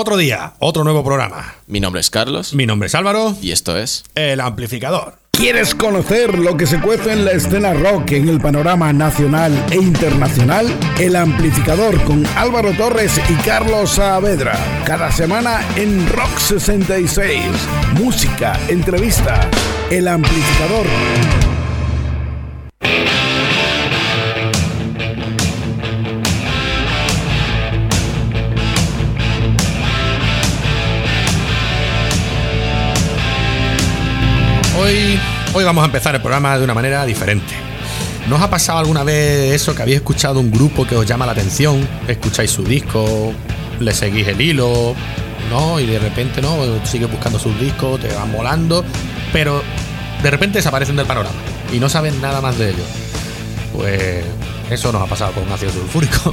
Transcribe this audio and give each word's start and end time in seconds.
Otro 0.00 0.16
día, 0.16 0.52
otro 0.60 0.84
nuevo 0.84 1.02
programa. 1.02 1.56
Mi 1.66 1.80
nombre 1.80 2.00
es 2.00 2.08
Carlos 2.08 2.54
Mi 2.54 2.66
nombre 2.66 2.86
es 2.86 2.94
Álvaro, 2.94 3.36
y 3.42 3.50
esto 3.50 3.76
es 3.76 4.04
el 4.14 4.40
amplificador. 4.40 5.18
¿Quieres 5.32 5.74
conocer 5.74 6.38
lo 6.38 6.56
que 6.56 6.68
se 6.68 6.80
cuece 6.80 7.10
en 7.10 7.24
la 7.24 7.32
escena 7.32 7.74
rock 7.74 8.12
en 8.12 8.28
el 8.28 8.40
panorama 8.40 8.92
nacional 8.92 9.52
e 9.72 9.74
internacional? 9.74 10.68
El 11.00 11.16
amplificador 11.16 12.00
con 12.04 12.24
Álvaro 12.36 12.72
Torres 12.74 13.20
y 13.28 13.34
Carlos 13.42 13.90
Saavedra. 13.90 14.56
Cada 14.86 15.10
semana 15.10 15.66
en 15.74 16.08
Rock 16.10 16.38
66. 16.38 17.42
Música, 17.94 18.56
entrevista. 18.68 19.50
El 19.90 20.06
amplificador. 20.06 20.86
Hoy, 34.80 35.18
hoy 35.54 35.64
vamos 35.64 35.82
a 35.82 35.86
empezar 35.86 36.14
el 36.14 36.20
programa 36.20 36.56
de 36.56 36.62
una 36.62 36.72
manera 36.72 37.04
diferente. 37.04 37.52
¿No 38.28 38.36
os 38.36 38.42
ha 38.42 38.48
pasado 38.48 38.78
alguna 38.78 39.02
vez 39.02 39.52
eso 39.52 39.74
que 39.74 39.82
habéis 39.82 39.96
escuchado 39.96 40.38
un 40.38 40.52
grupo 40.52 40.86
que 40.86 40.94
os 40.94 41.04
llama 41.04 41.26
la 41.26 41.32
atención? 41.32 41.86
Escucháis 42.06 42.52
su 42.52 42.62
disco, 42.62 43.32
le 43.80 43.92
seguís 43.92 44.28
el 44.28 44.40
hilo, 44.40 44.94
¿no? 45.50 45.80
Y 45.80 45.86
de 45.86 45.98
repente, 45.98 46.40
¿no? 46.40 46.56
Sigues 46.84 47.10
buscando 47.10 47.40
sus 47.40 47.58
discos, 47.58 48.00
te 48.00 48.14
van 48.14 48.32
volando, 48.32 48.84
pero 49.32 49.64
de 50.22 50.30
repente 50.30 50.58
desaparecen 50.58 50.94
del 50.94 51.06
panorama 51.06 51.36
y 51.72 51.80
no 51.80 51.88
sabes 51.88 52.14
nada 52.14 52.40
más 52.40 52.56
de 52.56 52.70
ellos. 52.70 52.86
Pues 53.74 54.22
eso 54.70 54.92
nos 54.92 55.02
ha 55.02 55.06
pasado 55.06 55.32
con 55.32 55.52
ácido 55.52 55.72
sulfúrico. 55.72 56.32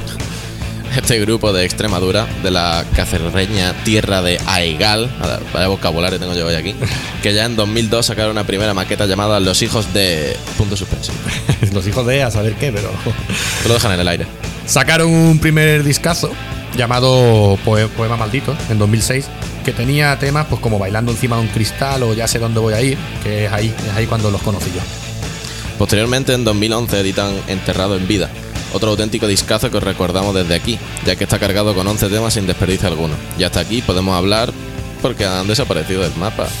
Este 0.94 1.18
grupo 1.20 1.52
de 1.52 1.64
Extremadura, 1.64 2.26
de 2.42 2.50
la 2.50 2.84
cacerreña 2.94 3.72
tierra 3.84 4.22
de 4.22 4.38
Aigal, 4.46 5.10
vaya 5.52 5.68
vocabulario 5.68 6.18
tengo 6.18 6.34
yo 6.34 6.46
hoy 6.46 6.54
aquí, 6.54 6.74
que 7.22 7.34
ya 7.34 7.44
en 7.44 7.56
2002 7.56 8.06
sacaron 8.06 8.32
una 8.32 8.44
primera 8.44 8.74
maqueta 8.74 9.06
llamada 9.06 9.40
Los 9.40 9.62
hijos 9.62 9.92
de... 9.92 10.36
punto 10.56 10.76
suspensivo. 10.76 11.16
Los 11.72 11.86
hijos 11.86 12.06
de 12.06 12.22
a 12.22 12.30
saber 12.30 12.54
qué, 12.54 12.72
pero... 12.72 12.90
Te 13.62 13.68
lo 13.68 13.74
dejan 13.74 13.92
en 13.92 14.00
el 14.00 14.08
aire. 14.08 14.26
Sacaron 14.66 15.10
un 15.12 15.38
primer 15.38 15.82
discazo 15.84 16.30
llamado 16.76 17.56
Poe- 17.64 17.88
Poema 17.88 18.16
Maldito 18.16 18.54
en 18.68 18.78
2006 18.78 19.26
que 19.64 19.72
tenía 19.72 20.16
temas 20.18 20.46
pues 20.46 20.60
como 20.60 20.78
Bailando 20.78 21.10
encima 21.12 21.36
de 21.36 21.42
un 21.42 21.48
cristal 21.48 22.02
o 22.02 22.14
Ya 22.14 22.28
sé 22.28 22.38
dónde 22.38 22.60
voy 22.60 22.74
a 22.74 22.80
ir, 22.82 22.96
que 23.24 23.46
es 23.46 23.52
ahí, 23.52 23.74
es 23.88 23.94
ahí 23.96 24.06
cuando 24.06 24.30
los 24.30 24.40
conocí 24.42 24.70
yo. 24.74 24.80
Posteriormente, 25.78 26.32
en 26.32 26.44
2011, 26.44 27.00
editan 27.00 27.32
Enterrado 27.48 27.96
en 27.96 28.06
Vida, 28.08 28.30
otro 28.72 28.90
auténtico 28.90 29.26
discazo 29.26 29.70
que 29.70 29.76
os 29.78 29.82
recordamos 29.82 30.34
desde 30.34 30.54
aquí, 30.54 30.78
ya 31.04 31.16
que 31.16 31.24
está 31.24 31.38
cargado 31.38 31.74
con 31.74 31.86
11 31.86 32.08
temas 32.08 32.34
sin 32.34 32.46
desperdicio 32.46 32.88
alguno. 32.88 33.14
Y 33.38 33.44
hasta 33.44 33.60
aquí 33.60 33.82
podemos 33.82 34.16
hablar 34.16 34.52
porque 35.02 35.24
han 35.24 35.46
desaparecido 35.46 36.02
del 36.02 36.14
mapa. 36.16 36.46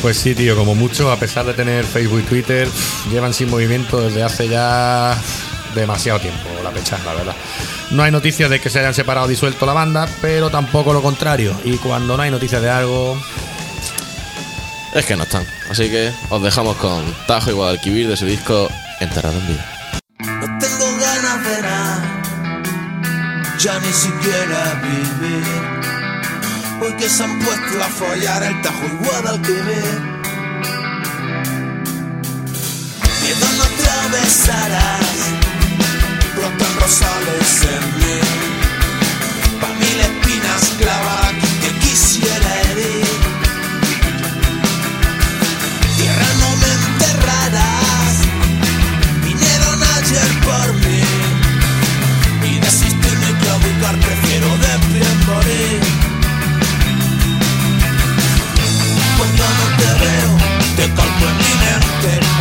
Pues 0.00 0.16
sí, 0.16 0.34
tío, 0.34 0.56
como 0.56 0.74
mucho, 0.74 1.12
a 1.12 1.16
pesar 1.16 1.46
de 1.46 1.54
tener 1.54 1.84
Facebook 1.84 2.18
y 2.18 2.22
Twitter, 2.24 2.68
llevan 3.08 3.32
sin 3.32 3.48
movimiento 3.48 4.00
desde 4.00 4.24
hace 4.24 4.48
ya 4.48 5.16
demasiado 5.76 6.18
tiempo, 6.18 6.48
la 6.64 6.72
fecha, 6.72 6.98
la 7.04 7.14
verdad. 7.14 7.36
No 7.92 8.02
hay 8.02 8.10
noticias 8.10 8.50
de 8.50 8.60
que 8.60 8.68
se 8.68 8.80
hayan 8.80 8.94
separado 8.94 9.26
o 9.26 9.28
disuelto 9.28 9.64
la 9.64 9.74
banda, 9.74 10.08
pero 10.20 10.50
tampoco 10.50 10.92
lo 10.92 11.02
contrario. 11.02 11.54
Y 11.64 11.76
cuando 11.76 12.16
no 12.16 12.22
hay 12.24 12.32
noticias 12.32 12.60
de 12.60 12.68
algo, 12.68 13.16
Es 14.92 15.06
que 15.06 15.14
no 15.14 15.22
están. 15.22 15.46
Así 15.70 15.88
que 15.88 16.10
os 16.30 16.42
dejamos 16.42 16.76
con 16.78 17.04
Tajo 17.28 17.50
y 17.50 17.54
Guadalquivir 17.54 18.08
de 18.08 18.16
su 18.16 18.26
disco 18.26 18.68
Enterrado 18.98 19.38
en 19.38 19.46
Vida. 19.46 19.71
Ya 23.62 23.78
ni 23.78 23.92
siquiera 23.92 24.82
vivir. 24.82 25.44
Hoy 26.80 26.92
que 26.94 27.08
se 27.08 27.22
han 27.22 27.38
puesto 27.38 27.84
a 27.84 27.88
follar 27.88 28.42
el 28.42 28.60
tajo 28.60 28.84
y 28.86 29.04
Guadalquivir. 29.04 30.00
Miedo 33.22 33.46
no 33.56 33.62
atravesarás, 33.62 35.16
brotan 36.34 36.74
rosales 36.80 37.62
en 37.74 37.84
mí. 37.98 38.18
Pa' 39.60 39.74
mil 39.80 40.00
espinas 40.00 40.62
clavar 40.78 41.41
te 60.94 61.00
calco 61.00 61.28
en 61.28 61.36
mi 61.38 62.31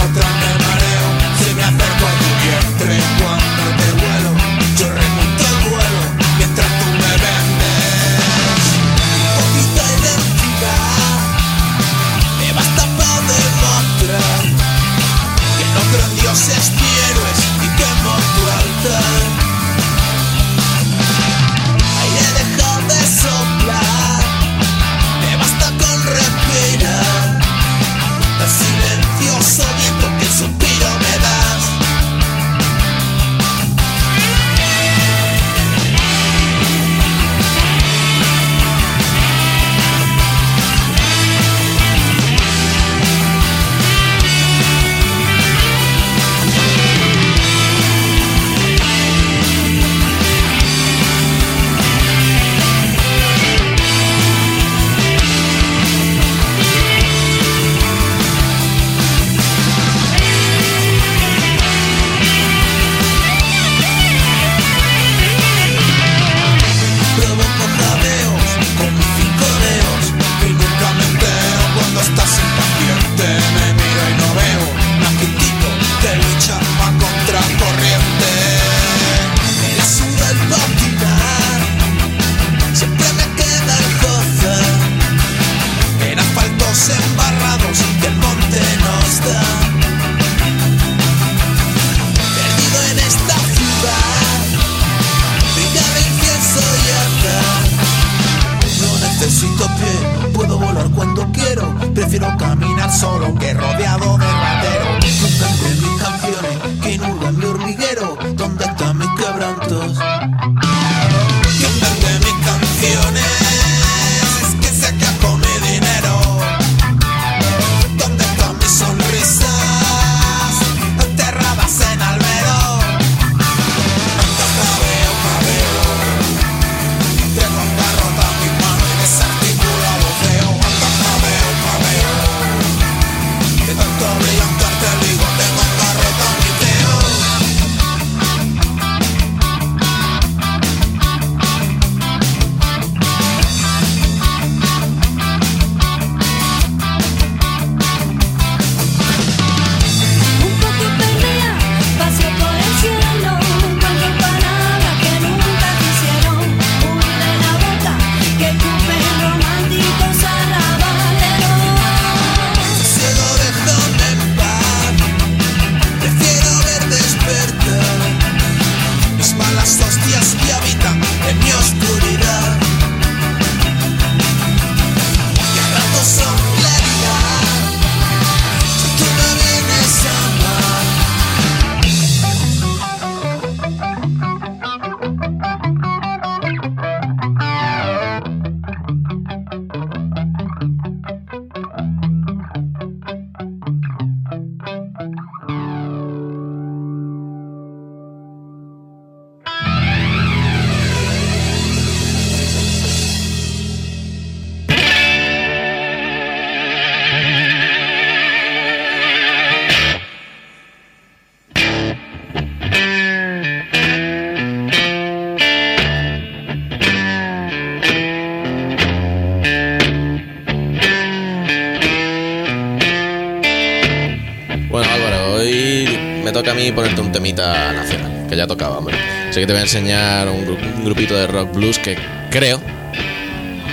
nacional, 227.36 228.28
que 228.30 228.36
ya 228.36 228.48
tocaba, 228.48 228.78
hombre. 228.78 228.96
Así 229.30 229.40
que 229.40 229.46
te 229.48 229.54
voy 229.54 229.60
a 229.60 229.64
enseñar 229.64 230.28
un, 230.30 230.46
gru- 230.46 230.76
un 230.78 230.86
grupito 230.86 231.16
de 231.16 231.28
rock 231.28 231.54
blues 231.54 231.80
que 231.80 231.98
creo, 232.30 232.62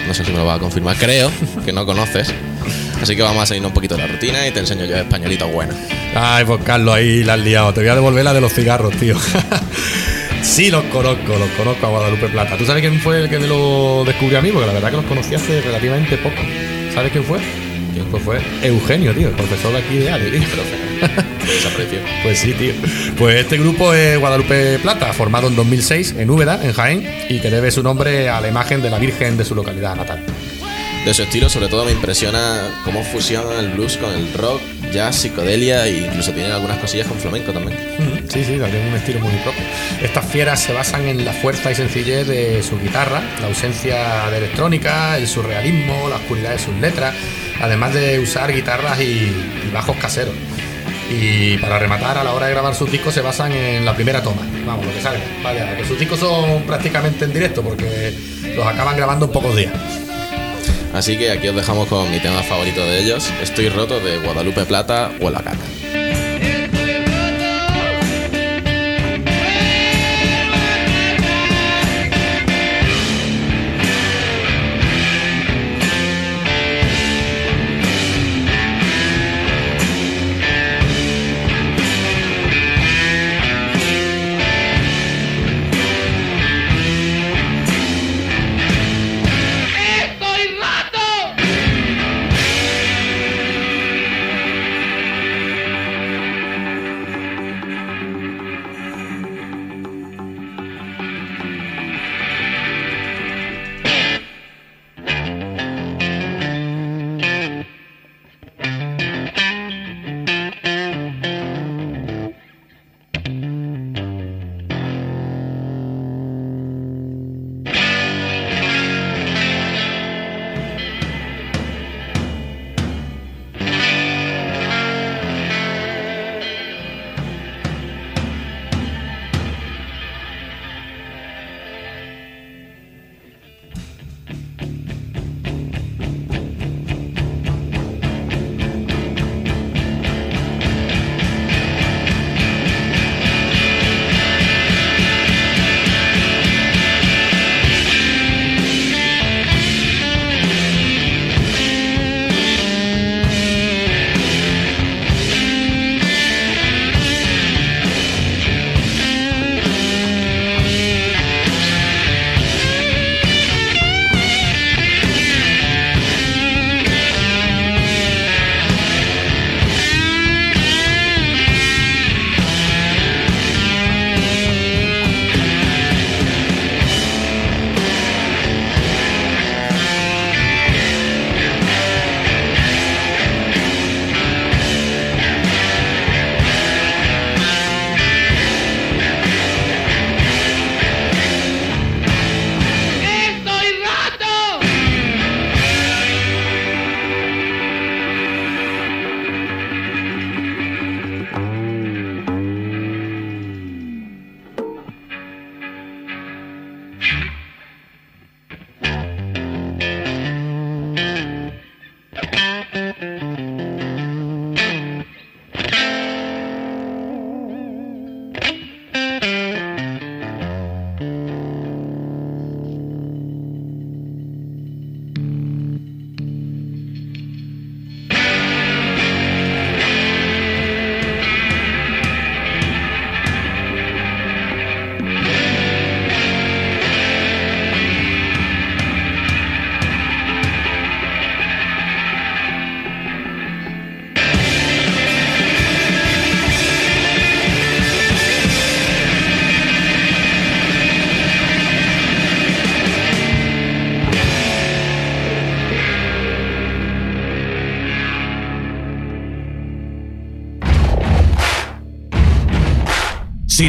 no 0.06 0.14
sé 0.14 0.24
si 0.24 0.30
me 0.32 0.38
lo 0.38 0.44
va 0.46 0.54
a 0.54 0.58
confirmar, 0.58 0.96
creo 0.96 1.30
que 1.64 1.72
no 1.72 1.84
conoces. 1.84 2.32
Así 3.02 3.14
que 3.14 3.22
vamos 3.22 3.42
a 3.42 3.46
salir 3.46 3.64
un 3.64 3.72
poquito 3.72 3.94
de 3.96 4.02
la 4.02 4.08
rutina 4.08 4.46
y 4.46 4.50
te 4.50 4.58
enseño 4.60 4.84
yo 4.84 4.96
españolitos 4.96 5.52
buenos. 5.52 5.76
Ay, 6.16 6.44
pues 6.44 6.60
Carlos, 6.64 6.94
ahí 6.94 7.22
la 7.22 7.34
has 7.34 7.40
liado. 7.40 7.72
Te 7.72 7.80
voy 7.80 7.88
a 7.90 7.94
devolver 7.94 8.24
la 8.24 8.34
de 8.34 8.40
los 8.40 8.52
cigarros, 8.52 8.92
tío. 8.96 9.16
sí, 10.42 10.70
los 10.70 10.82
conozco, 10.84 11.36
los 11.38 11.48
conozco 11.50 11.86
a 11.86 11.90
Guadalupe 11.90 12.28
Plata. 12.28 12.56
¿Tú 12.56 12.64
sabes 12.66 12.80
quién 12.82 12.98
fue 13.00 13.20
el 13.22 13.28
que 13.28 13.38
me 13.38 13.46
lo 13.46 14.02
descubrió 14.04 14.38
a 14.38 14.42
mí? 14.42 14.50
Porque 14.50 14.66
la 14.66 14.72
verdad 14.72 14.90
que 14.90 14.96
los 14.96 15.04
conocí 15.06 15.34
hace 15.34 15.60
relativamente 15.60 16.16
poco. 16.18 16.36
¿Sabes 16.92 17.12
quién 17.12 17.22
fue? 17.22 17.38
¿Quién 17.94 18.06
fue? 18.10 18.18
Fue 18.20 18.40
Eugenio, 18.62 19.12
tío, 19.14 19.28
el 19.28 19.34
profesor 19.34 19.72
de 19.72 19.78
aquí 19.78 19.96
de 19.98 20.10
ADE, 20.10 20.30
tío. 20.30 20.40
Desapareció. 21.48 21.98
Pues 22.22 22.38
sí, 22.38 22.52
tío. 22.52 22.72
Pues 23.18 23.36
este 23.36 23.56
grupo 23.56 23.92
es 23.94 24.18
Guadalupe 24.18 24.78
Plata, 24.78 25.12
formado 25.12 25.48
en 25.48 25.56
2006 25.56 26.14
en 26.18 26.30
Úbeda, 26.30 26.60
en 26.62 26.72
Jaén, 26.72 27.08
y 27.28 27.40
que 27.40 27.50
debe 27.50 27.70
su 27.70 27.82
nombre 27.82 28.28
a 28.28 28.40
la 28.40 28.48
imagen 28.48 28.82
de 28.82 28.90
la 28.90 28.98
Virgen 28.98 29.36
de 29.36 29.44
su 29.44 29.54
localidad 29.54 29.96
natal. 29.96 30.24
De 31.04 31.14
su 31.14 31.22
estilo, 31.22 31.48
sobre 31.48 31.68
todo, 31.68 31.84
me 31.84 31.92
impresiona 31.92 32.80
cómo 32.84 33.02
fusiona 33.02 33.60
el 33.60 33.68
blues 33.70 33.96
con 33.96 34.12
el 34.12 34.32
rock, 34.34 34.60
jazz, 34.92 35.16
psicodelia 35.16 35.86
e 35.86 36.00
incluso 36.00 36.32
tienen 36.32 36.52
algunas 36.52 36.78
cosillas 36.78 37.06
con 37.06 37.18
flamenco 37.18 37.52
también. 37.52 37.78
Sí, 38.28 38.44
sí, 38.44 38.52
tiene 38.52 38.88
un 38.88 38.94
estilo 38.94 39.20
muy 39.20 39.32
propio. 39.36 39.62
Estas 40.02 40.26
fieras 40.26 40.60
se 40.60 40.72
basan 40.72 41.06
en 41.06 41.24
la 41.24 41.32
fuerza 41.32 41.70
y 41.70 41.74
sencillez 41.74 42.26
de 42.26 42.62
su 42.62 42.78
guitarra, 42.78 43.22
la 43.40 43.46
ausencia 43.46 44.28
de 44.30 44.38
electrónica, 44.38 45.16
el 45.16 45.26
surrealismo, 45.26 46.08
la 46.10 46.16
oscuridad 46.16 46.50
de 46.50 46.58
sus 46.58 46.74
letras, 46.74 47.14
además 47.60 47.94
de 47.94 48.18
usar 48.18 48.52
guitarras 48.52 49.00
y, 49.00 49.04
y 49.04 49.70
bajos 49.72 49.96
caseros. 49.96 50.34
Y 51.10 51.56
para 51.58 51.78
rematar, 51.78 52.18
a 52.18 52.24
la 52.24 52.34
hora 52.34 52.46
de 52.46 52.52
grabar 52.52 52.74
sus 52.74 52.90
discos 52.90 53.14
se 53.14 53.20
basan 53.20 53.52
en 53.52 53.84
la 53.84 53.94
primera 53.94 54.22
toma. 54.22 54.42
Vamos, 54.66 54.84
lo 54.84 54.92
que 54.92 55.00
salga. 55.00 55.24
Vaya, 55.42 55.76
que 55.76 55.84
sus 55.84 55.98
discos 55.98 56.20
son 56.20 56.62
prácticamente 56.62 57.24
en 57.24 57.32
directo 57.32 57.62
porque 57.62 58.12
los 58.54 58.66
acaban 58.66 58.96
grabando 58.96 59.26
en 59.26 59.32
pocos 59.32 59.56
días. 59.56 59.72
Así 60.92 61.16
que 61.16 61.30
aquí 61.30 61.48
os 61.48 61.56
dejamos 61.56 61.88
con 61.88 62.10
mi 62.10 62.18
tema 62.18 62.42
favorito 62.42 62.84
de 62.84 63.00
ellos, 63.00 63.30
Estoy 63.42 63.68
roto 63.68 64.00
de 64.00 64.18
Guadalupe 64.18 64.64
Plata 64.64 65.10
o 65.20 65.30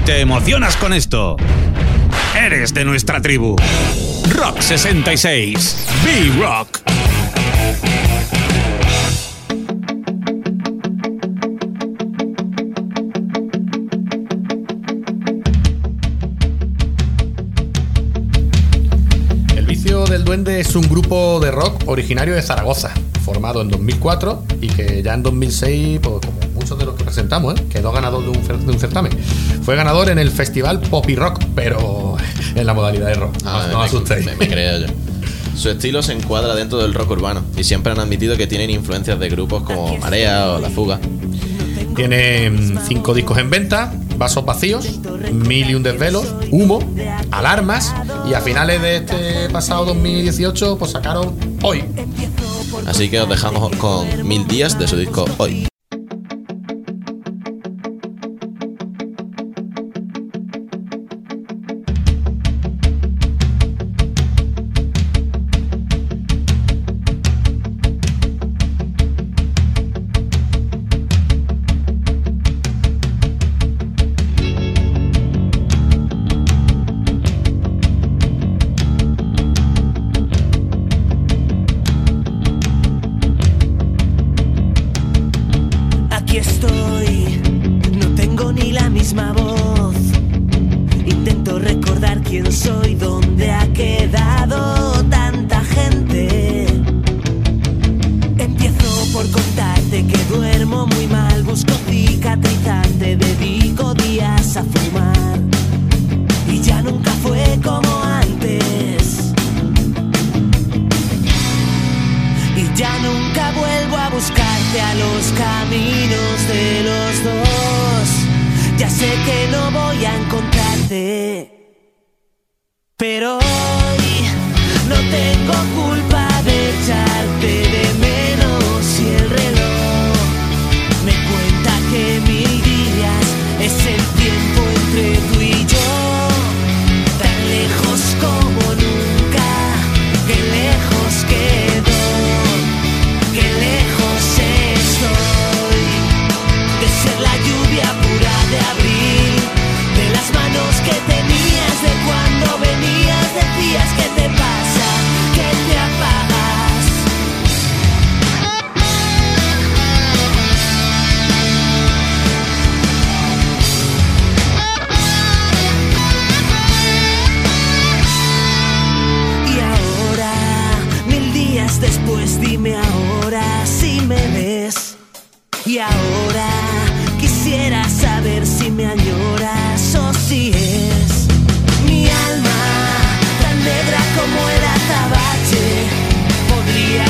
te 0.09 0.21
emocionas 0.21 0.75
con 0.75 0.91
esto, 0.91 1.37
eres 2.35 2.73
de 2.73 2.83
nuestra 2.83 3.21
tribu. 3.21 3.55
Rock 4.31 4.59
66. 4.59 5.85
B-Rock. 6.03 6.79
El 19.55 19.67
Vicio 19.67 20.05
del 20.05 20.25
Duende 20.25 20.59
es 20.59 20.75
un 20.75 20.89
grupo 20.89 21.39
de 21.39 21.51
rock 21.51 21.83
originario 21.85 22.33
de 22.33 22.41
Zaragoza, 22.41 22.89
formado 23.23 23.61
en 23.61 23.69
2004 23.69 24.43
y 24.59 24.69
que 24.69 25.03
ya 25.03 25.13
en 25.13 25.21
2006, 25.21 25.99
pues 26.01 26.21
presentamos, 27.09 27.59
¿eh? 27.59 27.63
quedó 27.69 27.91
ganador 27.91 28.23
de 28.23 28.29
un, 28.29 28.43
cer- 28.43 28.59
de 28.59 28.71
un 28.71 28.79
certamen. 28.79 29.11
Fue 29.63 29.75
ganador 29.75 30.09
en 30.09 30.19
el 30.19 30.31
festival 30.31 30.79
Pop 30.79 31.09
y 31.09 31.15
Rock, 31.15 31.39
pero 31.55 32.15
en 32.55 32.65
la 32.65 32.73
modalidad 32.73 33.07
de 33.07 33.15
rock. 33.15 33.35
Ah, 33.45 33.67
no, 33.71 33.79
me- 33.79 33.85
asustéis. 33.85 34.25
Me, 34.25 34.35
me 34.35 34.47
creo 34.47 34.79
yo. 34.79 34.87
Su 35.55 35.69
estilo 35.69 36.01
se 36.01 36.13
encuadra 36.13 36.55
dentro 36.55 36.77
del 36.77 36.93
rock 36.93 37.11
urbano 37.11 37.43
y 37.57 37.63
siempre 37.65 37.91
han 37.91 37.99
admitido 37.99 38.37
que 38.37 38.47
tienen 38.47 38.69
influencias 38.69 39.19
de 39.19 39.27
grupos 39.29 39.63
como 39.63 39.97
Marea 39.97 40.53
o 40.53 40.59
La 40.59 40.69
Fuga. 40.69 40.99
Tiene 41.95 42.49
mm, 42.49 42.77
cinco 42.87 43.13
discos 43.13 43.37
en 43.39 43.49
venta, 43.49 43.91
vasos 44.17 44.45
vacíos, 44.45 44.99
mil 45.33 45.69
y 45.69 45.75
un 45.75 45.83
desvelos, 45.83 46.33
humo, 46.51 46.79
alarmas 47.31 47.93
y 48.29 48.33
a 48.35 48.39
finales 48.41 48.81
de 48.81 48.95
este 48.97 49.49
pasado 49.51 49.85
2018 49.85 50.77
pues 50.77 50.91
sacaron 50.91 51.35
hoy. 51.61 51.83
Así 52.87 53.09
que 53.09 53.19
os 53.19 53.27
dejamos 53.27 53.75
con 53.77 54.07
Mil 54.27 54.47
Días 54.47 54.79
de 54.79 54.87
su 54.87 54.95
disco 54.95 55.25
Hoy. 55.37 55.67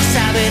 Podría 0.09 0.48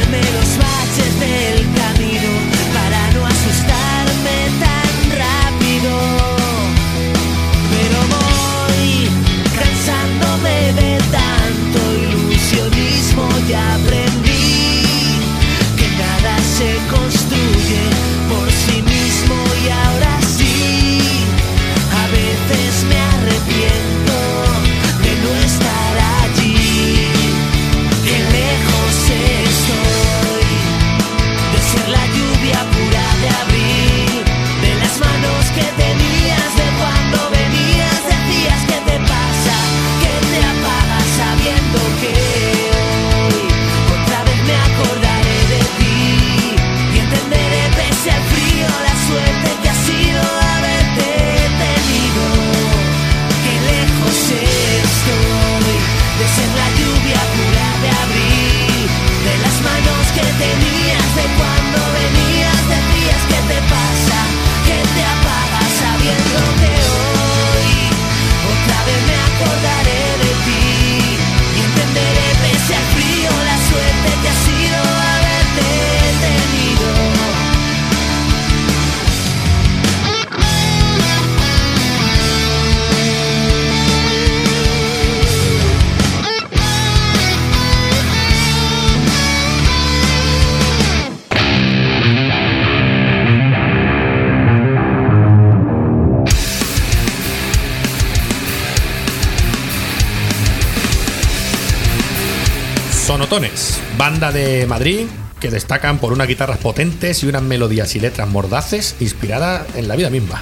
banda 104.11 104.33
de 104.33 104.67
Madrid 104.67 105.07
que 105.38 105.50
destacan 105.50 105.99
por 105.99 106.15
unas 106.15 106.27
guitarras 106.27 106.57
potentes 106.57 107.23
y 107.23 107.27
unas 107.27 107.43
melodías 107.43 107.95
y 107.95 108.00
letras 108.00 108.27
mordaces 108.27 108.97
inspiradas 109.00 109.67
en 109.77 109.87
la 109.87 109.97
vida 109.97 110.09
misma. 110.09 110.41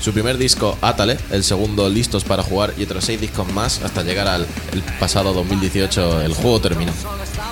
Su 0.00 0.14
primer 0.14 0.38
disco, 0.38 0.78
Atale, 0.80 1.18
el 1.30 1.44
segundo, 1.44 1.90
Listos 1.90 2.24
para 2.24 2.42
jugar 2.42 2.72
y 2.78 2.84
otros 2.84 3.04
seis 3.04 3.20
discos 3.20 3.52
más 3.52 3.82
hasta 3.82 4.02
llegar 4.02 4.28
al 4.28 4.46
el 4.72 4.82
pasado 4.98 5.34
2018, 5.34 6.22
el 6.22 6.32
juego 6.32 6.58
terminó. 6.58 6.92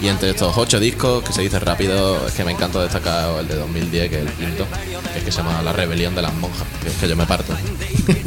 Y 0.00 0.08
entre 0.08 0.30
estos 0.30 0.56
ocho 0.56 0.80
discos, 0.80 1.22
que 1.22 1.34
se 1.34 1.42
dice 1.42 1.58
rápido, 1.58 2.26
es 2.26 2.32
que 2.32 2.42
me 2.42 2.52
encanta 2.52 2.80
destacar 2.80 3.38
el 3.38 3.46
de 3.46 3.56
2010, 3.56 4.08
que 4.08 4.16
es 4.16 4.22
el 4.22 4.32
quinto, 4.32 4.66
que 5.12 5.18
es 5.18 5.24
que 5.26 5.30
se 5.30 5.42
llama 5.42 5.60
La 5.60 5.74
Rebelión 5.74 6.14
de 6.14 6.22
las 6.22 6.32
Monjas, 6.32 6.66
que 6.82 6.88
es 6.88 6.94
que 6.94 7.06
yo 7.06 7.16
me 7.16 7.26
parto. 7.26 7.52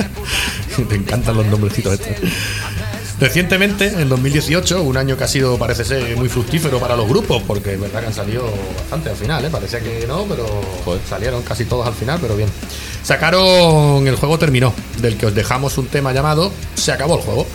Te 0.88 0.96
encantan 0.96 1.36
los 1.36 1.48
nombrecitos 1.48 1.94
estos. 1.94 2.16
Recientemente, 3.20 3.88
en 3.88 4.10
2018, 4.10 4.84
un 4.84 4.96
año 4.96 5.18
que 5.18 5.24
ha 5.24 5.28
sido, 5.28 5.58
parece 5.58 5.84
ser, 5.84 6.16
muy 6.18 6.30
fructífero 6.30 6.80
para 6.80 6.96
los 6.96 7.10
grupos, 7.10 7.42
porque 7.48 7.74
es 7.74 7.80
verdad 7.80 8.02
que 8.02 8.08
han 8.08 8.14
salido 8.14 8.44
bastante 8.76 9.10
al 9.10 9.16
final, 9.16 9.44
¿eh? 9.44 9.50
parecía 9.52 9.80
que 9.80 10.06
no, 10.08 10.26
pero 10.26 10.46
salieron 11.10 11.42
casi 11.42 11.66
todos 11.66 11.88
al 11.88 11.96
final, 11.96 12.20
pero 12.22 12.36
bien. 12.36 12.50
Sacaron 13.02 14.06
El 14.06 14.18
juego 14.18 14.38
terminó, 14.38 14.74
del 15.02 15.18
que 15.18 15.28
os 15.28 15.34
dejamos 15.34 15.78
un 15.78 15.88
tema 15.88 16.12
llamado 16.12 16.52
Se 16.76 16.92
acabó 16.92 17.16
el 17.16 17.22
juego. 17.22 17.48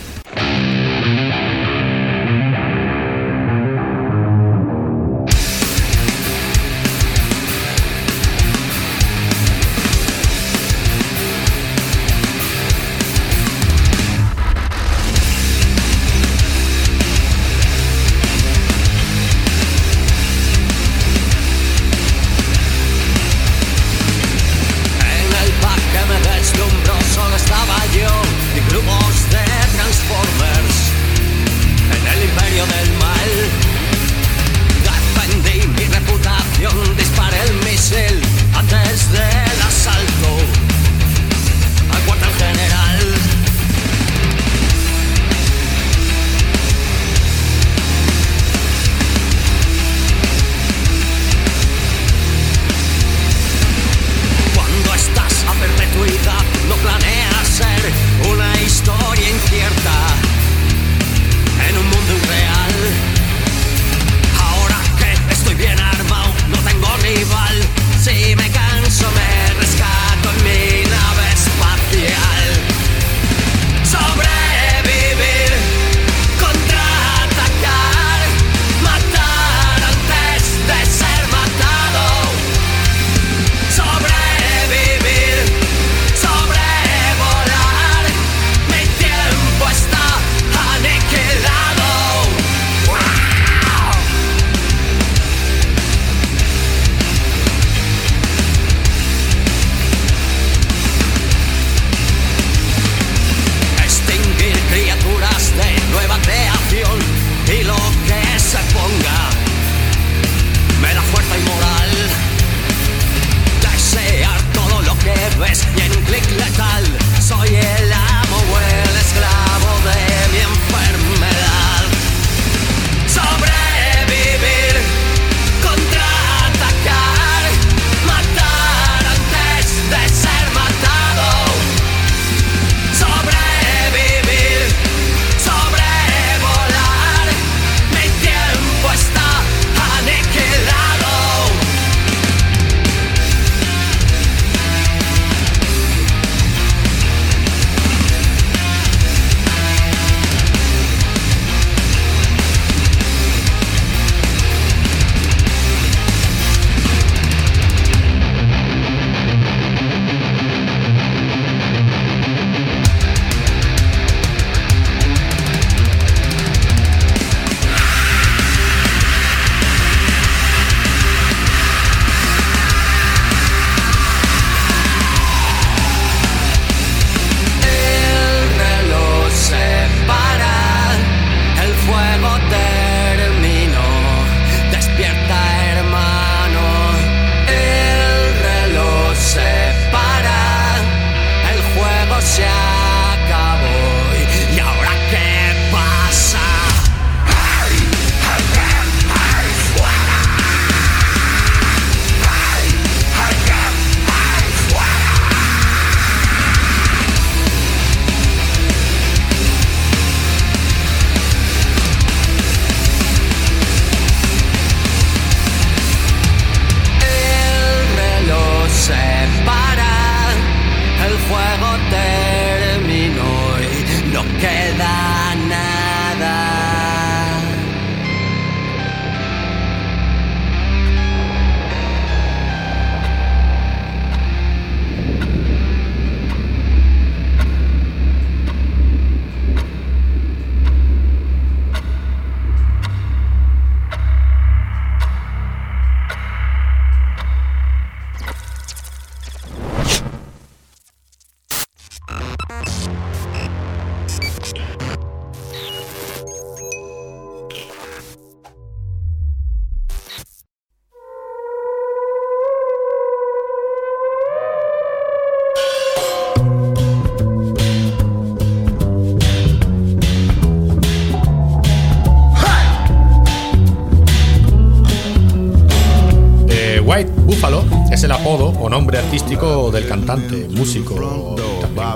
músico, 280.53 280.95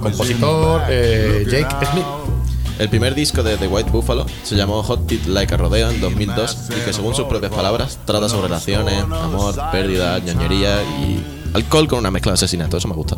compositor, 0.02 0.82
eh, 0.90 1.46
Jake 1.50 1.86
Smith. 1.92 2.06
El 2.80 2.90
primer 2.90 3.16
disco 3.16 3.42
de 3.42 3.58
The 3.58 3.68
White 3.68 3.90
Buffalo 3.90 4.26
se 4.44 4.56
llamó 4.56 4.84
Hot 4.84 5.08
Tit 5.08 5.26
Like 5.26 5.54
a 5.54 5.58
Rodeo 5.58 5.90
en 5.90 6.00
2002 6.00 6.70
y 6.70 6.86
que 6.86 6.94
según 6.94 7.16
sus 7.16 7.26
propias 7.26 7.52
palabras 7.52 7.98
trata 8.06 8.30
sobre 8.30 8.50
relaciones, 8.50 9.02
amor, 9.02 9.56
pérdida, 9.72 10.20
ñoñería 10.20 10.84
y 10.84 11.26
alcohol 11.56 11.88
con 11.88 12.00
una 12.00 12.12
mezcla 12.12 12.32
de 12.32 12.36
asesinato. 12.36 12.78
Eso 12.78 12.88
me 12.88 12.94
gusta. 12.94 13.18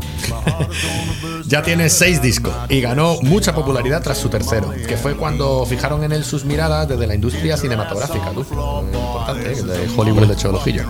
ya 1.45 1.61
tiene 1.61 1.89
seis 1.89 2.21
discos 2.21 2.53
y 2.69 2.79
ganó 2.79 3.17
mucha 3.21 3.53
popularidad 3.53 4.01
tras 4.01 4.17
su 4.17 4.29
tercero, 4.29 4.71
que 4.87 4.95
fue 4.95 5.15
cuando 5.15 5.65
fijaron 5.65 6.05
en 6.05 6.13
él 6.13 6.23
sus 6.23 6.45
miradas 6.45 6.87
desde 6.87 7.05
la 7.05 7.15
industria 7.15 7.57
cinematográfica. 7.57 8.31
Tú. 8.31 8.41
Importante, 8.41 9.51
¿eh? 9.51 9.63
de 9.63 9.89
Hollywood 9.95 10.25
le 10.25 10.33
echó 10.33 10.49
el 10.51 10.55
ojillo. 10.55 10.83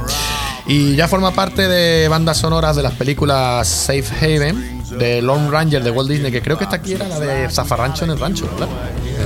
Y 0.70 0.96
ya 0.96 1.08
forma 1.08 1.32
parte 1.32 1.68
de 1.68 2.08
bandas 2.08 2.38
sonoras 2.38 2.76
de 2.76 2.84
las 2.84 2.94
películas 2.94 3.68
Safe 3.68 4.06
Haven, 4.22 4.84
de 5.00 5.20
Lone 5.20 5.50
Ranger 5.50 5.84
de 5.84 5.90
Walt 5.90 6.08
Disney, 6.10 6.32
que 6.32 6.44
creo 6.44 6.60
que 6.60 6.66
esta 6.66 6.76
aquí 6.76 6.94
era 6.94 7.08
la 7.08 7.20
de 7.20 7.50
Zafarrancho 7.50 8.06
en 8.06 8.12
el 8.12 8.20
rancho, 8.20 8.48
¿verdad? 8.52 8.68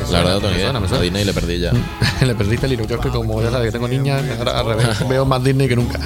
La 0.09 0.23
verdad 0.23 0.41
no 0.71 0.79
Me 0.79 0.87
suena, 0.87 0.99
A. 0.99 1.01
Disney 1.01 1.25
le 1.25 1.33
perdí 1.33 1.59
ya. 1.59 1.73
Le 2.25 2.33
perdiste 2.33 2.65
el 2.65 2.73
hilo. 2.73 2.85
Yo 2.85 2.95
es 2.95 3.01
que 3.01 3.09
como 3.09 3.41
ya 3.41 3.51
sabes 3.51 3.67
que 3.67 3.71
tengo 3.73 3.89
niñas, 3.89 4.23
ahora 4.39 4.59
al 4.59 4.65
revés, 4.67 4.87
veo 5.09 5.25
más 5.25 5.43
Disney 5.43 5.67
que 5.67 5.75
nunca. 5.75 5.99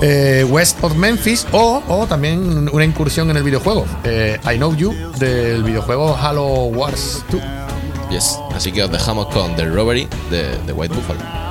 Eh, 0.00 0.46
West 0.48 0.82
of 0.82 0.94
Memphis 0.94 1.46
o, 1.52 1.82
o 1.86 2.06
también 2.06 2.70
una 2.72 2.84
incursión 2.84 3.28
en 3.28 3.36
el 3.36 3.42
videojuego. 3.42 3.84
eh, 4.04 4.40
I 4.50 4.56
Know 4.56 4.74
You 4.74 4.94
del 5.18 5.62
videojuego 5.62 6.16
Halo 6.16 6.46
Wars 6.64 7.22
2. 7.30 7.42
Yes. 8.10 8.38
Así 8.54 8.72
que 8.72 8.82
os 8.84 8.90
dejamos 8.90 9.26
con 9.26 9.54
The 9.54 9.66
Robbery 9.66 10.08
de 10.30 10.48
The 10.66 10.72
White 10.72 10.94
Buffalo. 10.94 11.49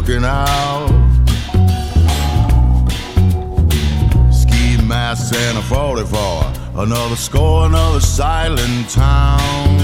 Looking 0.00 0.24
out. 0.24 0.88
Ski 4.32 4.80
mask 4.82 5.34
and 5.34 5.58
a 5.58 5.62
44. 5.62 6.82
Another 6.82 7.16
score, 7.16 7.66
another 7.66 8.00
silent 8.00 8.88
town. 8.88 9.76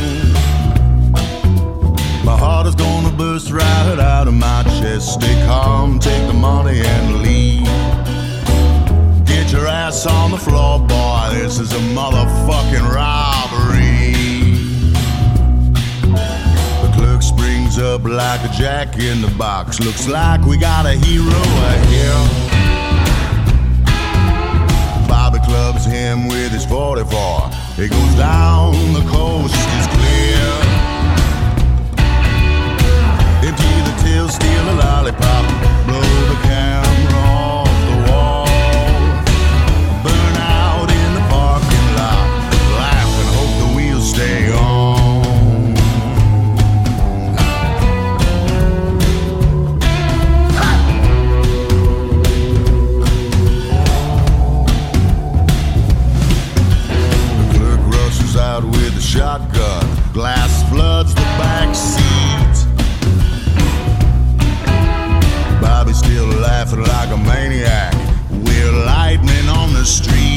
My 2.24 2.36
heart 2.36 2.66
is 2.66 2.74
gonna 2.74 3.14
burst 3.14 3.50
right 3.50 3.98
out 3.98 4.26
of 4.26 4.34
my 4.34 4.62
chest. 4.80 5.14
Stay 5.14 5.34
calm, 5.44 5.98
take 5.98 6.26
the 6.26 6.32
money 6.32 6.80
and 6.80 7.22
leave. 7.22 7.66
Get 9.26 9.52
your 9.52 9.66
ass 9.66 10.06
on 10.06 10.30
the 10.30 10.38
floor, 10.38 10.78
boy. 10.78 11.28
This 11.32 11.58
is 11.58 11.72
a 11.72 11.82
motherfucking 11.94 12.88
robbery. 12.90 14.45
Springs 17.66 17.78
up 17.78 18.04
like 18.04 18.40
a 18.48 18.52
jack 18.54 18.98
in 18.98 19.22
the 19.22 19.32
box. 19.36 19.80
Looks 19.80 20.08
like 20.08 20.40
we 20.42 20.56
got 20.56 20.86
a 20.86 20.92
hero 20.92 21.42
here. 21.90 22.22
Bobby 25.08 25.38
clubs 25.44 25.84
him 25.84 26.28
with 26.28 26.52
his 26.52 26.64
44. 26.66 27.50
He 27.76 27.88
goes 27.88 28.14
down, 28.14 28.72
the 28.92 29.04
coast 29.08 29.54
is 29.54 29.86
clear. 29.96 30.46
Empty 33.42 33.74
the 33.86 33.94
till, 34.02 34.28
steal 34.28 34.70
a 34.70 34.74
lollipop, 34.82 35.75
laughing 66.66 66.80
like 66.80 67.10
a 67.10 67.16
maniac. 67.16 67.94
We're 68.30 68.72
lightning 68.72 69.48
on 69.48 69.72
the 69.72 69.84
street. 69.84 70.35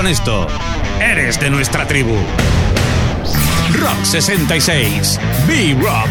Con 0.00 0.06
esto, 0.06 0.46
eres 0.98 1.38
de 1.38 1.50
nuestra 1.50 1.86
tribu. 1.86 2.16
Rock 3.74 4.02
66, 4.02 5.20
B-Rock. 5.46 6.08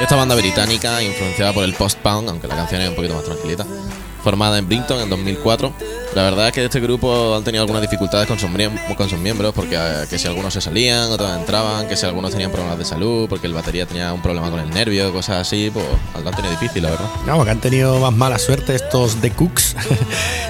Esta 0.00 0.16
banda 0.16 0.34
británica, 0.34 1.02
influenciada 1.02 1.52
por 1.52 1.64
el 1.64 1.74
post-punk, 1.74 2.30
aunque 2.30 2.48
la 2.48 2.56
canción 2.56 2.80
es 2.80 2.88
un 2.88 2.94
poquito 2.94 3.16
más 3.16 3.24
tranquilita, 3.24 3.66
formada 4.22 4.56
en 4.56 4.66
Brighton 4.66 5.02
en 5.02 5.10
2004, 5.10 5.74
La 6.14 6.22
verdad 6.22 6.46
es 6.46 6.52
que 6.52 6.64
este 6.64 6.78
grupo 6.78 7.34
han 7.34 7.42
tenido 7.42 7.62
algunas 7.62 7.82
dificultades 7.82 8.28
con 8.28 8.38
sus, 8.38 8.48
con 8.96 9.08
sus 9.08 9.18
miembros, 9.18 9.52
porque 9.52 9.74
eh, 9.74 10.06
que 10.08 10.16
si 10.16 10.28
algunos 10.28 10.54
se 10.54 10.60
salían, 10.60 11.10
otros 11.10 11.28
entraban, 11.36 11.88
que 11.88 11.96
si 11.96 12.06
algunos 12.06 12.30
tenían 12.30 12.52
problemas 12.52 12.78
de 12.78 12.84
salud, 12.84 13.28
porque 13.28 13.48
el 13.48 13.52
batería 13.52 13.84
tenía 13.84 14.12
un 14.12 14.22
problema 14.22 14.48
con 14.48 14.60
el 14.60 14.70
nervio, 14.70 15.12
cosas 15.12 15.38
así, 15.38 15.70
pues 15.72 15.84
lo 16.22 16.28
han 16.28 16.36
tenido 16.36 16.52
difícil, 16.52 16.84
la 16.84 16.90
verdad. 16.90 17.06
Vamos, 17.26 17.44
que 17.44 17.50
han 17.50 17.60
tenido 17.60 17.98
más 17.98 18.12
mala 18.12 18.38
suerte 18.38 18.76
estos 18.76 19.16
The 19.16 19.30
Cooks. 19.30 19.76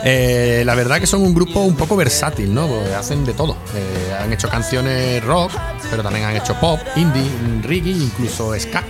Eh, 0.06 0.64
la 0.66 0.74
verdad 0.74 1.00
que 1.00 1.06
son 1.06 1.22
un 1.22 1.32
grupo 1.32 1.60
un 1.60 1.76
poco 1.76 1.96
versátil, 1.96 2.52
¿no? 2.52 2.66
Porque 2.66 2.94
hacen 2.94 3.24
de 3.24 3.32
todo. 3.32 3.56
Eh, 3.74 4.14
han 4.20 4.30
hecho 4.30 4.50
canciones 4.50 5.24
rock, 5.24 5.50
pero 5.94 6.02
también 6.02 6.26
han 6.26 6.36
hecho 6.36 6.54
pop, 6.54 6.80
indie, 6.96 7.30
reggae, 7.62 7.92
incluso 7.92 8.52
ska. 8.58 8.82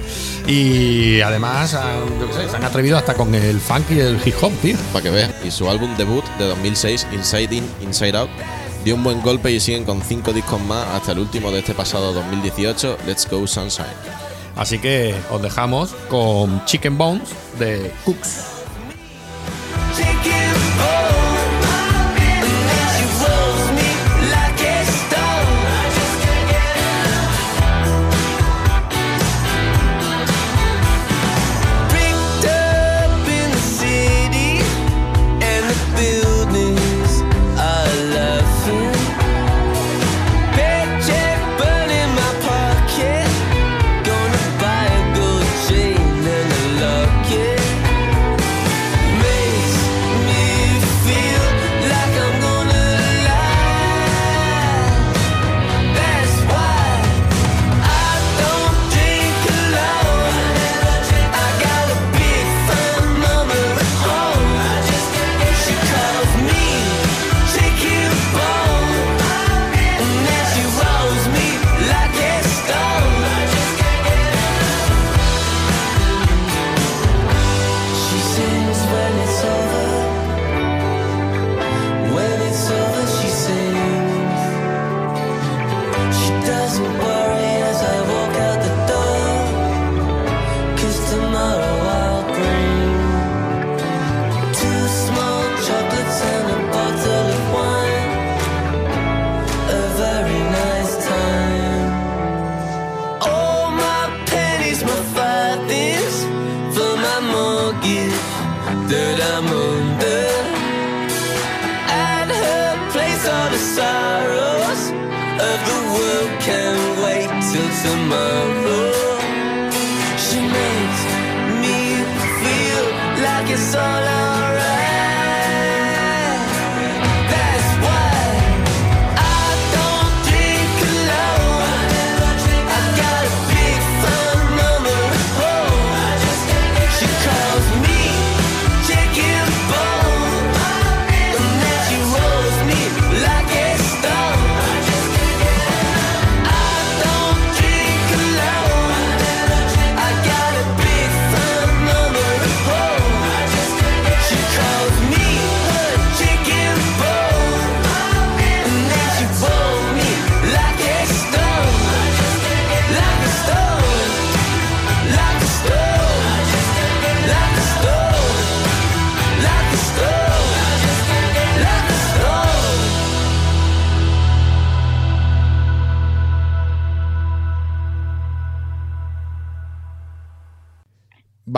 Y 0.47 1.21
además 1.21 1.75
han, 1.75 2.19
yo 2.19 2.29
qué 2.29 2.33
sé, 2.33 2.49
se 2.49 2.57
han 2.57 2.65
atrevido 2.65 2.97
hasta 2.97 3.13
con 3.13 3.35
el 3.35 3.61
funk 3.61 3.91
y 3.91 4.01
el 4.01 4.19
hip 4.25 4.35
hop, 4.41 4.51
tío. 4.63 4.79
Para 4.91 5.03
que 5.03 5.11
veas. 5.11 5.31
Y 5.45 5.51
su 5.51 5.69
álbum 5.69 5.95
debut 5.99 6.25
de 6.39 6.47
2006, 6.47 7.09
Inside 7.13 7.55
In, 7.57 7.65
Inside 7.83 8.17
Out, 8.17 8.31
dio 8.87 8.95
un 8.95 9.05
buen 9.05 9.21
golpe 9.21 9.53
y 9.53 9.61
siguen 9.61 9.85
con 9.85 10.01
cinco 10.01 10.33
discos 10.33 10.63
más 10.63 10.87
hasta 10.95 11.13
el 11.13 11.19
último 11.19 11.51
de 11.51 11.59
este 11.59 11.75
pasado 11.75 12.15
2018, 12.15 12.97
Let's 13.07 13.29
Go 13.31 13.47
Sunshine. 13.47 13.85
Así 14.57 14.79
que 14.79 15.15
os 15.31 15.43
dejamos 15.43 15.91
con 16.09 16.65
Chicken 16.65 16.97
Bones 16.97 17.29
de 17.59 17.93
Cooks. 18.07 18.54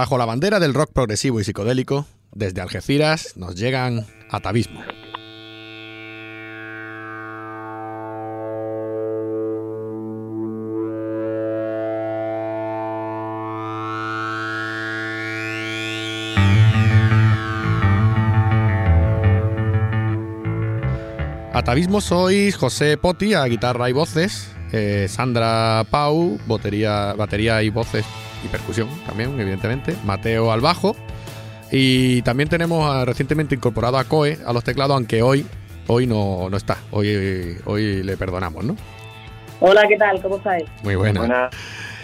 Bajo 0.06 0.18
la 0.18 0.24
bandera 0.24 0.60
del 0.60 0.72
rock 0.72 0.92
progresivo 0.92 1.40
y 1.40 1.42
psicodélico, 1.42 2.06
desde 2.30 2.60
Algeciras 2.60 3.36
nos 3.36 3.56
llegan 3.56 4.06
Atavismo. 4.30 4.80
Atavismo 21.52 22.00
sois 22.00 22.54
José 22.54 22.96
Poti 22.96 23.34
a 23.34 23.44
guitarra 23.46 23.90
y 23.90 23.92
voces, 23.92 24.54
eh, 24.70 25.08
Sandra 25.08 25.84
Pau, 25.90 26.38
batería, 26.46 27.12
batería 27.14 27.60
y 27.64 27.70
voces 27.70 28.06
y 28.44 28.48
percusión 28.48 28.88
también, 29.06 29.38
evidentemente, 29.40 29.96
Mateo 30.04 30.52
al 30.52 30.60
bajo 30.60 30.96
y 31.70 32.22
también 32.22 32.48
tenemos 32.48 32.88
a- 32.88 33.04
recientemente 33.04 33.54
incorporado 33.54 33.98
a 33.98 34.04
Coe 34.04 34.38
a 34.46 34.52
los 34.52 34.62
teclados, 34.64 34.94
aunque 34.94 35.22
hoy 35.22 35.46
hoy 35.88 36.06
no, 36.06 36.48
no 36.50 36.56
está, 36.56 36.78
hoy, 36.90 37.56
hoy 37.64 38.02
le 38.02 38.16
perdonamos, 38.16 38.64
¿no? 38.64 38.76
Hola, 39.60 39.86
¿qué 39.88 39.96
tal? 39.96 40.20
¿Cómo 40.20 40.36
estáis? 40.36 40.64
Muy 40.82 40.96
buena. 40.96 41.48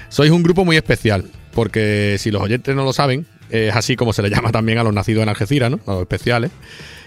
Sois 0.09 0.31
un 0.31 0.43
grupo 0.43 0.65
muy 0.65 0.77
especial, 0.77 1.25
porque 1.53 2.17
si 2.19 2.31
los 2.31 2.41
oyentes 2.43 2.75
no 2.77 2.85
lo 2.85 2.93
saben, 2.93 3.27
es 3.51 3.75
así 3.75 3.97
como 3.97 4.13
se 4.13 4.23
le 4.23 4.31
llama 4.31 4.53
también 4.53 4.79
a 4.79 4.85
los 4.85 4.95
nacidos 4.95 5.23
en 5.25 5.29
Algeciras, 5.29 5.71
¿no? 5.71 5.81
A 5.87 5.93
los 5.93 6.01
especiales. 6.03 6.51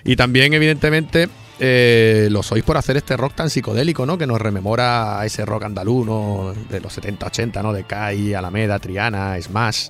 Y 0.03 0.15
también, 0.17 0.53
evidentemente, 0.53 1.29
eh, 1.59 2.27
lo 2.31 2.43
sois 2.43 2.63
por 2.63 2.77
hacer 2.77 2.97
este 2.97 3.15
rock 3.17 3.33
tan 3.35 3.49
psicodélico, 3.49 4.05
¿no? 4.05 4.17
Que 4.17 4.27
nos 4.27 4.41
rememora 4.41 5.19
a 5.19 5.25
ese 5.25 5.45
rock 5.45 5.63
andaluz, 5.63 6.05
¿no? 6.05 6.53
De 6.69 6.79
los 6.79 6.97
70-80, 6.97 7.61
¿no? 7.63 7.73
De 7.73 7.83
Kai, 7.83 8.33
Alameda, 8.33 8.79
Triana, 8.79 9.41
Smash. 9.41 9.89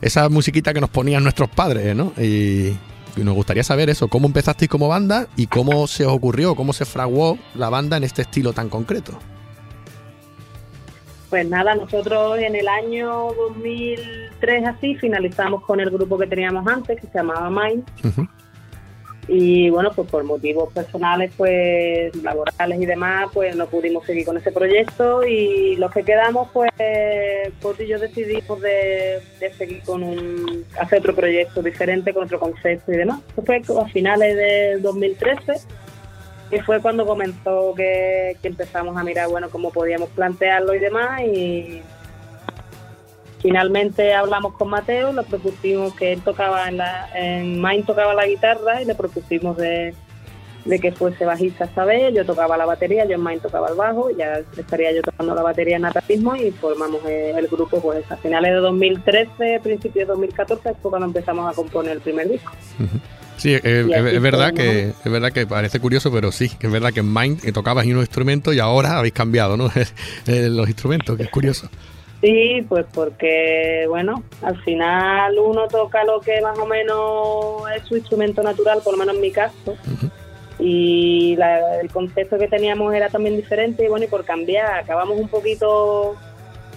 Esa 0.00 0.28
musiquita 0.28 0.72
que 0.74 0.80
nos 0.80 0.90
ponían 0.90 1.22
nuestros 1.22 1.48
padres, 1.50 1.94
¿no? 1.94 2.12
Y, 2.18 2.76
y 3.16 3.22
nos 3.22 3.34
gustaría 3.34 3.62
saber 3.62 3.90
eso, 3.90 4.08
cómo 4.08 4.26
empezasteis 4.26 4.68
como 4.70 4.88
banda 4.88 5.28
y 5.36 5.46
cómo 5.46 5.86
se 5.86 6.04
os 6.04 6.12
ocurrió, 6.12 6.54
cómo 6.54 6.72
se 6.72 6.84
fraguó 6.84 7.38
la 7.54 7.68
banda 7.68 7.96
en 7.96 8.04
este 8.04 8.22
estilo 8.22 8.52
tan 8.52 8.68
concreto. 8.68 9.18
Pues 11.30 11.48
nada, 11.48 11.74
nosotros 11.74 12.38
en 12.38 12.54
el 12.54 12.68
año 12.68 13.28
2003 13.36 14.66
así 14.66 14.94
finalizamos 14.96 15.62
con 15.64 15.80
el 15.80 15.90
grupo 15.90 16.16
que 16.18 16.26
teníamos 16.26 16.66
antes, 16.66 17.00
que 17.00 17.06
se 17.08 17.14
llamaba 17.18 17.50
Mind, 17.50 17.84
Ujú. 18.04 18.28
Y 19.26 19.70
bueno, 19.70 19.90
pues 19.94 20.08
por 20.10 20.22
motivos 20.24 20.72
personales, 20.72 21.32
pues 21.36 22.14
laborales 22.16 22.80
y 22.80 22.86
demás, 22.86 23.28
pues 23.32 23.56
no 23.56 23.66
pudimos 23.66 24.04
seguir 24.04 24.24
con 24.26 24.36
ese 24.36 24.52
proyecto 24.52 25.24
y 25.24 25.76
los 25.76 25.90
que 25.90 26.02
quedamos, 26.02 26.48
pues 26.52 26.70
Poti 27.60 27.84
y 27.84 27.88
yo 27.88 27.98
decidimos 27.98 28.60
de, 28.60 29.20
de 29.40 29.52
seguir 29.54 29.82
con 29.82 30.02
un, 30.02 30.64
hacer 30.78 30.98
otro 30.98 31.14
proyecto 31.14 31.62
diferente, 31.62 32.12
con 32.12 32.24
otro 32.24 32.38
concepto 32.38 32.92
y 32.92 32.96
demás. 32.96 33.20
Eso 33.32 33.42
fue 33.42 33.62
a 33.80 33.88
finales 33.88 34.36
del 34.36 34.82
2013 34.82 35.54
y 36.50 36.58
fue 36.60 36.80
cuando 36.80 37.06
comenzó 37.06 37.74
que, 37.74 38.36
que 38.42 38.48
empezamos 38.48 38.96
a 38.96 39.02
mirar, 39.02 39.28
bueno, 39.28 39.48
cómo 39.50 39.70
podíamos 39.70 40.10
plantearlo 40.10 40.74
y 40.74 40.78
demás 40.78 41.22
y 41.22 41.82
finalmente 43.44 44.14
hablamos 44.14 44.54
con 44.54 44.70
Mateo, 44.70 45.12
le 45.12 45.22
propusimos 45.22 45.94
que 45.94 46.14
él 46.14 46.22
tocaba 46.22 46.66
en 46.66 46.78
la, 46.78 47.10
en 47.14 47.60
Mind 47.60 47.84
tocaba 47.84 48.14
la 48.14 48.26
guitarra 48.26 48.80
y 48.80 48.86
le 48.86 48.94
propusimos 48.94 49.58
de, 49.58 49.94
de 50.64 50.78
que 50.78 50.92
fuese 50.92 51.26
bajista 51.26 51.66
esta 51.66 51.84
vez, 51.84 52.14
yo 52.14 52.24
tocaba 52.24 52.56
la 52.56 52.64
batería, 52.64 53.04
yo 53.04 53.16
en 53.16 53.22
Mind 53.22 53.42
tocaba 53.42 53.68
el 53.68 53.74
bajo, 53.74 54.08
ya 54.16 54.40
estaría 54.56 54.92
yo 54.92 55.02
tocando 55.02 55.34
la 55.34 55.42
batería 55.42 55.76
en 55.76 55.84
atapismo 55.84 56.34
y 56.36 56.52
formamos 56.52 57.04
eh, 57.06 57.34
el 57.36 57.46
grupo 57.48 57.82
pues 57.82 58.10
a 58.10 58.16
finales 58.16 58.50
de 58.50 58.60
2013, 58.60 59.60
principios 59.62 60.06
de 60.08 60.12
2014 60.12 60.74
fue 60.80 60.90
cuando 60.90 61.08
empezamos 61.08 61.52
a 61.52 61.54
componer 61.54 61.92
el 61.92 62.00
primer 62.00 62.30
disco. 62.30 62.50
Sí, 63.36 63.52
eh, 63.62 63.84
Y 63.86 63.92
es, 63.92 64.22
verdad 64.22 64.54
que 64.54 64.94
es 65.04 65.12
verdad 65.12 65.32
que 65.32 65.46
parece 65.46 65.80
curioso, 65.80 66.10
pero 66.10 66.32
sí, 66.32 66.48
que 66.48 66.68
es 66.68 66.72
verdad 66.72 66.94
que 66.94 67.00
en 67.00 67.12
Mind 67.12 67.44
eh, 67.44 67.52
tocabas 67.52 67.84
unos 67.84 68.04
instrumentos 68.04 68.54
y 68.54 68.60
ahora 68.60 68.96
habéis 68.96 69.12
cambiado, 69.12 69.58
¿no? 69.58 69.70
Eh, 70.26 70.48
Los 70.48 70.66
instrumentos, 70.68 71.14
que 71.18 71.24
es 71.24 71.28
curioso. 71.28 71.68
Sí, 72.24 72.64
pues 72.70 72.86
porque, 72.94 73.84
bueno, 73.86 74.22
al 74.40 74.56
final 74.62 75.38
uno 75.38 75.68
toca 75.68 76.04
lo 76.04 76.20
que 76.22 76.40
más 76.40 76.58
o 76.58 76.64
menos 76.64 77.70
es 77.76 77.82
su 77.86 77.98
instrumento 77.98 78.42
natural, 78.42 78.80
por 78.82 78.94
lo 78.94 78.98
menos 79.00 79.14
en 79.16 79.20
mi 79.20 79.30
caso. 79.30 79.76
Y 80.58 81.36
la- 81.36 81.80
el 81.82 81.90
concepto 81.90 82.38
que 82.38 82.48
teníamos 82.48 82.94
era 82.94 83.10
también 83.10 83.36
diferente 83.36 83.84
y 83.84 83.88
bueno, 83.88 84.06
y 84.06 84.08
por 84.08 84.24
cambiar, 84.24 84.72
acabamos 84.78 85.18
un 85.18 85.28
poquito 85.28 86.14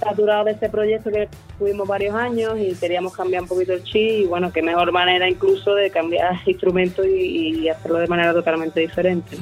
saturados 0.02 0.48
de 0.48 0.52
este 0.52 0.68
proyecto 0.70 1.10
que 1.12 1.30
tuvimos 1.58 1.88
varios 1.88 2.14
años 2.14 2.58
y 2.60 2.76
queríamos 2.76 3.16
cambiar 3.16 3.44
un 3.44 3.48
poquito 3.48 3.72
el 3.72 3.84
chi 3.86 4.00
y 4.00 4.26
bueno, 4.26 4.52
qué 4.52 4.62
mejor 4.62 4.92
manera 4.92 5.30
incluso 5.30 5.74
de 5.76 5.90
cambiar 5.90 6.34
instrumentos 6.46 7.06
y, 7.06 7.62
y 7.64 7.70
hacerlo 7.70 8.00
de 8.00 8.08
manera 8.08 8.34
totalmente 8.34 8.82
diferente. 8.82 9.38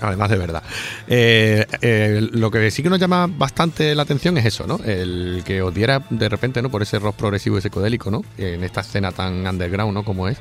Además 0.00 0.30
de 0.30 0.36
verdad. 0.38 0.62
Eh, 1.08 1.66
eh, 1.82 2.26
lo 2.32 2.50
que 2.50 2.70
sí 2.70 2.82
que 2.82 2.88
nos 2.90 2.98
llama 2.98 3.26
bastante 3.26 3.94
la 3.94 4.02
atención 4.02 4.38
es 4.38 4.46
eso, 4.46 4.66
¿no? 4.66 4.80
El 4.84 5.42
que 5.44 5.60
os 5.62 5.74
diera 5.74 6.02
de 6.10 6.28
repente, 6.28 6.62
¿no? 6.62 6.70
Por 6.70 6.82
ese 6.82 6.98
rock 6.98 7.16
progresivo 7.16 7.58
y 7.58 7.60
psicodélico, 7.60 8.10
¿no? 8.10 8.24
En 8.38 8.64
esta 8.64 8.80
escena 8.80 9.12
tan 9.12 9.46
underground, 9.46 9.92
¿no? 9.94 10.04
Como 10.04 10.28
es. 10.28 10.38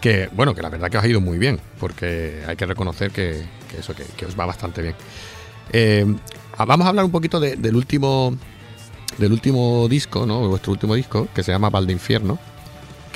Que, 0.00 0.28
bueno, 0.32 0.54
que 0.54 0.62
la 0.62 0.68
verdad 0.68 0.90
que 0.90 0.98
os 0.98 1.04
ha 1.04 1.08
ido 1.08 1.20
muy 1.20 1.38
bien, 1.38 1.58
porque 1.80 2.42
hay 2.46 2.56
que 2.56 2.66
reconocer 2.66 3.10
que, 3.12 3.44
eso, 3.78 3.94
que, 3.94 4.04
que 4.16 4.26
os 4.26 4.38
va 4.38 4.44
bastante 4.46 4.82
bien. 4.82 4.94
Eh, 5.72 6.04
vamos 6.58 6.84
a 6.86 6.90
hablar 6.90 7.04
un 7.04 7.10
poquito 7.10 7.40
de- 7.40 7.56
del 7.56 7.74
último 7.76 8.36
del 9.18 9.32
último 9.32 9.86
disco, 9.88 10.26
¿no? 10.26 10.46
Vuestro 10.48 10.72
último 10.72 10.94
disco, 10.94 11.28
que 11.34 11.42
se 11.42 11.50
llama 11.50 11.70
Val 11.70 11.86
de 11.86 11.94
Infierno, 11.94 12.38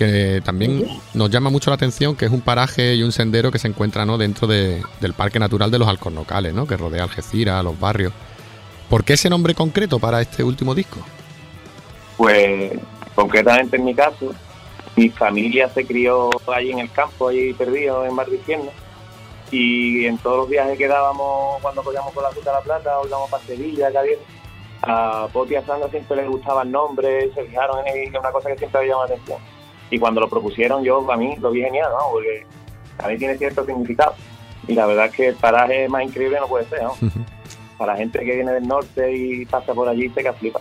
que 0.01 0.41
también 0.43 0.87
nos 1.13 1.29
llama 1.31 1.51
mucho 1.51 1.71
la 1.71 1.75
atención, 1.75 2.17
que 2.17 2.25
es 2.25 2.31
un 2.33 2.41
paraje 2.41 2.95
y 2.95 3.03
un 3.03 3.13
sendero 3.13 3.51
que 3.53 3.59
se 3.59 3.69
encuentra 3.69 4.07
¿no? 4.07 4.17
dentro 4.17 4.47
de- 4.47 4.83
del 5.01 5.13
Parque 5.13 5.39
Natural 5.39 5.71
de 5.71 5.79
los 5.79 5.87
Alcornocales, 5.89 6.55
¿no? 6.55 6.67
que 6.67 6.79
rodea 6.79 7.03
Algeciras, 7.03 7.63
los 7.63 7.79
barrios. 7.79 8.13
¿Por 8.89 9.05
qué 9.05 9.13
ese 9.13 9.29
nombre 9.29 9.55
concreto 9.55 9.99
para 9.99 10.23
este 10.23 10.43
último 10.43 10.75
disco? 10.75 11.01
Pues 12.17 12.73
concretamente 13.15 13.77
en 13.77 13.85
mi 13.85 13.95
caso, 13.95 14.33
mi 14.97 15.11
familia 15.11 15.69
se 15.69 15.85
crió 15.87 16.31
allí 16.53 16.71
en 16.71 16.79
el 16.79 16.91
campo, 16.91 17.29
allí 17.29 17.53
perdido 17.53 18.05
en 18.07 18.13
Infierno. 18.33 18.71
Y 19.51 20.07
en 20.07 20.17
todos 20.19 20.39
los 20.39 20.49
viajes 20.49 20.79
que 20.79 20.89
dábamos 20.89 21.61
cuando 21.61 21.83
cogíamos 21.83 22.13
con 22.15 22.23
la 22.23 22.31
ruta 22.31 22.51
de 22.51 22.57
la 22.57 22.63
Plata 22.63 22.99
o 23.01 23.07
íbamos 23.07 23.29
para 23.31 23.43
Sevilla, 23.45 23.93
Cádiz, 23.93 24.17
a 24.83 25.29
Poti 25.33 25.53
y 25.53 25.57
a 25.57 25.67
Sandra 25.67 25.91
siempre 25.91 26.17
les 26.17 26.29
gustaban 26.29 26.71
nombres, 26.71 27.35
se 27.35 27.45
fijaron 27.45 27.87
en 27.87 28.09
él, 28.09 28.17
una 28.19 28.31
cosa 28.33 28.49
que 28.49 28.57
siempre 28.57 28.79
había 28.81 28.93
llamado 28.93 29.09
la 29.09 29.15
atención. 29.15 29.60
Y 29.90 29.98
cuando 29.98 30.20
lo 30.20 30.29
propusieron 30.29 30.85
yo, 30.85 31.11
a 31.11 31.16
mí 31.16 31.37
lo 31.40 31.50
vi 31.50 31.62
genial, 31.62 31.90
¿no? 31.90 32.12
porque 32.12 32.46
a 32.98 33.09
mí 33.09 33.18
tiene 33.18 33.37
cierto 33.37 33.64
significado. 33.64 34.14
Y 34.68 34.74
la 34.74 34.87
verdad 34.87 35.07
es 35.07 35.12
que 35.12 35.29
el 35.29 35.35
paraje 35.35 35.88
más 35.88 36.05
increíble 36.05 36.38
no 36.40 36.46
puede 36.46 36.66
ser, 36.66 36.83
¿no? 36.83 36.94
Para 37.79 37.94
la 37.94 37.98
gente 37.98 38.18
que 38.20 38.35
viene 38.35 38.53
del 38.53 38.68
norte 38.68 39.16
y 39.16 39.46
pasa 39.46 39.74
por 39.74 39.88
allí 39.88 40.09
se 40.11 40.22
que 40.22 40.33
flipa. 40.35 40.61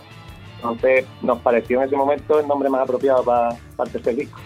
Entonces 0.56 1.04
nos 1.22 1.38
pareció 1.40 1.80
en 1.80 1.86
ese 1.86 1.96
momento 1.96 2.40
el 2.40 2.46
nombre 2.46 2.68
más 2.68 2.82
apropiado 2.82 3.22
para, 3.22 3.50
para 3.76 3.88
el 3.88 3.92
tercer 3.92 4.16
disco. 4.16 4.40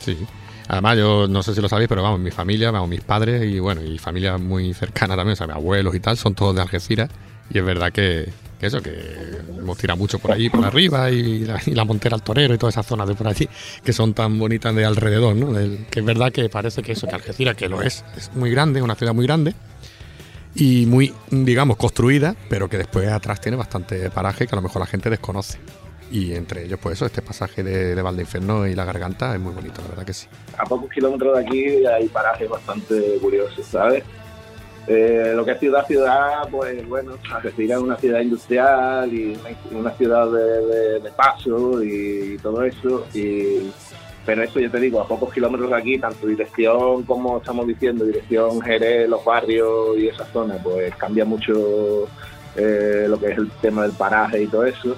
Sí. 0.00 0.26
Además, 0.68 0.96
yo 0.96 1.26
no 1.28 1.42
sé 1.42 1.54
si 1.54 1.60
lo 1.60 1.68
sabéis, 1.68 1.88
pero 1.88 2.02
vamos, 2.02 2.20
mi 2.20 2.30
familia, 2.30 2.70
vamos, 2.70 2.88
mis 2.88 3.00
padres 3.00 3.42
y 3.44 3.58
bueno, 3.58 3.82
y 3.82 3.98
familia 3.98 4.38
muy 4.38 4.72
cercana 4.74 5.16
también, 5.16 5.32
o 5.32 5.36
sea, 5.36 5.46
mis 5.46 5.56
abuelos 5.56 5.94
y 5.94 6.00
tal, 6.00 6.16
son 6.16 6.34
todos 6.34 6.54
de 6.54 6.62
Algeciras. 6.62 7.10
Y 7.50 7.58
es 7.58 7.64
verdad 7.64 7.92
que, 7.92 8.32
que 8.62 8.68
eso, 8.68 8.80
que 8.80 8.92
hemos 9.58 9.76
tirado 9.76 9.98
mucho 9.98 10.20
por 10.20 10.30
allí, 10.30 10.48
por 10.48 10.64
arriba, 10.64 11.10
y 11.10 11.40
la, 11.40 11.60
y 11.66 11.72
la 11.72 11.84
Montera 11.84 12.14
al 12.14 12.22
Torero 12.22 12.54
y 12.54 12.58
todas 12.58 12.76
esas 12.76 12.86
zonas 12.86 13.08
de 13.08 13.16
por 13.16 13.26
allí, 13.26 13.48
que 13.84 13.92
son 13.92 14.14
tan 14.14 14.38
bonitas 14.38 14.72
de 14.72 14.84
alrededor, 14.84 15.34
¿no? 15.34 15.52
Que 15.90 15.98
es 15.98 16.04
verdad 16.04 16.30
que 16.30 16.48
parece 16.48 16.80
que 16.80 16.92
eso, 16.92 17.08
que 17.08 17.16
Algeciras, 17.16 17.56
que 17.56 17.68
lo 17.68 17.82
es, 17.82 18.04
es 18.16 18.32
muy 18.36 18.52
grande, 18.52 18.80
una 18.80 18.94
ciudad 18.94 19.14
muy 19.14 19.26
grande, 19.26 19.56
y 20.54 20.86
muy, 20.86 21.12
digamos, 21.30 21.76
construida, 21.76 22.36
pero 22.48 22.68
que 22.68 22.78
después 22.78 23.08
atrás 23.08 23.40
tiene 23.40 23.56
bastante 23.56 24.10
paraje 24.10 24.46
que 24.46 24.54
a 24.54 24.56
lo 24.56 24.62
mejor 24.62 24.78
la 24.78 24.86
gente 24.86 25.10
desconoce. 25.10 25.58
Y 26.12 26.34
entre 26.34 26.66
ellos, 26.66 26.78
pues 26.80 26.98
eso, 26.98 27.06
este 27.06 27.20
pasaje 27.20 27.64
de, 27.64 27.96
de 27.96 28.02
Valdeinferno 28.02 28.68
y 28.68 28.76
la 28.76 28.84
garganta 28.84 29.34
es 29.34 29.40
muy 29.40 29.54
bonito, 29.54 29.82
la 29.82 29.88
verdad 29.88 30.04
que 30.04 30.12
sí. 30.12 30.28
a 30.56 30.62
pocos 30.64 30.88
kilómetros 30.88 31.36
de 31.36 31.44
aquí 31.44 31.86
hay 31.86 32.06
parajes 32.06 32.48
bastante 32.48 33.18
curiosos, 33.20 33.66
¿sabes? 33.66 34.04
Eh, 34.88 35.32
lo 35.36 35.44
que 35.44 35.52
es 35.52 35.60
ciudad, 35.60 35.86
ciudad, 35.86 36.48
pues 36.50 36.86
bueno, 36.88 37.12
Algeciras 37.32 37.78
es 37.78 37.84
una 37.84 37.96
ciudad 37.96 38.20
industrial 38.20 39.12
y 39.14 39.38
una, 39.70 39.90
ciudad 39.92 40.26
de, 40.30 40.66
de- 40.66 41.00
de 41.00 41.10
paso 41.12 41.82
y, 41.84 42.36
todo 42.42 42.62
eso. 42.64 43.06
Y, 43.14 43.70
pero 44.26 44.42
eso 44.42 44.58
yo 44.60 44.70
te 44.70 44.80
digo, 44.80 45.00
a 45.00 45.06
pocos 45.06 45.32
kilómetros 45.32 45.70
de 45.70 45.76
aquí, 45.76 45.98
tanto 45.98 46.26
dirección 46.26 47.02
como 47.04 47.38
estamos 47.38 47.66
diciendo, 47.66 48.04
dirección 48.04 48.60
Jerez, 48.60 49.08
los 49.08 49.24
barrios 49.24 49.96
y 49.98 50.08
esa 50.08 50.24
zona, 50.26 50.56
pues 50.62 50.94
cambia 50.96 51.24
mucho 51.24 52.08
eh, 52.56 53.06
lo 53.08 53.18
que 53.18 53.30
es 53.32 53.38
el 53.38 53.50
tema 53.60 53.82
del 53.82 53.92
paraje 53.92 54.42
y 54.42 54.46
todo 54.46 54.64
eso. 54.64 54.96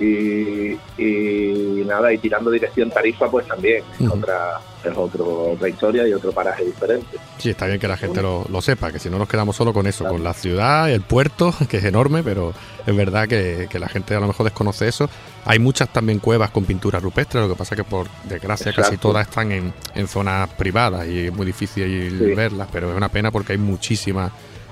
Y, 0.00 0.76
y 0.98 1.84
nada, 1.86 2.12
y 2.12 2.18
tirando 2.18 2.50
dirección 2.50 2.90
Tarifa, 2.90 3.30
pues 3.30 3.46
también 3.46 3.82
es, 4.00 4.08
otra, 4.08 4.60
es 4.84 4.92
otro, 4.96 5.52
otra 5.52 5.68
historia 5.68 6.06
y 6.08 6.12
otro 6.12 6.32
paraje 6.32 6.64
diferente. 6.64 7.16
Sí, 7.38 7.50
está 7.50 7.66
bien 7.66 7.78
que 7.78 7.86
la 7.88 7.96
gente 7.96 8.20
lo, 8.22 8.44
lo 8.50 8.60
sepa, 8.60 8.90
que 8.90 8.98
si 8.98 9.08
no 9.08 9.18
nos 9.18 9.28
quedamos 9.28 9.54
solo 9.56 9.72
con 9.72 9.86
eso, 9.86 10.04
con 10.06 10.24
la 10.24 10.34
ciudad, 10.34 10.90
el 10.90 11.02
puerto, 11.02 11.54
que 11.68 11.76
es 11.78 11.84
enorme, 11.84 12.22
pero 12.22 12.52
es 12.86 12.96
verdad 12.96 13.28
que, 13.28 13.68
que 13.70 13.78
la 13.78 13.88
gente 13.88 14.14
a 14.14 14.20
lo 14.20 14.26
mejor 14.26 14.44
desconoce 14.44 14.88
eso. 14.88 15.08
Hay 15.44 15.58
muchas 15.58 15.88
también 15.92 16.18
cuevas 16.18 16.50
con 16.50 16.64
pinturas 16.64 17.02
rupestres, 17.02 17.42
lo 17.44 17.50
que 17.50 17.58
pasa 17.58 17.76
que 17.76 17.84
por 17.84 18.06
desgracia 18.28 18.72
casi 18.72 18.96
todas 18.96 19.28
están 19.28 19.52
en, 19.52 19.72
en 19.94 20.08
zonas 20.08 20.48
privadas 20.50 21.06
y 21.06 21.26
es 21.26 21.32
muy 21.32 21.46
difícil 21.46 21.84
Sí. 22.18 22.34
verlas, 22.34 22.68
pero 22.72 22.90
es 22.90 22.96
una 22.96 23.08
pena 23.08 23.30
porque 23.30 23.52
hay 23.52 23.58
muchísimas, 23.58 24.30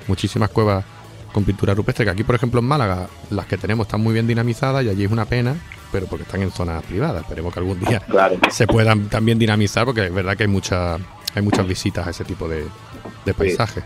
muchísimas 0.08 0.50
cuevas 0.50 0.84
con 1.32 1.44
pintura 1.44 1.74
rupestre, 1.74 2.04
que 2.04 2.10
aquí 2.10 2.24
por 2.24 2.34
ejemplo 2.34 2.60
en 2.60 2.66
Málaga 2.66 3.08
las 3.30 3.46
que 3.46 3.56
tenemos 3.56 3.86
están 3.86 4.00
muy 4.00 4.12
bien 4.12 4.26
dinamizadas 4.26 4.84
y 4.84 4.88
allí 4.90 5.04
es 5.04 5.10
una 5.10 5.24
pena, 5.24 5.56
pero 5.90 6.06
porque 6.06 6.24
están 6.24 6.42
en 6.42 6.50
zonas 6.50 6.82
privadas. 6.84 7.22
Esperemos 7.22 7.52
que 7.52 7.60
algún 7.60 7.80
día 7.80 8.00
Claro. 8.08 8.38
se 8.50 8.66
puedan 8.66 9.08
también 9.08 9.38
dinamizar 9.38 9.84
porque 9.84 10.06
es 10.06 10.14
verdad 10.14 10.36
que 10.36 10.44
hay 10.44 10.48
mucha, 10.48 10.94
hay 10.94 11.42
muchas 11.42 11.66
visitas 11.66 12.06
a 12.06 12.10
ese 12.10 12.24
tipo 12.24 12.48
de, 12.48 12.66
de 13.24 13.34
paisajes. 13.34 13.82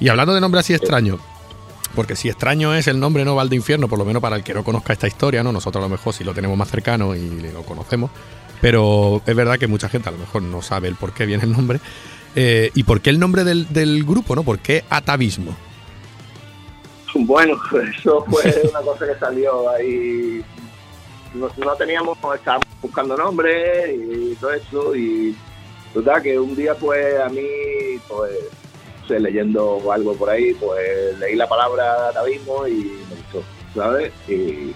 Y 0.00 0.08
hablando 0.08 0.34
de 0.34 0.40
nombre 0.40 0.60
así 0.60 0.74
extraño, 0.74 1.18
porque 1.94 2.16
si 2.16 2.28
extraño 2.28 2.74
es 2.74 2.88
el 2.88 2.98
nombre 3.00 3.24
no 3.24 3.34
Val 3.34 3.48
de 3.48 3.56
Infierno, 3.56 3.88
por 3.88 3.98
lo 3.98 4.04
menos 4.04 4.20
para 4.20 4.36
el 4.36 4.42
que 4.42 4.52
no 4.52 4.62
conozca 4.64 4.92
esta 4.92 5.06
historia, 5.06 5.42
¿no? 5.42 5.52
Nosotros 5.52 5.82
a 5.82 5.86
lo 5.86 5.90
mejor 5.90 6.12
sí 6.12 6.24
lo 6.24 6.34
tenemos 6.34 6.56
más 6.58 6.68
cercano 6.68 7.14
y 7.14 7.40
lo 7.52 7.62
conocemos, 7.62 8.10
pero 8.60 9.22
es 9.24 9.34
verdad 9.36 9.58
que 9.58 9.66
mucha 9.66 9.88
gente 9.88 10.08
a 10.08 10.12
lo 10.12 10.18
mejor 10.18 10.42
no 10.42 10.60
sabe 10.62 10.88
el 10.88 10.96
por 10.96 11.12
qué 11.12 11.24
viene 11.26 11.44
el 11.44 11.52
nombre. 11.52 11.80
Eh, 12.34 12.70
¿Y 12.74 12.82
por 12.82 13.00
qué 13.00 13.08
el 13.08 13.18
nombre 13.18 13.44
del, 13.44 13.66
del 13.72 14.04
grupo, 14.04 14.34
no? 14.34 14.42
¿Por 14.42 14.58
qué 14.58 14.84
Atavismo? 14.90 15.56
Bueno, 17.14 17.56
eso 17.96 18.24
fue 18.28 18.42
una 18.70 18.80
cosa 18.80 19.06
que 19.06 19.18
salió 19.18 19.70
ahí. 19.70 20.44
No, 21.34 21.48
no 21.56 21.74
teníamos, 21.76 22.18
estábamos 22.34 22.66
buscando 22.82 23.16
nombres 23.16 23.94
y 23.94 24.34
todo 24.36 24.52
eso. 24.52 24.94
Y 24.94 25.36
total, 25.94 26.22
que 26.22 26.38
un 26.38 26.54
día, 26.54 26.74
pues 26.74 27.18
a 27.20 27.28
mí, 27.28 27.46
pues, 28.08 28.32
sé, 29.06 29.20
leyendo 29.20 29.80
algo 29.90 30.14
por 30.14 30.30
ahí, 30.30 30.54
pues 30.54 31.18
leí 31.18 31.36
la 31.36 31.48
palabra 31.48 32.08
atavismo 32.08 32.66
y 32.66 33.00
me 33.08 33.16
gustó, 33.16 33.42
¿sabes? 33.74 34.12
Y 34.28 34.74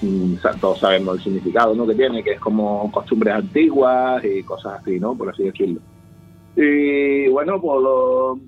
mm, 0.00 0.36
todos 0.60 0.80
sabemos 0.80 1.16
el 1.16 1.24
significado 1.24 1.74
¿no? 1.74 1.86
que 1.86 1.94
tiene, 1.94 2.22
que 2.22 2.32
es 2.32 2.40
como 2.40 2.90
costumbres 2.92 3.34
antiguas 3.34 4.24
y 4.24 4.42
cosas 4.42 4.80
así, 4.80 4.98
¿no? 4.98 5.14
Por 5.14 5.30
así 5.30 5.44
decirlo. 5.44 5.80
Y 6.56 7.28
bueno, 7.28 7.60
pues 7.60 7.82
lo, 7.82 8.38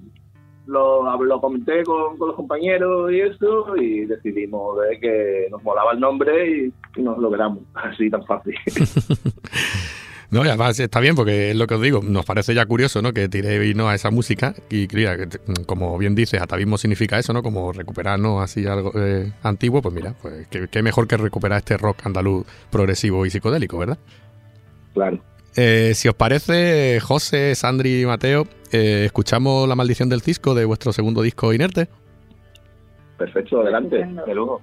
lo, 0.67 1.23
lo 1.23 1.41
comenté 1.41 1.85
con, 1.85 2.17
con 2.17 2.29
los 2.29 2.37
compañeros 2.37 3.13
y 3.13 3.21
eso, 3.21 3.77
y 3.77 4.07
decidimos 4.07 4.79
de 4.81 4.99
que 4.99 5.47
nos 5.51 5.63
molaba 5.63 5.93
el 5.93 6.01
nombre 6.01 6.49
y, 6.49 6.73
y 6.97 7.03
nos 7.03 7.19
lo 7.19 7.31
quedamos, 7.31 7.61
así 7.75 8.11
tan 8.11 8.25
fácil. 8.25 8.55
No, 10.31 10.45
y 10.45 10.49
además 10.49 10.81
está 10.81 10.99
bien 10.99 11.15
porque 11.15 11.51
es 11.51 11.57
lo 11.57 11.69
que 11.69 11.75
os 11.75 11.81
digo, 11.81 12.01
nos 12.03 12.25
parece 12.25 12.55
ya 12.55 12.67
curioso, 12.67 13.01
¿no? 13.01 13.13
Que 13.13 13.29
tiréis 13.29 13.77
¿no? 13.77 13.89
a 13.89 13.95
esa 13.95 14.11
música 14.11 14.53
y 14.69 14.89
mira, 14.93 15.17
como 15.65 15.97
bien 15.97 16.17
dices, 16.17 16.43
atavismo 16.43 16.77
significa 16.77 17.21
eso, 17.21 17.33
¿no? 17.33 17.41
Como 17.45 17.73
recuperar, 17.73 18.19
¿no? 18.19 18.41
Así 18.41 18.67
algo 18.67 18.91
eh, 18.97 19.33
antiguo, 19.45 19.81
pues 19.81 19.95
mira, 19.95 20.17
pues 20.21 20.49
qué, 20.49 20.67
qué 20.67 20.83
mejor 20.83 21.07
que 21.07 21.17
recuperar 21.19 21.59
este 21.59 21.77
rock 21.77 22.05
andaluz 22.05 22.45
progresivo 22.69 23.25
y 23.25 23.31
psicodélico, 23.31 23.79
¿verdad? 23.79 23.99
Claro. 24.93 25.21
Eh, 25.57 25.93
si 25.95 26.09
os 26.09 26.15
parece, 26.15 26.99
José, 27.01 27.55
Sandri 27.55 28.03
y 28.03 28.07
Mateo, 28.07 28.47
eh, 28.73 29.05
escuchamos 29.07 29.69
La 29.69 29.77
maldición 29.77 30.09
del 30.09 30.21
cisco 30.21 30.55
de 30.55 30.65
vuestro 30.65 30.93
segundo 30.93 31.23
disco 31.23 31.53
Inerte. 31.53 31.89
Perfecto, 33.17 33.61
adelante. 33.61 34.05
De 34.27 34.35
lujo. 34.35 34.61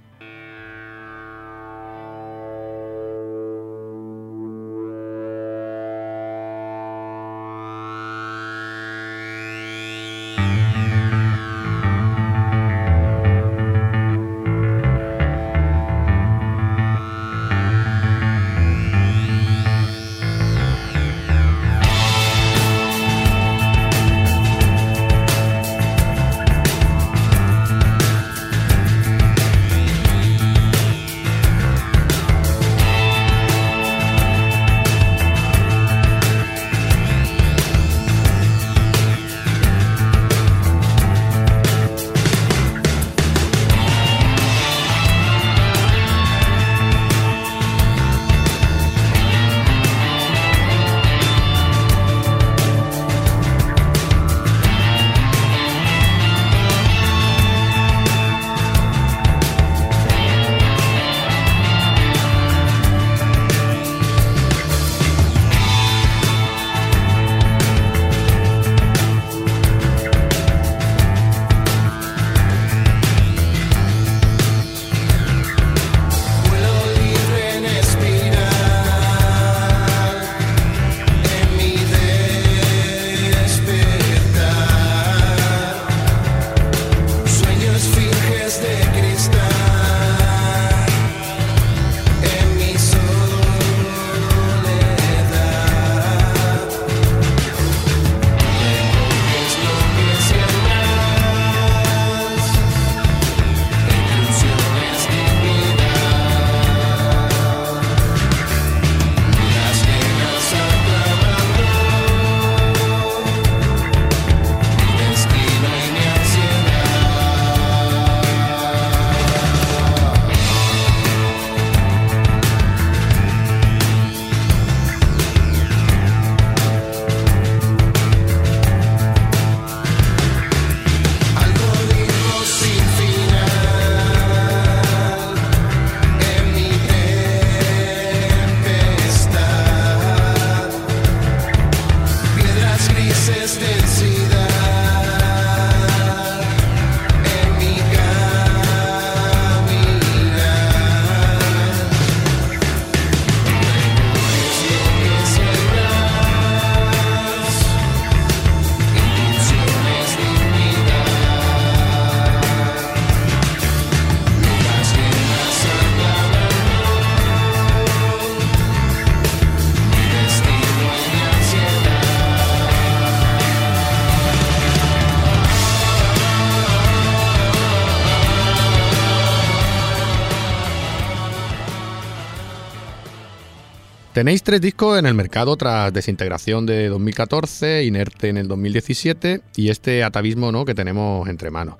Tenéis 184.22 184.43
tres 184.43 184.61
discos 184.61 184.99
en 184.99 185.07
el 185.07 185.15
mercado 185.15 185.57
tras 185.57 185.91
Desintegración 185.91 186.67
de 186.67 186.89
2014, 186.89 187.86
Inerte 187.86 188.30
en 188.30 188.38
el 188.38 188.47
2017 188.47 189.41
y 189.55 189.69
este 189.72 190.03
atavismo 190.03 190.51
¿no? 190.51 190.63
que 190.63 190.76
tenemos 190.76 191.28
entre 191.28 191.49
manos. 191.49 191.78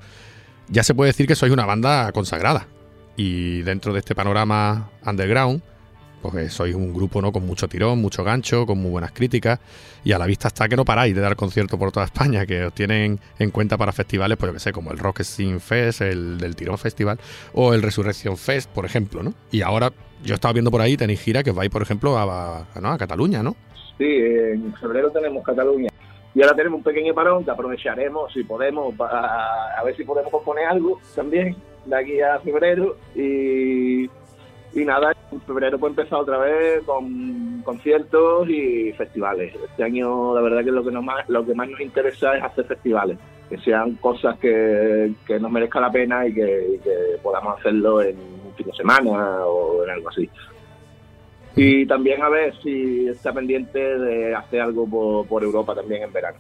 Ya 0.68 0.82
se 0.82 0.96
puede 0.96 1.10
decir 1.10 1.28
que 1.28 1.36
sois 1.36 1.54
una 1.54 1.68
banda 1.68 2.12
consagrada 2.14 2.66
y 3.16 3.62
dentro 3.62 3.94
de 3.94 4.00
este 4.00 4.16
panorama 4.16 4.90
underground, 5.06 5.62
pues 6.24 6.34
eh, 6.34 6.50
sois 6.50 6.74
un 6.74 6.96
grupo 6.96 7.22
¿no? 7.22 7.32
con 7.32 7.46
mucho 7.46 7.68
tirón, 7.68 8.02
mucho 8.02 8.24
gancho, 8.24 8.66
con 8.66 8.80
muy 8.80 8.90
buenas 8.90 9.12
críticas 9.12 9.60
y 10.04 10.12
a 10.14 10.18
la 10.18 10.26
vista 10.26 10.48
está 10.48 10.68
que 10.68 10.76
no 10.76 10.84
paráis 10.84 11.14
de 11.14 11.22
dar 11.22 11.36
conciertos 11.36 11.78
por 11.78 11.92
toda 11.92 12.08
España, 12.08 12.48
que 12.48 12.66
os 12.66 12.74
tienen 12.74 13.20
en 13.38 13.52
cuenta 13.52 13.78
para 13.78 13.92
festivales, 13.92 14.40
pues 14.40 14.50
yo 14.50 14.54
que 14.56 14.60
sé, 14.60 14.72
como 14.74 14.92
el 14.92 14.98
Rock 14.98 15.22
Scene 15.22 15.60
Fest, 15.60 16.02
el 16.02 16.40
del 16.40 16.56
Tirón 16.56 16.80
Festival 16.80 17.20
o 17.54 17.76
el 17.76 17.84
Resurrección 17.84 18.36
Fest, 18.36 18.68
por 18.72 18.88
ejemplo, 18.88 19.22
¿no? 19.22 19.36
Y 19.52 19.62
ahora 19.62 19.94
yo 20.24 20.36
estaba 20.36 20.54
viendo 20.54 20.72
por 20.72 20.82
ahí, 20.82 20.98
tenéis 20.98 21.22
gira 21.22 21.44
que 21.44 21.52
vais, 21.52 21.70
por 21.70 21.82
ejemplo, 21.82 22.18
a, 22.18 22.24
a- 22.60 22.94
a 22.94 22.98
Cataluña, 22.98 23.42
¿no? 23.44 23.56
Sí, 23.98 24.06
en 24.08 24.74
febrero 24.76 25.10
tenemos 25.12 25.44
Cataluña. 25.44 25.90
Y 26.34 26.42
ahora 26.42 26.56
tenemos 26.56 26.78
un 26.78 26.84
pequeño 26.84 27.14
parón 27.14 27.44
que 27.44 27.52
aprovecharemos, 27.52 28.32
si 28.32 28.44
podemos, 28.44 28.96
para 28.96 29.78
a 29.78 29.84
ver 29.84 29.96
si 29.98 30.04
podemos 30.06 30.32
componer 30.32 30.66
algo 30.66 31.00
también 31.14 31.56
de 31.86 31.96
aquí 31.96 32.22
a 32.22 32.40
febrero. 32.40 32.96
Y, 33.16 34.06
y 34.74 34.86
nada, 34.86 35.14
en 35.32 35.42
febrero 35.42 35.78
pues 35.78 35.92
empezar 35.92 36.20
otra 36.20 36.38
vez 36.38 36.84
con 36.86 37.62
conciertos 37.66 38.50
y 38.50 38.94
festivales. 38.94 39.54
Este 39.70 39.84
año 39.84 40.34
la 40.34 40.42
verdad 40.42 40.64
que 40.64 40.72
lo 40.72 40.84
que, 40.86 40.92
nos 40.92 41.04
más, 41.04 41.28
lo 41.28 41.46
que 41.46 41.54
más 41.54 41.70
nos 41.70 41.82
interesa 41.82 42.38
es 42.38 42.44
hacer 42.44 42.64
festivales, 42.66 43.18
que 43.50 43.58
sean 43.58 43.96
cosas 43.96 44.40
que, 44.40 45.12
que 45.28 45.38
nos 45.38 45.52
merezca 45.52 45.82
la 45.82 45.92
pena 45.92 46.26
y 46.26 46.34
que, 46.34 46.76
y 46.76 46.80
que 46.80 46.94
podamos 47.22 47.60
hacerlo 47.60 48.02
en 48.02 48.16
un 48.52 48.56
fin 48.58 48.68
de 48.68 48.74
semana 48.74 49.46
o 49.46 49.84
en 49.84 49.90
algo 49.90 50.10
así. 50.10 50.30
Y 51.56 51.86
también 51.86 52.22
a 52.22 52.30
ver 52.30 52.54
si 52.64 53.08
está 53.10 53.34
pendiente 53.34 53.78
de 53.80 54.34
hacer 54.36 54.62
algo 54.62 54.88
por, 54.88 55.28
por 55.28 55.44
Europa 55.44 55.76
también 55.76 56.04
en 56.04 56.14
verano. 56.14 56.38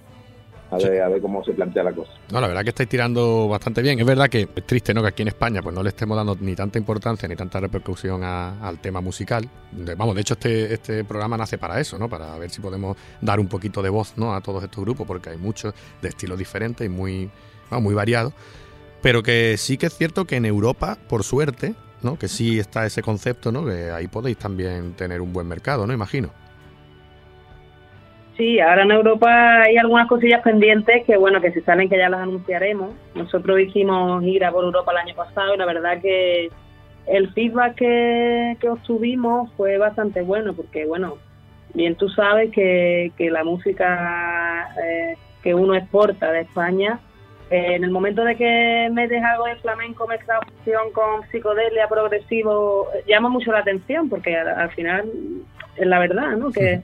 A 0.73 0.77
ver, 0.77 1.01
a 1.01 1.09
ver 1.09 1.19
cómo 1.21 1.43
se 1.43 1.51
plantea 1.51 1.83
la 1.83 1.91
cosa. 1.91 2.13
No, 2.31 2.39
la 2.39 2.47
verdad 2.47 2.63
que 2.63 2.69
estáis 2.69 2.87
tirando 2.87 3.49
bastante 3.49 3.81
bien. 3.81 3.99
Es 3.99 4.05
verdad 4.05 4.29
que 4.29 4.47
es 4.55 4.65
triste, 4.65 4.93
¿no? 4.93 5.01
Que 5.01 5.09
aquí 5.09 5.21
en 5.21 5.27
España 5.27 5.61
pues 5.61 5.75
no 5.75 5.83
le 5.83 5.89
estemos 5.89 6.15
dando 6.15 6.37
ni 6.39 6.55
tanta 6.55 6.79
importancia 6.79 7.27
ni 7.27 7.35
tanta 7.35 7.59
repercusión 7.59 8.23
a- 8.23 8.65
al 8.65 8.79
tema 8.79 9.01
musical. 9.01 9.49
De- 9.73 9.95
vamos, 9.95 10.15
de 10.15 10.21
hecho 10.21 10.35
este, 10.35 10.73
este 10.73 11.03
programa 11.03 11.35
nace 11.35 11.57
para 11.57 11.77
eso, 11.81 11.99
¿no? 11.99 12.07
Para 12.07 12.37
ver 12.37 12.49
si 12.51 12.61
podemos 12.61 12.95
dar 13.19 13.41
un 13.41 13.49
poquito 13.49 13.81
de 13.81 13.89
voz, 13.89 14.13
¿no? 14.15 14.33
A 14.33 14.39
todos 14.39 14.63
estos 14.63 14.81
grupos, 14.81 15.05
porque 15.05 15.31
hay 15.31 15.37
muchos 15.37 15.73
de 16.01 16.07
estilos 16.07 16.37
diferentes 16.39 16.85
y 16.85 16.89
muy, 16.89 17.29
muy 17.69 17.93
variados. 17.93 18.31
Pero 19.01 19.23
que 19.23 19.55
sí 19.57 19.77
que 19.77 19.87
es 19.87 19.97
cierto 19.97 20.23
que 20.23 20.37
en 20.37 20.45
Europa, 20.45 20.97
por 21.09 21.23
suerte, 21.25 21.75
¿no? 22.03 22.17
Que 22.17 22.27
sí 22.27 22.59
está 22.59 22.85
ese 22.85 23.01
concepto, 23.01 23.51
¿no? 23.51 23.65
Que 23.65 23.91
ahí 23.91 24.07
podéis 24.07 24.37
también 24.37 24.93
tener 24.93 25.21
un 25.21 25.33
buen 25.33 25.47
mercado, 25.47 25.85
¿no? 25.85 25.93
Imagino. 25.93 26.29
Sí, 28.37 28.59
ahora 28.59 28.83
en 28.83 28.91
Europa 28.91 29.61
hay 29.61 29.77
algunas 29.77 30.07
cosillas 30.07 30.41
pendientes 30.41 31.05
que, 31.05 31.17
bueno, 31.17 31.41
que 31.41 31.51
si 31.51 31.61
salen 31.61 31.89
que 31.89 31.97
ya 31.97 32.09
las 32.09 32.21
anunciaremos. 32.21 32.93
Nosotros 33.13 33.59
hicimos 33.59 34.23
gira 34.23 34.51
por 34.51 34.63
Europa 34.63 34.91
el 34.93 34.97
año 34.97 35.15
pasado 35.15 35.53
y 35.53 35.57
la 35.57 35.65
verdad 35.65 36.01
que 36.01 36.49
el 37.07 37.31
feedback 37.33 37.75
que, 37.75 38.57
que 38.59 38.69
obtuvimos 38.69 39.51
fue 39.57 39.77
bastante 39.77 40.21
bueno 40.21 40.53
porque, 40.53 40.85
bueno, 40.85 41.17
bien 41.73 41.95
tú 41.95 42.09
sabes 42.09 42.51
que, 42.51 43.11
que 43.17 43.29
la 43.29 43.43
música 43.43 44.73
eh, 44.83 45.15
que 45.43 45.53
uno 45.53 45.75
exporta 45.75 46.31
de 46.31 46.41
España, 46.41 46.99
eh, 47.51 47.75
en 47.75 47.83
el 47.83 47.91
momento 47.91 48.23
de 48.23 48.37
que 48.37 48.89
metes 48.93 49.21
algo 49.23 49.45
de 49.45 49.57
flamenco 49.57 50.07
mezclado 50.07 50.41
con 50.93 51.27
psicodelia 51.29 51.87
progresivo, 51.89 52.87
llama 53.05 53.27
mucho 53.27 53.51
la 53.51 53.59
atención 53.59 54.07
porque 54.09 54.37
al, 54.37 54.47
al 54.47 54.69
final 54.71 55.05
es 55.75 55.85
la 55.85 55.99
verdad, 55.99 56.31
¿no? 56.37 56.51
Que, 56.51 56.81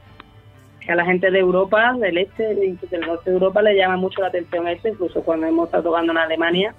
a 0.89 0.95
la 0.95 1.05
gente 1.05 1.32
de 1.32 1.39
Europa, 1.39 1.93
del 1.99 2.18
este 2.18 2.55
del 2.55 3.01
norte 3.05 3.30
de 3.30 3.36
Europa 3.36 3.61
le 3.61 3.76
llama 3.76 3.97
mucho 3.97 4.22
la 4.22 4.28
atención 4.28 4.68
eso, 4.68 4.88
incluso 4.88 5.22
cuando 5.22 5.47
hemos 5.47 5.65
estado 5.68 5.84
tocando 5.84 6.13
en 6.13 6.18
Alemania, 6.18 6.74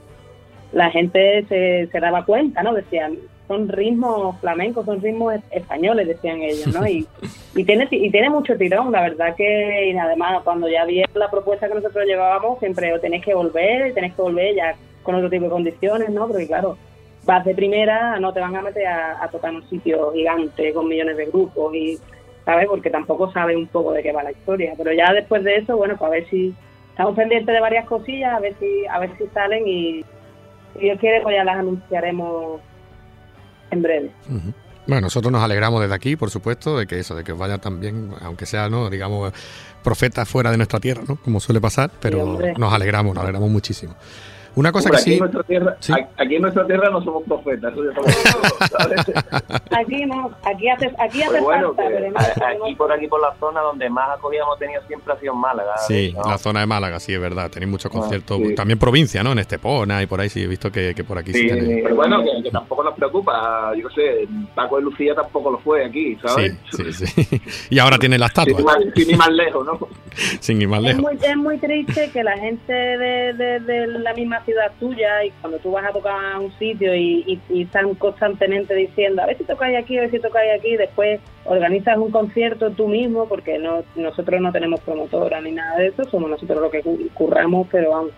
la 0.73 0.91
gente 0.91 1.45
se, 1.49 1.89
se 1.91 2.01
daba 2.01 2.25
cuenta, 2.25 2.63
¿no? 2.63 2.75
Decían, 2.75 3.17
son 3.49 3.67
ritmos 3.69 4.39
flamencos, 4.41 4.85
son 4.87 5.01
ritmos 5.01 5.35
es- 5.35 5.43
españoles, 5.51 6.07
decían 6.07 6.43
ellos, 6.43 6.67
¿no? 6.75 6.87
Y, 6.87 7.07
y 7.55 7.65
tiene 7.65 7.89
y 7.91 8.11
tiene 8.11 8.29
mucho 8.31 8.57
tirón, 8.57 8.93
la 8.93 9.01
verdad 9.03 9.35
que, 9.35 9.91
y 9.91 9.97
además, 9.97 10.43
cuando 10.45 10.69
ya 10.69 10.85
vieron 10.85 11.11
la 11.15 11.31
propuesta 11.31 11.67
que 11.67 11.75
nosotros 11.75 12.05
llevábamos, 12.07 12.59
siempre 12.61 12.93
o 12.93 13.01
tenéis 13.01 13.25
que 13.25 13.35
volver, 13.35 13.95
tenéis 13.95 14.15
que 14.15 14.23
volver 14.23 14.55
ya 14.55 14.75
con 15.03 15.15
otro 15.15 15.31
tipo 15.31 15.45
de 15.45 15.51
condiciones, 15.51 16.11
¿no? 16.11 16.29
Porque 16.29 16.47
claro, 16.47 16.77
vas 17.25 17.45
de 17.45 17.55
primera, 17.55 18.21
no 18.21 18.33
te 18.33 18.41
van 18.41 18.55
a 18.55 18.63
meter 18.63 18.87
a, 18.87 19.25
a 19.25 19.29
tocar 19.29 19.51
en 19.51 19.57
un 19.57 19.69
sitio 19.71 20.13
gigante 20.13 20.73
con 20.75 20.87
millones 20.87 21.17
de 21.17 21.27
grupos 21.27 21.75
y, 21.75 21.99
¿sabes? 22.45 22.67
Porque 22.67 22.91
tampoco 22.91 23.33
sabes 23.33 23.57
un 23.57 23.67
poco 23.69 23.93
de 23.93 24.03
qué 24.03 24.13
va 24.13 24.23
la 24.23 24.33
historia. 24.33 24.75
Pero 24.77 24.93
ya 24.93 25.13
después 25.15 25.43
de 25.43 25.57
eso, 25.57 25.77
bueno, 25.77 25.97
pues 25.97 26.09
a 26.09 26.13
ver 26.13 26.27
si 26.29 26.55
estamos 26.91 27.15
pendientes 27.17 27.55
de 27.55 27.61
varias 27.61 27.87
cosillas, 27.87 28.35
a 28.35 28.41
ver 28.41 28.55
si 28.61 28.87
a 28.87 28.99
ver 28.99 29.11
si 29.17 29.27
salen 29.29 29.67
y 29.67 30.05
si 30.75 30.81
Dios 30.81 30.99
quiere, 31.01 31.23
pues 31.23 31.35
ya 31.37 31.45
las 31.45 31.57
anunciaremos 31.57 32.61
en 33.71 33.83
breve. 33.83 34.11
Bueno, 34.87 35.03
nosotros 35.03 35.31
nos 35.31 35.43
alegramos 35.43 35.83
desde 35.83 35.95
aquí, 35.95 36.17
por 36.17 36.31
supuesto, 36.31 36.79
de 36.79 36.87
que 36.87 36.99
eso, 36.99 37.15
de 37.15 37.23
que 37.23 37.33
os 37.33 37.39
vaya 37.39 37.59
también, 37.59 38.11
aunque 38.23 38.47
sea, 38.47 38.71
¿no? 38.71 38.89
digamos, 38.89 39.33
profetas 39.85 40.27
fuera 40.27 40.51
de 40.51 40.57
nuestra 40.57 40.81
tierra, 40.81 41.03
¿no? 41.07 41.17
Como 41.17 41.41
suele 41.41 41.61
pasar, 41.61 41.91
pero 42.01 42.39
nos 42.57 42.73
alegramos, 42.73 43.15
nos 43.15 43.23
alegramos 43.23 43.51
muchísimo. 43.51 43.95
Una 44.55 44.73
cosa 44.73 44.89
Hombre, 44.89 44.97
que 44.97 45.03
aquí, 45.03 45.11
sí. 45.11 45.13
en 45.15 45.19
nuestra 45.21 45.43
tierra, 45.45 45.77
Sí. 45.81 45.93
aquí 46.17 46.35
en 46.37 46.43
nuestra 46.43 46.67
tierra 46.67 46.91
no 46.91 47.03
somos 47.03 47.23
profetas, 47.25 47.73
eso 47.73 47.85
ya 47.85 47.91
estamos 47.91 48.13
seguros, 48.15 48.53
¿sabes? 48.71 49.61
Aquí 49.71 50.07
no, 50.07 50.31
aquí 50.45 50.69
hace, 50.69 50.87
aquí 50.99 51.23
hace 51.23 51.31
Pues 51.31 51.43
bueno, 51.43 51.75
falta, 51.75 51.91
que 51.91 52.45
aquí 52.45 52.75
por 52.75 52.93
aquí 52.93 53.07
por 53.09 53.21
la 53.21 53.35
zona 53.39 53.61
donde 53.61 53.89
más 53.91 54.11
acogida 54.19 54.43
hemos 54.43 54.59
tenido 54.59 54.83
siempre 54.87 55.13
ha 55.13 55.19
sido 55.21 55.33
en 55.35 55.39
Málaga. 55.41 55.77
Sí, 55.87 56.13
¿no? 56.17 56.29
la 56.31 56.39
zona 56.39 56.61
de 56.61 56.67
Málaga, 56.67 56.99
sí, 57.01 57.13
es 57.15 57.21
verdad. 57.21 57.51
Tenéis 57.51 57.71
muchos 57.71 57.91
Ah, 57.95 57.99
conciertos. 57.99 58.39
sí. 58.39 58.55
También 58.55 58.79
provincia, 58.79 59.23
¿no? 59.23 59.33
En 59.33 59.39
Estepona 59.39 60.03
y 60.03 60.07
por 60.07 60.21
ahí 60.21 60.29
sí, 60.29 60.43
he 60.43 60.47
visto 60.47 60.71
que, 60.73 60.95
que 60.95 61.05
por 61.05 61.19
aquí 61.19 61.33
sí, 61.33 61.41
Sí, 61.43 61.49
tenéis. 61.49 61.83
Pero 61.85 61.95
bueno, 61.97 62.23
que, 62.25 62.43
que 62.43 62.51
tampoco 62.51 62.83
nos 62.83 62.95
preocupa, 62.95 63.73
yo 63.77 63.89
sé, 63.91 64.27
Paco 64.55 64.77
de 64.77 64.83
Lucía 64.83 65.15
tampoco 65.15 65.51
lo 65.53 65.59
fue 65.59 65.85
aquí, 65.85 66.17
¿sabes? 66.23 66.57
Sí, 66.73 66.93
sí, 66.93 67.07
sí. 67.07 67.43
Y 67.71 67.79
ahora 67.79 67.99
tiene 67.99 68.19
la 68.19 68.27
estatua, 68.27 68.77
sin 68.95 69.11
ir 69.11 69.17
más 69.17 69.31
lejos, 69.31 69.65
¿no? 69.67 69.79
sin 70.41 70.61
ir 70.63 70.69
más 70.69 70.81
Es 70.81 70.85
lejos. 70.87 71.03
muy, 71.03 71.19
es 71.23 71.37
muy 71.37 71.59
triste 71.59 72.11
que 72.13 72.23
la 72.25 72.37
gente 72.39 72.73
de, 72.73 73.33
de- 73.35 73.61
de 73.61 73.87
la 73.87 74.13
misma 74.15 74.41
ciudad 74.49 74.73
tuya 74.81 75.25
y 75.25 75.31
cuando 75.41 75.59
tú 75.59 75.71
vas 75.73 75.85
a 75.85 75.93
tocar 75.93 76.17
a 76.35 76.39
un 76.41 76.51
sitio 76.59 76.95
y, 76.95 77.23
y- 77.27 77.41
y 77.51 77.63
están 77.63 77.95
constantemente 77.95 78.75
diciendo 78.75 79.23
a 79.23 79.27
ver 79.27 79.37
si 79.37 79.45
tocáis 79.45 79.77
aquí, 79.77 79.99
a 79.99 80.03
ver 80.03 80.11
si 80.11 80.19
tocáis 80.19 80.59
aquí, 80.59 80.77
después 80.77 81.21
organizas 81.45 81.99
un 81.99 82.11
concierto 82.11 82.71
tú 82.71 82.89
mismo 82.89 83.29
porque 83.29 83.59
no 83.59 83.83
nosotros 83.97 84.41
no 84.41 84.51
tenemos 84.53 84.81
promotora 84.81 85.41
ni 85.41 85.53
nada 85.53 85.77
de 85.79 85.89
eso, 85.89 86.05
somos 86.05 86.31
nosotros 86.31 86.61
los 86.61 86.71
que 86.71 86.83
cu- 86.83 87.09
curramos, 87.15 87.67
pero 87.71 87.91
vamos. 87.91 88.13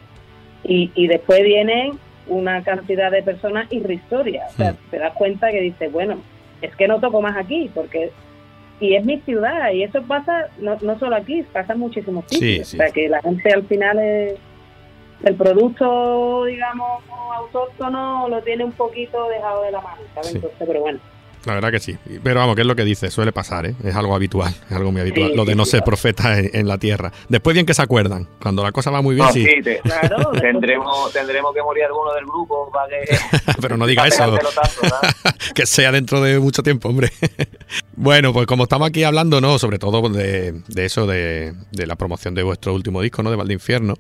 Y, 0.65 0.91
y 0.95 1.07
después 1.09 1.43
vienen 1.43 1.93
una 2.29 2.63
cantidad 2.63 3.11
de 3.11 3.23
personas 3.23 3.67
irrisorias. 3.73 4.53
O 4.55 4.57
sea, 4.57 4.75
te 4.91 4.99
das 4.99 5.13
cuenta 5.15 5.51
que 5.51 5.61
dices, 5.61 5.91
bueno, 5.91 6.19
es 6.63 6.75
que 6.77 6.87
no 6.87 7.01
toco 7.01 7.21
más 7.21 7.37
aquí 7.37 7.71
porque 7.75 8.11
y 8.83 8.95
es 8.95 9.05
mi 9.05 9.19
ciudad 9.21 9.73
y 9.73 9.83
eso 9.83 10.03
pasa 10.05 10.47
no, 10.59 10.77
no 10.81 10.99
solo 10.99 11.17
aquí, 11.17 11.43
pasa 11.53 11.73
en 11.75 11.81
muchísimos 11.81 12.25
Sí, 12.29 12.37
sitios. 12.37 12.69
sí. 12.69 12.77
O 12.77 12.81
sea 12.83 12.91
que 12.93 13.09
la 13.09 13.21
gente 13.21 13.53
al 13.53 13.65
final 13.65 13.99
es, 13.99 14.35
el 15.23 15.35
producto, 15.35 16.45
digamos, 16.45 17.03
autóctono 17.35 18.29
lo 18.29 18.43
tiene 18.43 18.65
un 18.65 18.73
poquito 18.73 19.29
dejado 19.29 19.63
de 19.63 19.73
la 19.73 19.81
mano, 19.81 20.03
¿sabes? 20.15 20.31
Sí. 20.31 20.37
Entonces, 20.37 20.67
pero 20.67 20.81
bueno. 20.81 21.01
La 21.47 21.55
verdad 21.55 21.71
que 21.71 21.81
sí. 21.81 21.97
Pero 22.23 22.41
vamos, 22.41 22.55
que 22.55 22.61
es 22.63 22.67
lo 22.67 22.77
que 22.77 22.85
dice, 22.85 23.11
suele 23.11 23.33
pasar, 23.33 23.65
¿eh? 23.67 23.75
Es 23.83 23.95
algo 23.97 24.15
habitual, 24.15 24.55
es 24.69 24.77
algo 24.77 24.93
muy 24.93 25.01
habitual. 25.01 25.31
Sí, 25.31 25.37
lo 25.37 25.45
de 25.47 25.55
no 25.55 25.65
sí, 25.65 25.71
ser 25.73 25.79
claro. 25.81 25.87
profeta 25.87 26.39
en, 26.39 26.51
en 26.53 26.69
la 26.69 26.77
tierra. 26.79 27.13
Después 27.31 27.55
bien 27.55 27.65
que 27.65 27.73
se 27.75 27.81
acuerdan. 27.83 28.29
Cuando 28.43 28.63
la 28.63 28.73
cosa 28.73 28.91
va 28.91 29.01
muy 29.01 29.15
bien, 29.15 29.27
No, 29.27 29.33
sí. 29.33 29.45
sí, 29.47 29.63
te- 29.63 29.79
Claro, 29.81 30.31
tendremos, 30.41 31.13
tendremos 31.13 31.55
que 31.55 31.63
morir 31.63 31.85
alguno 31.85 32.13
del 32.15 32.25
grupo 32.27 32.71
para 32.71 32.89
que. 32.89 33.17
Pero 33.61 33.77
no 33.77 33.87
diga 33.87 34.07
eso. 34.07 34.31
¿verdad? 34.31 34.51
que 35.55 35.65
sea 35.67 35.93
dentro 35.93 36.21
de 36.21 36.39
mucho 36.39 36.63
tiempo, 36.63 36.89
hombre. 36.91 37.11
bueno, 37.97 38.33
pues 38.33 38.47
como 38.47 38.65
estamos 38.65 38.89
aquí 38.89 39.03
hablando, 39.05 39.41
¿no? 39.41 39.59
Sobre 39.59 39.79
todo 39.79 40.09
de, 40.11 40.61
de 40.69 40.85
eso, 40.85 41.07
de, 41.07 41.55
de 41.73 41.87
la 41.87 41.97
promoción 41.97 42.35
de 42.35 42.43
vuestro 42.43 42.75
último 42.75 43.01
disco, 43.03 43.23
¿no? 43.23 43.31
De 43.31 43.37
Valdinfierno. 43.37 43.95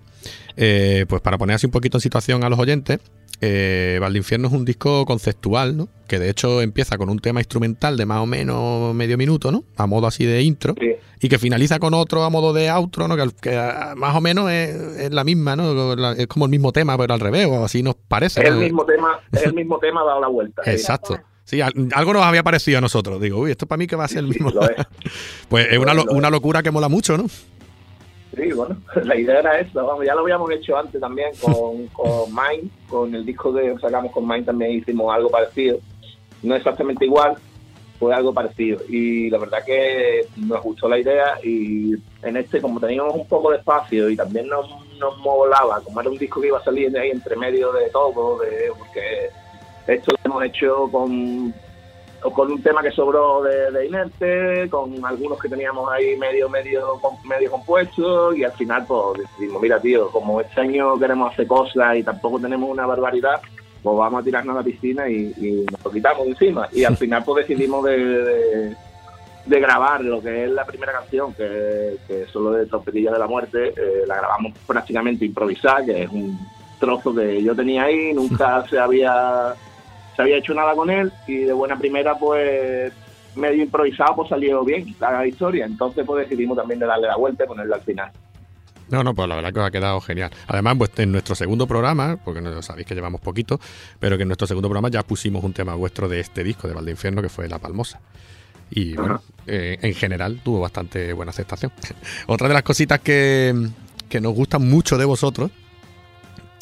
Eh, 0.56 1.06
pues 1.08 1.22
para 1.22 1.38
poner 1.38 1.56
así 1.56 1.66
un 1.66 1.72
poquito 1.72 1.96
en 1.96 2.02
situación 2.02 2.44
a 2.44 2.50
los 2.50 2.58
oyentes, 2.58 2.98
eh, 3.40 3.98
Valdinfierno 4.00 4.48
es 4.48 4.54
un 4.54 4.64
disco 4.64 5.04
conceptual, 5.06 5.76
¿no? 5.76 5.88
Que 6.08 6.18
de 6.18 6.28
hecho 6.30 6.60
empieza 6.60 6.98
con 6.98 7.08
un 7.08 7.18
tema 7.18 7.40
instrumental 7.40 7.96
de 7.96 8.04
más 8.06 8.18
o 8.20 8.26
menos 8.26 8.94
medio 8.94 9.16
minuto, 9.16 9.50
¿no? 9.52 9.64
A 9.76 9.86
modo 9.86 10.06
así 10.06 10.24
de 10.24 10.42
intro. 10.42 10.74
Sí. 10.78 10.92
Y 11.22 11.28
que 11.28 11.38
finaliza 11.38 11.78
con 11.78 11.94
otro 11.94 12.24
a 12.24 12.30
modo 12.30 12.52
de 12.52 12.68
outro, 12.70 13.06
¿no? 13.08 13.16
Que, 13.40 13.54
más 13.96 14.16
o 14.16 14.20
menos 14.20 14.50
es, 14.50 14.74
es 14.98 15.10
la 15.12 15.22
misma, 15.24 15.54
¿no? 15.56 15.92
Es 16.14 16.26
como 16.26 16.46
el 16.46 16.50
mismo 16.50 16.72
tema, 16.72 16.96
pero 16.98 17.14
al 17.14 17.20
revés, 17.20 17.46
o 17.46 17.64
así 17.64 17.82
nos 17.82 17.94
parece. 17.94 18.40
Es 18.40 18.48
el 18.48 18.54
¿no? 18.54 18.60
mismo 18.60 18.84
tema, 18.84 19.20
es 19.32 19.42
el 19.44 19.54
mismo 19.54 19.78
tema 19.78 20.02
dado 20.04 20.20
la 20.20 20.28
vuelta. 20.28 20.62
Exacto. 20.66 21.18
Sí, 21.44 21.60
al- 21.60 21.72
algo 21.94 22.12
nos 22.12 22.22
había 22.22 22.42
parecido 22.42 22.78
a 22.78 22.80
nosotros. 22.80 23.20
Digo, 23.20 23.38
uy, 23.38 23.50
esto 23.50 23.66
para 23.66 23.78
mí 23.78 23.86
que 23.86 23.96
va 23.96 24.04
a 24.04 24.08
ser 24.08 24.18
el 24.18 24.28
mismo. 24.28 24.50
es. 24.50 24.86
Pues 25.48 25.66
es 25.70 25.78
una, 25.78 25.94
una 26.10 26.30
locura 26.30 26.62
que 26.62 26.70
mola 26.70 26.88
mucho, 26.88 27.16
¿no? 27.16 27.26
Sí, 28.36 28.52
bueno, 28.52 28.76
la 29.04 29.16
idea 29.16 29.40
era 29.40 29.58
esa, 29.58 29.82
vamos, 29.82 30.04
ya 30.06 30.14
lo 30.14 30.20
habíamos 30.20 30.50
hecho 30.52 30.76
antes 30.76 31.00
también 31.00 31.30
con, 31.40 31.86
con 31.92 32.30
Mind, 32.30 32.70
con 32.88 33.14
el 33.14 33.24
disco 33.24 33.52
que 33.52 33.76
sacamos 33.78 34.12
con 34.12 34.26
Mind 34.26 34.46
también 34.46 34.72
hicimos 34.72 35.12
algo 35.14 35.30
parecido, 35.30 35.78
no 36.42 36.54
exactamente 36.54 37.04
igual, 37.04 37.36
fue 38.00 38.14
algo 38.14 38.32
parecido. 38.32 38.80
Y 38.88 39.28
la 39.28 39.38
verdad 39.38 39.62
que 39.64 40.26
nos 40.36 40.62
gustó 40.62 40.88
la 40.88 40.98
idea 40.98 41.38
y 41.44 41.92
en 42.22 42.36
este 42.36 42.60
como 42.60 42.80
teníamos 42.80 43.14
un 43.14 43.28
poco 43.28 43.50
de 43.50 43.58
espacio 43.58 44.08
y 44.08 44.16
también 44.16 44.48
nos, 44.48 44.68
nos 44.98 45.18
molaba, 45.18 45.80
como 45.82 46.00
era 46.00 46.08
un 46.08 46.18
disco 46.18 46.40
que 46.40 46.48
iba 46.48 46.58
a 46.58 46.64
salir 46.64 46.90
de 46.90 46.98
ahí 46.98 47.10
entre 47.10 47.36
medio 47.36 47.72
de 47.72 47.90
todo, 47.90 48.38
de, 48.38 48.72
porque 48.78 49.28
esto 49.86 50.12
lo 50.12 50.18
hemos 50.24 50.44
hecho 50.44 50.88
con 50.90 51.52
o 52.22 52.30
con 52.32 52.50
un 52.50 52.62
tema 52.62 52.82
que 52.82 52.90
sobró 52.90 53.42
de, 53.42 53.70
de 53.70 53.86
Inerte, 53.86 54.68
con 54.68 55.04
algunos 55.04 55.38
que 55.38 55.48
teníamos 55.48 55.90
ahí 55.90 56.16
medio, 56.16 56.48
medio, 56.48 57.00
medio 57.24 57.50
compuestos, 57.50 58.36
y 58.36 58.44
al 58.44 58.52
final 58.52 58.84
pues 58.86 59.20
decidimos, 59.20 59.62
mira 59.62 59.80
tío, 59.80 60.10
como 60.10 60.40
este 60.40 60.60
año 60.60 60.98
queremos 60.98 61.32
hacer 61.32 61.46
cosas 61.46 61.96
y 61.96 62.02
tampoco 62.02 62.38
tenemos 62.38 62.68
una 62.68 62.86
barbaridad, 62.86 63.40
pues 63.82 63.96
vamos 63.96 64.20
a 64.20 64.24
tirarnos 64.24 64.54
a 64.54 64.58
la 64.58 64.64
piscina 64.64 65.08
y, 65.08 65.32
y 65.36 65.66
nos 65.70 65.84
lo 65.84 65.90
quitamos 65.90 66.26
encima. 66.26 66.68
Y 66.72 66.84
al 66.84 66.96
final 66.98 67.22
pues 67.24 67.46
decidimos 67.46 67.84
de, 67.84 67.96
de, 67.96 68.76
de 69.46 69.60
grabar 69.60 70.02
lo 70.02 70.20
que 70.20 70.44
es 70.44 70.50
la 70.50 70.64
primera 70.64 70.92
canción, 70.92 71.32
que, 71.34 71.96
que 72.06 72.22
es 72.22 72.30
solo 72.30 72.52
de 72.52 72.66
Trompetilla 72.66 73.12
de 73.12 73.18
la 73.18 73.26
Muerte, 73.26 73.68
eh, 73.68 74.04
la 74.06 74.16
grabamos 74.16 74.52
prácticamente 74.66 75.24
improvisada, 75.24 75.84
que 75.84 76.02
es 76.02 76.10
un 76.10 76.38
trozo 76.78 77.14
que 77.14 77.42
yo 77.42 77.54
tenía 77.54 77.84
ahí, 77.84 78.12
nunca 78.12 78.64
se 78.70 78.78
había 78.78 79.54
se 80.20 80.24
había 80.24 80.38
hecho 80.38 80.54
nada 80.54 80.74
con 80.74 80.90
él 80.90 81.10
y 81.26 81.38
de 81.38 81.52
buena 81.52 81.78
primera 81.78 82.18
pues 82.18 82.92
medio 83.34 83.62
improvisado 83.62 84.16
pues 84.16 84.28
salió 84.28 84.62
bien 84.64 84.94
la 85.00 85.26
historia 85.26 85.64
entonces 85.64 86.04
pues 86.06 86.28
decidimos 86.28 86.56
también 86.56 86.80
de 86.80 86.86
darle 86.86 87.06
la 87.06 87.16
vuelta 87.16 87.44
y 87.44 87.46
ponerla 87.46 87.76
al 87.76 87.82
final 87.82 88.10
No, 88.90 89.02
no, 89.02 89.14
pues 89.14 89.28
la 89.28 89.36
verdad 89.36 89.52
que 89.52 89.60
os 89.60 89.66
ha 89.66 89.70
quedado 89.70 90.00
genial. 90.00 90.32
Además, 90.48 90.74
pues 90.76 90.90
en 90.96 91.12
nuestro 91.12 91.36
segundo 91.36 91.68
programa, 91.68 92.18
porque 92.24 92.40
no 92.40 92.60
sabéis 92.60 92.88
que 92.88 92.96
llevamos 92.96 93.20
poquito, 93.20 93.60
pero 94.00 94.16
que 94.16 94.22
en 94.22 94.28
nuestro 94.28 94.48
segundo 94.48 94.68
programa 94.68 94.88
ya 94.88 95.04
pusimos 95.04 95.44
un 95.44 95.52
tema 95.52 95.76
vuestro 95.76 96.08
de 96.08 96.18
este 96.18 96.42
disco 96.42 96.66
de 96.66 96.74
Valdeinfierno, 96.74 97.22
que 97.22 97.28
fue 97.28 97.48
La 97.48 97.60
Palmosa. 97.60 98.00
Y 98.68 98.96
bueno, 98.96 99.22
eh, 99.46 99.78
en 99.80 99.94
general 99.94 100.40
tuvo 100.42 100.58
bastante 100.58 101.12
buena 101.12 101.30
aceptación. 101.30 101.70
Otra 102.26 102.48
de 102.48 102.54
las 102.54 102.64
cositas 102.64 102.98
que, 102.98 103.54
que 104.08 104.20
nos 104.20 104.34
gustan 104.34 104.68
mucho 104.68 104.98
de 104.98 105.04
vosotros, 105.04 105.52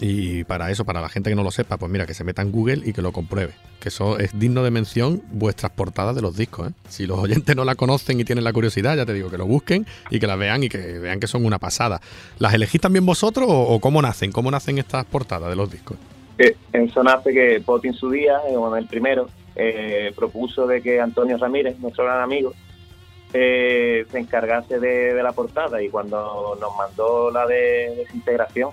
y 0.01 0.45
para 0.45 0.71
eso, 0.71 0.85
para 0.85 1.01
la 1.01 1.09
gente 1.09 1.31
que 1.31 1.37
no 1.37 1.43
lo 1.43 1.51
sepa, 1.51 1.77
pues 1.77 1.91
mira, 1.91 2.07
que 2.07 2.15
se 2.15 2.23
meta 2.23 2.43
en 2.43 2.53
Google 2.53 2.83
y 2.85 2.93
que 2.93 3.03
lo 3.03 3.13
compruebe. 3.13 3.55
Que 3.81 3.89
eso 3.89 4.19
es 4.19 4.39
digno 4.39 4.63
de 4.63 4.71
mención 4.71 5.23
vuestras 5.33 5.73
portadas 5.73 6.15
de 6.15 6.23
los 6.23 6.37
discos. 6.37 6.71
¿eh? 6.71 6.73
Si 6.89 7.07
los 7.07 7.19
oyentes 7.19 7.57
no 7.57 7.65
la 7.65 7.75
conocen 7.75 8.21
y 8.21 8.25
tienen 8.25 8.45
la 8.45 8.53
curiosidad, 8.53 8.97
ya 8.97 9.05
te 9.05 9.13
digo, 9.13 9.29
que 9.29 9.39
lo 9.39 9.47
busquen 9.47 9.87
y 10.11 10.21
que 10.21 10.27
las 10.29 10.39
vean 10.39 10.63
y 10.63 10.69
que 10.69 10.99
vean 10.99 11.19
que 11.19 11.27
son 11.27 11.45
una 11.45 11.59
pasada. 11.59 12.01
¿Las 12.39 12.55
elegís 12.55 12.81
también 12.81 13.05
vosotros 13.05 13.47
o, 13.49 13.81
cómo 13.81 14.01
nacen? 14.01 14.31
¿Cómo 14.31 14.51
nacen 14.51 14.79
estas 14.79 15.05
portadas 15.05 15.51
de 15.51 15.57
los 15.57 15.71
discos? 15.71 15.97
Eh, 16.39 16.57
en 16.73 16.89
Sonaste 16.91 17.33
que 17.33 17.61
Poti 17.65 17.89
en 17.89 17.95
su 17.95 18.11
día, 18.11 18.39
eh, 18.49 18.79
el 18.79 18.87
primero, 18.87 19.29
eh, 19.57 20.13
propuso 20.15 20.69
de 20.69 20.81
que 20.81 21.01
Antonio 21.01 21.37
Ramírez, 21.39 21.77
nuestro 21.81 22.05
gran 22.05 22.21
amigo, 22.21 22.53
eh, 23.33 24.07
se 24.11 24.19
encargase 24.19 24.79
de 24.79 25.21
la 25.23 25.33
portada 25.33 25.83
y 25.83 25.89
cuando 25.89 26.57
nos 26.61 26.77
mandó 26.77 27.33
la 27.33 27.47
de 27.47 27.95
desintegración, 27.97 28.71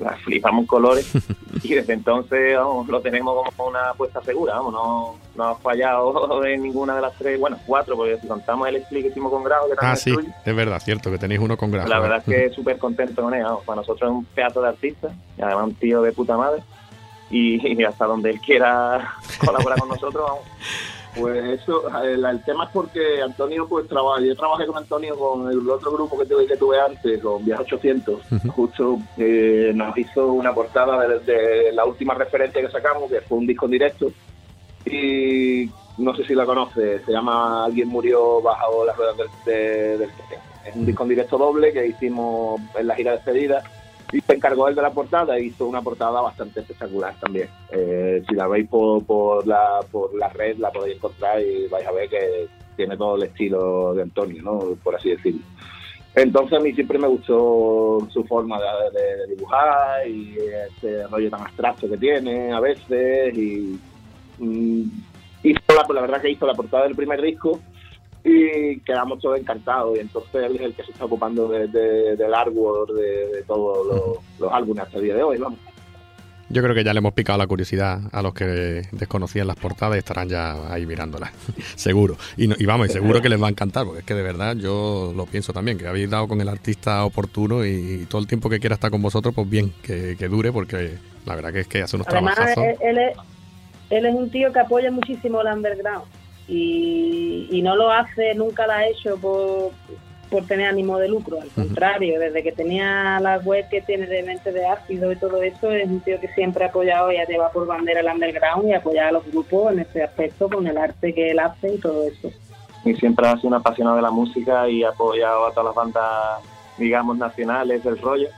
la 0.00 0.16
flipamos 0.24 0.60
en 0.60 0.66
colores 0.66 1.12
y 1.62 1.74
desde 1.74 1.92
entonces 1.92 2.56
vamos, 2.56 2.88
lo 2.88 3.00
tenemos 3.00 3.48
como 3.56 3.68
una 3.68 3.90
apuesta 3.90 4.22
segura, 4.22 4.54
vamos, 4.54 4.72
no, 4.72 5.14
no 5.34 5.44
ha 5.44 5.54
fallado 5.56 6.44
en 6.46 6.62
ninguna 6.62 6.94
de 6.94 7.02
las 7.02 7.14
tres, 7.16 7.38
bueno, 7.38 7.58
cuatro, 7.66 7.96
porque 7.96 8.18
si 8.18 8.28
contamos 8.28 8.68
el 8.68 8.76
split 8.76 9.02
que 9.02 9.08
hicimos 9.08 9.32
con 9.32 9.42
Grau, 9.42 9.68
que 9.68 9.76
también 9.76 9.92
Ah, 9.92 9.96
sí, 9.96 10.14
es 10.44 10.56
verdad, 10.56 10.80
cierto, 10.80 11.10
que 11.10 11.18
tenéis 11.18 11.40
uno 11.40 11.56
con 11.56 11.70
grafo. 11.70 11.88
la 11.88 11.98
verdad 12.00 12.18
es 12.18 12.24
que 12.24 12.50
súper 12.54 12.78
contento 12.78 13.22
con 13.22 13.34
él, 13.34 13.42
vamos, 13.42 13.64
para 13.64 13.76
nosotros 13.76 14.10
es 14.10 14.16
un 14.16 14.24
pedazo 14.26 14.62
de 14.62 14.68
artista 14.68 15.08
y 15.36 15.42
además 15.42 15.64
un 15.64 15.74
tío 15.74 16.02
de 16.02 16.12
puta 16.12 16.36
madre 16.36 16.62
y, 17.30 17.74
y 17.74 17.84
hasta 17.84 18.06
donde 18.06 18.30
él 18.30 18.40
quiera 18.40 19.14
colaborar 19.44 19.78
con 19.78 19.88
nosotros, 19.88 20.24
vamos. 20.24 20.44
Pues 21.18 21.60
eso, 21.60 21.82
el, 22.02 22.24
el 22.24 22.42
tema 22.44 22.64
es 22.64 22.70
porque 22.72 23.20
Antonio, 23.22 23.66
pues 23.68 23.88
trabaja, 23.88 24.20
yo 24.22 24.36
trabajé 24.36 24.66
con 24.66 24.76
Antonio 24.78 25.16
con 25.16 25.50
el 25.50 25.68
otro 25.68 25.90
grupo 25.92 26.18
que 26.18 26.26
tuve, 26.26 26.46
que 26.46 26.56
tuve 26.56 26.80
antes, 26.80 27.20
con 27.22 27.44
Viaje 27.44 27.62
800, 27.64 28.22
justo 28.50 28.98
eh, 29.16 29.72
nos 29.74 29.96
hizo 29.98 30.32
una 30.32 30.54
portada 30.54 31.06
de, 31.08 31.18
de 31.20 31.72
la 31.72 31.84
última 31.84 32.14
referencia 32.14 32.60
que 32.62 32.70
sacamos, 32.70 33.10
que 33.10 33.20
fue 33.22 33.38
un 33.38 33.46
disco 33.46 33.64
en 33.66 33.70
directo, 33.72 34.12
y 34.86 35.68
no 35.98 36.14
sé 36.14 36.24
si 36.24 36.34
la 36.34 36.46
conoces, 36.46 37.02
se 37.04 37.12
llama 37.12 37.64
Alguien 37.64 37.88
murió 37.88 38.40
bajo 38.40 38.84
las 38.84 38.96
ruedas 38.96 39.16
del, 39.16 39.28
de- 39.44 39.98
del. 39.98 40.10
Es 40.64 40.74
un 40.76 40.84
disco 40.86 41.02
en 41.02 41.08
directo 41.08 41.38
doble 41.38 41.72
que 41.72 41.86
hicimos 41.86 42.60
en 42.74 42.86
la 42.86 42.94
gira 42.94 43.12
de 43.12 43.16
despedida 43.16 43.62
y 44.12 44.20
se 44.20 44.34
encargó 44.34 44.68
él 44.68 44.74
de 44.74 44.82
la 44.82 44.90
portada 44.90 45.36
e 45.36 45.44
hizo 45.44 45.66
una 45.66 45.82
portada 45.82 46.20
bastante 46.20 46.60
espectacular 46.60 47.14
también. 47.20 47.48
Eh, 47.70 48.22
si 48.28 48.34
la 48.34 48.46
veis 48.46 48.68
por, 48.68 49.04
por, 49.04 49.46
la, 49.46 49.80
por 49.90 50.14
la 50.14 50.28
red 50.28 50.56
la 50.58 50.70
podéis 50.70 50.96
encontrar 50.96 51.40
y 51.40 51.66
vais 51.68 51.86
a 51.86 51.92
ver 51.92 52.08
que 52.08 52.48
tiene 52.76 52.96
todo 52.96 53.16
el 53.16 53.24
estilo 53.24 53.94
de 53.94 54.02
Antonio, 54.02 54.42
¿no? 54.42 54.76
por 54.82 54.96
así 54.96 55.10
decirlo. 55.10 55.42
Entonces 56.14 56.58
a 56.58 56.62
mí 56.62 56.72
siempre 56.72 56.98
me 56.98 57.06
gustó 57.06 58.08
su 58.10 58.24
forma 58.24 58.58
de, 58.58 59.34
dibujar 59.34 60.08
y 60.08 60.36
ese 60.76 61.06
rollo 61.08 61.30
tan 61.30 61.42
abstracto 61.42 61.88
que 61.88 61.98
tiene 61.98 62.52
a 62.52 62.60
veces 62.60 63.36
y 63.36 63.78
mm, 64.38 64.82
hizo 65.42 65.60
la, 65.68 65.94
la 65.94 66.00
verdad 66.00 66.20
que 66.20 66.30
hizo 66.30 66.46
la 66.46 66.54
portada 66.54 66.84
del 66.84 66.96
primer 66.96 67.20
disco 67.20 67.60
y 68.28 68.80
quedamos 68.80 69.18
todos 69.20 69.38
encantados 69.38 69.96
y 69.96 70.00
entonces 70.00 70.34
él 70.44 70.56
es 70.56 70.62
el 70.62 70.74
que 70.74 70.82
se 70.84 70.92
está 70.92 71.04
ocupando 71.06 71.48
de- 71.48 71.68
de- 71.68 72.16
del 72.16 72.34
artwork 72.34 72.90
de, 72.92 73.28
de 73.28 73.42
todos 73.44 73.86
los, 73.86 74.18
los 74.38 74.52
álbumes 74.52 74.84
hasta 74.84 74.98
el 74.98 75.04
día 75.04 75.14
de 75.14 75.22
hoy, 75.22 75.38
vamos. 75.38 75.58
Yo 76.50 76.62
creo 76.62 76.74
que 76.74 76.82
ya 76.82 76.94
le 76.94 76.98
hemos 77.00 77.12
picado 77.12 77.38
la 77.38 77.46
curiosidad 77.46 78.00
a 78.10 78.22
los 78.22 78.32
que 78.32 78.82
desconocían 78.92 79.46
las 79.46 79.56
portadas 79.56 79.96
y 79.96 79.98
estarán 79.98 80.30
ya 80.30 80.72
ahí 80.72 80.86
mirándolas, 80.86 81.30
seguro. 81.76 82.16
Y, 82.38 82.46
no- 82.48 82.54
y 82.58 82.64
vamos, 82.64 82.88
y 82.88 82.92
seguro 82.92 83.20
que 83.20 83.28
les 83.28 83.40
va 83.42 83.48
a 83.48 83.50
encantar, 83.50 83.84
porque 83.84 84.00
es 84.00 84.06
que 84.06 84.14
de 84.14 84.22
verdad 84.22 84.56
yo 84.56 85.12
lo 85.14 85.26
pienso 85.26 85.52
también, 85.52 85.76
que 85.76 85.86
habéis 85.86 86.08
dado 86.08 86.26
con 86.26 86.40
el 86.40 86.48
artista 86.48 87.04
oportuno 87.04 87.66
y, 87.66 88.06
todo 88.08 88.20
el 88.22 88.26
tiempo 88.26 88.48
que 88.48 88.60
quiera 88.60 88.74
estar 88.74 88.90
con 88.90 89.02
vosotros, 89.02 89.34
pues 89.34 89.48
bien, 89.50 89.72
que, 89.82 90.16
que 90.18 90.28
dure, 90.28 90.50
porque 90.50 90.96
la 91.26 91.34
verdad 91.34 91.52
que 91.52 91.60
es 91.60 91.68
que 91.68 91.82
hace 91.82 91.96
unos 91.96 92.08
Además, 92.08 92.34
trabajazos. 92.36 92.64
él, 92.64 92.76
él 92.80 92.98
es, 92.98 93.16
él 93.90 94.06
es 94.06 94.14
un 94.14 94.30
tío 94.30 94.50
que 94.50 94.60
apoya 94.60 94.90
muchísimo 94.90 95.42
el 95.42 95.48
underground 95.48 96.04
y, 96.48 97.46
y 97.50 97.62
no 97.62 97.76
lo 97.76 97.90
hace, 97.90 98.34
nunca 98.34 98.66
lo 98.66 98.72
ha 98.72 98.86
hecho 98.86 99.16
por, 99.18 99.70
por 100.30 100.44
tener 100.46 100.66
ánimo 100.68 100.98
de 100.98 101.08
lucro, 101.08 101.40
al 101.40 101.48
contrario, 101.50 102.18
desde 102.18 102.42
que 102.42 102.52
tenía 102.52 103.18
la 103.20 103.38
web 103.38 103.68
que 103.68 103.80
tiene 103.82 104.06
de 104.06 104.22
mente 104.22 104.50
de 104.52 104.66
ácido 104.66 105.12
y 105.12 105.16
todo 105.16 105.42
eso, 105.42 105.70
es 105.70 105.86
un 105.88 106.00
tío 106.00 106.18
que 106.20 106.28
siempre 106.28 106.64
ha 106.64 106.68
apoyado 106.68 107.12
y 107.12 107.16
ha 107.18 107.26
llevado 107.26 107.52
por 107.52 107.66
bandera 107.66 108.00
el 108.00 108.06
underground 108.06 108.68
y 108.68 108.72
apoyado 108.74 109.08
a 109.08 109.12
los 109.12 109.26
grupos 109.30 109.72
en 109.72 109.80
ese 109.80 110.02
aspecto 110.02 110.48
con 110.48 110.66
el 110.66 110.76
arte 110.78 111.14
que 111.14 111.30
él 111.30 111.38
hace 111.38 111.74
y 111.74 111.78
todo 111.78 112.04
eso. 112.06 112.30
y 112.84 112.94
siempre 112.94 113.26
ha 113.28 113.36
sido 113.36 113.48
un 113.48 113.54
apasionado 113.54 113.96
de 113.96 114.02
la 114.02 114.10
música 114.10 114.68
y 114.68 114.82
ha 114.84 114.88
apoyado 114.90 115.46
a 115.46 115.50
todas 115.50 115.66
las 115.66 115.74
bandas, 115.74 116.40
digamos, 116.78 117.16
nacionales 117.18 117.82
del 117.84 117.98
rollo. 117.98 118.28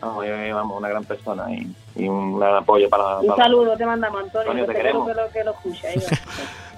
Vamos, 0.00 0.24
eh, 0.26 0.50
vamos, 0.54 0.78
una 0.78 0.88
gran 0.88 1.04
persona 1.04 1.44
y, 1.52 1.66
y 1.94 2.08
un 2.08 2.38
gran 2.40 2.54
apoyo 2.56 2.88
para, 2.88 3.18
Un 3.18 3.26
para- 3.26 3.42
saludo 3.44 3.76
te 3.76 3.84
mandamos, 3.84 4.22
Antonio, 4.22 4.50
Antonio, 4.52 4.66
que 4.66 4.72
te 4.72 4.78
queremos. 4.78 5.06
que 5.08 5.14
lo, 5.14 5.28
que 5.28 5.44
lo 5.44 5.50
escucha. 5.50 5.88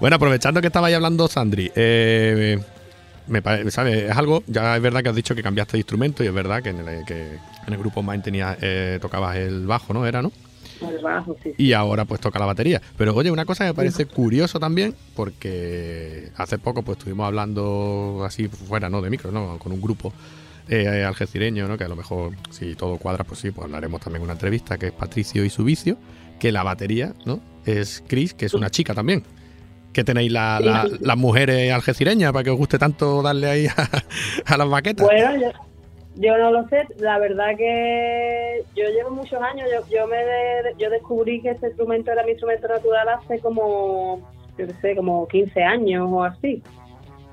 Bueno, 0.03 0.17
aprovechando 0.17 0.59
que 0.59 0.67
estaba 0.67 0.87
ahí 0.87 0.93
hablando 0.95 1.29
Sandri, 1.29 1.71
eh, 1.73 2.59
me 3.27 3.41
pare- 3.41 3.71
¿sabes? 3.71 4.03
Es 4.11 4.17
algo, 4.17 4.43
ya 4.47 4.75
es 4.75 4.81
verdad 4.81 5.01
que 5.01 5.07
has 5.07 5.15
dicho 5.15 5.33
que 5.33 5.41
cambiaste 5.41 5.71
de 5.71 5.77
instrumento 5.77 6.25
y 6.25 6.27
es 6.27 6.33
verdad 6.33 6.61
que 6.61 6.71
en 6.71 6.79
el, 6.85 7.05
que 7.05 7.35
en 7.67 7.73
el 7.73 7.77
grupo 7.77 8.03
Mind 8.03 8.21
tenías, 8.21 8.57
eh, 8.59 8.99
tocabas 9.01 9.37
el 9.37 9.65
bajo, 9.65 9.93
¿no? 9.93 10.05
Era, 10.05 10.21
¿no? 10.21 10.33
El 10.81 11.01
bajo, 11.01 11.37
sí. 11.41 11.53
Y 11.57 11.71
ahora 11.71 12.03
pues 12.03 12.19
toca 12.19 12.37
la 12.37 12.45
batería. 12.45 12.81
Pero 12.97 13.15
oye, 13.15 13.31
una 13.31 13.45
cosa 13.45 13.63
que 13.63 13.69
me 13.69 13.75
parece 13.75 14.05
curioso 14.05 14.59
también, 14.59 14.93
porque 15.15 16.31
hace 16.35 16.57
poco 16.57 16.83
pues 16.83 16.97
estuvimos 16.97 17.25
hablando 17.25 18.23
así 18.27 18.49
fuera, 18.49 18.89
¿no? 18.89 19.01
De 19.01 19.09
micro, 19.09 19.31
¿no? 19.31 19.57
Con 19.57 19.71
un 19.71 19.79
grupo 19.79 20.11
eh, 20.67 21.05
algecireño, 21.07 21.65
¿no? 21.69 21.77
Que 21.77 21.85
a 21.85 21.87
lo 21.87 21.95
mejor, 21.95 22.33
si 22.49 22.75
todo 22.75 22.97
cuadra, 22.97 23.23
pues 23.23 23.39
sí, 23.39 23.51
pues 23.51 23.63
hablaremos 23.63 24.01
también 24.01 24.21
una 24.23 24.33
entrevista, 24.33 24.77
que 24.77 24.87
es 24.87 24.91
Patricio 24.91 25.45
y 25.45 25.49
su 25.49 25.63
vicio, 25.63 25.97
que 26.41 26.51
la 26.51 26.63
batería, 26.63 27.13
¿no? 27.25 27.39
Es 27.65 28.03
Chris, 28.05 28.33
que 28.33 28.47
es 28.47 28.53
una 28.53 28.69
chica 28.69 28.93
también. 28.93 29.23
Que 29.93 30.03
tenéis 30.03 30.31
la- 30.31 30.59
la- 30.59 30.87
las 30.99 31.17
mujeres 31.17 31.71
algecireñas 31.71 32.31
para 32.33 32.43
que 32.43 32.49
os 32.49 32.57
guste 32.57 32.77
tanto 32.79 33.21
darle 33.21 33.47
ahí 33.49 33.67
a, 33.67 34.53
a 34.53 34.57
las 34.57 34.67
baquetas. 34.69 35.05
Bueno, 35.05 35.35
yo, 35.39 35.51
yo 36.15 36.37
no 36.37 36.51
lo 36.51 36.67
sé. 36.67 36.87
La 36.99 37.19
verdad 37.19 37.55
que 37.57 38.63
yo 38.75 38.83
llevo 38.89 39.11
muchos 39.11 39.39
años. 39.41 39.67
Yo, 39.71 39.95
yo 39.95 40.07
me 40.07 40.17
de- 40.17 40.75
yo 40.79 40.89
descubrí 40.89 41.41
que 41.41 41.51
este 41.51 41.67
instrumento 41.67 42.11
era 42.11 42.23
mi 42.23 42.31
instrumento 42.31 42.67
natural 42.67 43.07
hace 43.09 43.39
como, 43.39 44.19
yo 44.57 44.67
qué 44.67 44.73
sé, 44.81 44.95
como 44.95 45.27
15 45.27 45.63
años 45.63 46.07
o 46.11 46.23
así. 46.23 46.61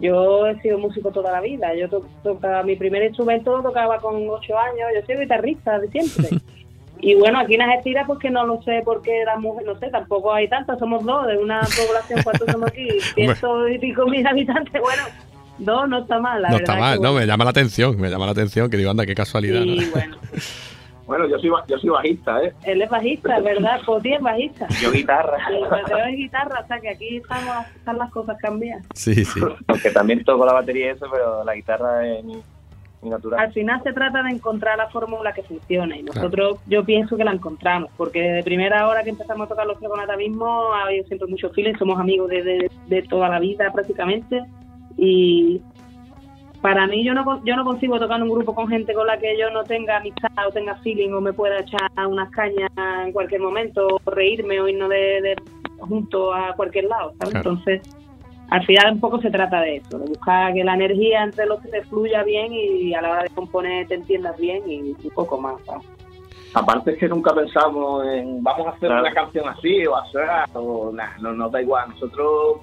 Yo 0.00 0.46
he 0.46 0.58
sido 0.62 0.78
músico 0.78 1.10
toda 1.10 1.30
la 1.32 1.40
vida. 1.40 1.74
Yo 1.74 1.88
to- 1.88 2.06
tocaba 2.22 2.62
mi 2.62 2.76
primer 2.76 3.02
instrumento 3.02 3.56
lo 3.56 3.62
tocaba 3.62 3.98
con 3.98 4.26
8 4.28 4.58
años. 4.58 4.88
Yo 4.94 5.06
soy 5.06 5.16
guitarrista 5.22 5.78
de 5.78 5.88
siempre. 5.88 6.28
Y 7.02 7.14
bueno, 7.14 7.38
aquí 7.38 7.54
en 7.54 7.60
las 7.60 7.76
estiras, 7.76 8.04
pues 8.06 8.18
que 8.18 8.30
no 8.30 8.46
lo 8.46 8.62
sé 8.62 8.82
porque 8.84 9.24
las 9.24 9.38
mujeres, 9.38 9.66
no 9.66 9.78
sé, 9.78 9.88
tampoco 9.88 10.32
hay 10.32 10.48
tantas, 10.48 10.78
somos 10.78 11.04
dos, 11.04 11.26
de 11.26 11.38
una 11.38 11.60
población, 11.60 12.20
¿cuántos 12.22 12.50
somos 12.50 12.68
aquí? 12.68 12.88
Ciento 13.14 13.68
y 13.68 13.78
pico 13.78 14.06
mil 14.06 14.26
habitantes, 14.26 14.80
bueno, 14.80 15.02
dos 15.58 15.88
no 15.88 15.98
está 15.98 16.18
mal, 16.18 16.42
la 16.42 16.48
no 16.48 16.58
verdad. 16.58 16.74
está 16.74 16.80
mal, 16.80 16.98
que 16.98 17.02
no, 17.02 17.12
bueno. 17.12 17.20
me 17.20 17.26
llama 17.26 17.44
la 17.44 17.50
atención, 17.50 18.00
me 18.00 18.10
llama 18.10 18.26
la 18.26 18.32
atención, 18.32 18.70
que 18.70 18.76
digo, 18.76 18.90
anda, 18.90 19.06
qué 19.06 19.14
casualidad. 19.14 19.60
¿no? 19.60 19.72
Y 19.72 19.84
bueno, 19.90 20.16
Bueno, 21.10 21.26
yo 21.26 21.40
soy, 21.40 21.50
yo 21.66 21.76
soy 21.76 21.90
bajista, 21.90 22.40
¿eh? 22.40 22.54
él 22.62 22.82
es 22.82 22.88
bajista, 22.88 23.40
¿verdad? 23.40 23.80
Poti 23.84 24.12
es 24.12 24.20
bajista. 24.20 24.68
Yo 24.80 24.92
guitarra, 24.92 25.38
Y 25.50 25.56
el 25.56 25.68
Mateo 25.68 25.98
es 26.06 26.16
guitarra, 26.16 26.60
o 26.60 26.66
sea 26.68 26.78
que 26.78 26.88
aquí 26.88 27.16
estamos, 27.16 27.66
están 27.74 27.98
las 27.98 28.12
cosas 28.12 28.36
cambiadas. 28.40 28.86
Sí, 28.94 29.24
sí. 29.24 29.40
aunque 29.66 29.90
también 29.90 30.22
toco 30.22 30.46
la 30.46 30.52
batería 30.52 30.86
y 30.86 30.88
eso, 30.90 31.06
pero 31.10 31.42
la 31.42 31.56
guitarra 31.56 32.06
es 32.06 32.22
mi, 32.22 32.40
natural. 33.02 33.40
Al 33.40 33.52
final 33.52 33.82
se 33.82 33.92
trata 33.92 34.22
de 34.22 34.30
encontrar 34.30 34.76
la 34.76 34.88
fórmula 34.88 35.32
que 35.32 35.42
funcione 35.42 36.00
y 36.00 36.02
nosotros 36.02 36.58
yo 36.66 36.84
pienso 36.84 37.16
que 37.16 37.24
la 37.24 37.32
encontramos, 37.32 37.90
porque 37.96 38.20
desde 38.20 38.42
primera 38.42 38.86
hora 38.88 39.02
que 39.02 39.10
empezamos 39.10 39.46
a 39.46 39.48
tocar 39.48 39.66
los 39.66 39.78
con 39.78 39.98
atavismo 39.98 40.72
ha 40.72 40.84
habido 40.84 41.06
siempre 41.06 41.28
mucho 41.28 41.50
feeling, 41.50 41.74
somos 41.78 41.98
amigos 41.98 42.28
de, 42.28 42.42
de, 42.42 42.70
de 42.88 43.02
toda 43.02 43.28
la 43.28 43.38
vida 43.38 43.72
prácticamente 43.72 44.44
y 44.96 45.62
para 46.60 46.86
mí 46.86 47.04
yo 47.04 47.14
no 47.14 47.42
yo 47.44 47.56
no 47.56 47.64
consigo 47.64 47.98
tocar 47.98 48.18
en 48.18 48.24
un 48.24 48.30
grupo 48.30 48.54
con 48.54 48.68
gente 48.68 48.92
con 48.92 49.06
la 49.06 49.18
que 49.18 49.38
yo 49.38 49.50
no 49.50 49.64
tenga 49.64 49.96
amistad 49.96 50.30
o 50.46 50.50
tenga 50.50 50.74
feeling 50.76 51.10
o 51.12 51.20
me 51.20 51.32
pueda 51.32 51.60
echar 51.60 51.90
unas 52.06 52.30
cañas 52.30 52.70
en 53.04 53.12
cualquier 53.12 53.40
momento 53.40 53.98
o 54.04 54.10
reírme 54.10 54.60
o 54.60 54.68
irnos 54.68 54.90
de, 54.90 55.22
de 55.22 55.36
junto 55.78 56.34
a 56.34 56.52
cualquier 56.54 56.84
lado 56.84 57.14
¿sabes? 57.18 57.32
Claro. 57.32 57.50
entonces 57.50 57.99
al 58.50 58.64
final 58.66 58.92
un 58.94 59.00
poco 59.00 59.20
se 59.20 59.30
trata 59.30 59.60
de 59.60 59.76
eso 59.76 59.98
de 59.98 60.06
buscar 60.06 60.52
que 60.52 60.64
la 60.64 60.74
energía 60.74 61.22
entre 61.22 61.46
los 61.46 61.60
tres 61.62 61.86
fluya 61.88 62.22
bien 62.24 62.52
y 62.52 62.92
a 62.94 63.00
la 63.02 63.10
hora 63.12 63.22
de 63.22 63.30
componer 63.30 63.86
te 63.88 63.94
entiendas 63.94 64.36
bien 64.38 64.62
y, 64.68 64.94
y 65.02 65.10
poco 65.10 65.40
más 65.40 65.54
¿sabes? 65.64 65.86
Aparte 66.52 66.90
es 66.92 66.98
que 66.98 67.08
nunca 67.08 67.32
pensamos 67.32 68.04
en 68.08 68.42
vamos 68.42 68.66
a 68.66 68.70
hacer 68.70 68.88
Claro. 68.88 69.02
una 69.02 69.12
canción 69.12 69.48
así 69.48 69.86
o 69.86 69.96
hacer 69.96 70.28
o 70.54 70.90
nada, 70.92 71.14
no 71.20 71.32
nos 71.32 71.52
da 71.52 71.62
igual. 71.62 71.90
Nosotros, 71.90 72.56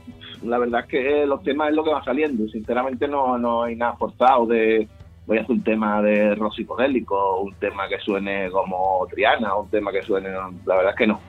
la 0.44 0.58
verdad 0.58 0.82
es 0.82 0.88
que 0.88 1.26
los 1.26 1.42
temas 1.42 1.70
es 1.70 1.76
lo 1.76 1.86
que 1.86 1.92
va 1.94 2.04
saliendo. 2.04 2.46
Sinceramente 2.50 3.08
no, 3.08 3.38
no 3.38 3.64
hay 3.64 3.78
nada 3.78 3.94
forzado 3.94 4.46
de 4.48 4.90
voy 5.26 5.38
a 5.38 5.42
hacer 5.42 5.52
un 5.56 5.64
tema 5.64 6.02
de 6.02 6.36
rock 6.36 6.54
psicodélico, 6.56 7.40
un 7.40 7.54
tema 7.56 7.88
que 7.88 7.98
suene 8.00 8.50
como 8.52 9.08
Triana, 9.10 9.56
un 9.56 9.70
tema 9.70 9.92
que 9.94 10.02
suene, 10.04 10.32
la 10.32 10.76
verdad 10.76 10.92
es 10.92 10.96
que 10.98 11.08
no. 11.08 11.22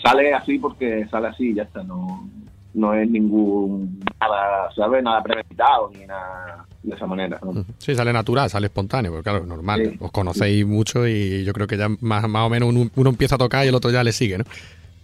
Sale 0.00 0.32
así 0.32 0.60
porque 0.60 1.06
sale 1.08 1.26
así 1.26 1.50
y 1.50 1.54
ya 1.54 1.64
está, 1.64 1.82
no, 1.82 2.28
no 2.76 2.94
es 2.94 3.08
ningún 3.10 4.00
nada, 4.20 4.70
¿sabes? 4.76 5.02
Nada 5.02 5.22
premeditado 5.22 5.90
ni 5.98 6.06
nada 6.06 6.64
de 6.82 6.94
esa 6.94 7.06
manera. 7.06 7.40
¿no? 7.42 7.64
Sí, 7.78 7.94
sale 7.94 8.12
natural, 8.12 8.48
sale 8.50 8.66
espontáneo, 8.66 9.10
porque 9.10 9.24
claro, 9.24 9.38
es 9.38 9.46
normal. 9.46 9.82
Sí. 9.84 9.98
Os 10.00 10.12
conocéis 10.12 10.66
mucho 10.66 11.06
y 11.06 11.44
yo 11.44 11.52
creo 11.52 11.66
que 11.66 11.76
ya 11.76 11.88
más, 12.00 12.28
más 12.28 12.46
o 12.46 12.50
menos 12.50 12.68
uno, 12.68 12.88
uno 12.94 13.10
empieza 13.10 13.34
a 13.36 13.38
tocar 13.38 13.64
y 13.64 13.68
el 13.68 13.74
otro 13.74 13.90
ya 13.90 14.04
le 14.04 14.12
sigue, 14.12 14.38
¿no? 14.38 14.44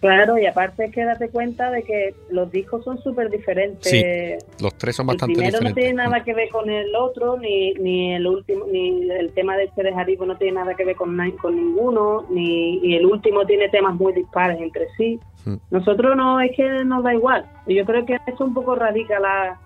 Claro, 0.02 0.36
y 0.36 0.46
aparte 0.46 0.86
es 0.86 0.92
que 0.92 1.04
date 1.04 1.28
cuenta 1.28 1.70
de 1.70 1.84
que 1.84 2.12
los 2.28 2.50
discos 2.50 2.82
son 2.82 3.00
súper 3.00 3.30
diferentes. 3.30 3.88
Sí, 3.88 4.02
Los 4.60 4.74
tres 4.74 4.96
son 4.96 5.04
el 5.04 5.14
bastante 5.14 5.34
primero 5.34 5.60
no 5.60 5.68
diferentes. 5.68 5.84
tiene 5.84 5.94
nada 5.94 6.24
que 6.24 6.34
ver 6.34 6.48
con 6.48 6.68
el 6.68 6.92
otro, 6.96 7.38
ni, 7.38 7.72
ni 7.74 8.12
el 8.12 8.26
último, 8.26 8.66
ni 8.66 9.08
el 9.08 9.32
tema 9.32 9.56
de 9.56 9.64
este 9.64 9.84
de 9.84 9.92
no 9.92 10.36
tiene 10.36 10.54
nada 10.54 10.74
que 10.74 10.84
ver 10.84 10.96
con, 10.96 11.16
con 11.40 11.54
ninguno, 11.54 12.26
ni 12.30 12.78
y 12.78 12.96
el 12.96 13.06
último 13.06 13.46
tiene 13.46 13.68
temas 13.68 13.94
muy 13.94 14.12
dispares 14.12 14.60
entre 14.60 14.88
sí. 14.96 15.20
Mm. 15.44 15.54
Nosotros 15.70 16.16
no, 16.16 16.40
es 16.40 16.50
que 16.56 16.68
nos 16.84 17.04
da 17.04 17.14
igual. 17.14 17.46
Y 17.68 17.76
yo 17.76 17.84
creo 17.84 18.04
que 18.04 18.18
eso 18.26 18.44
un 18.44 18.54
poco 18.54 18.74
radica 18.74 19.20
la, 19.20 19.56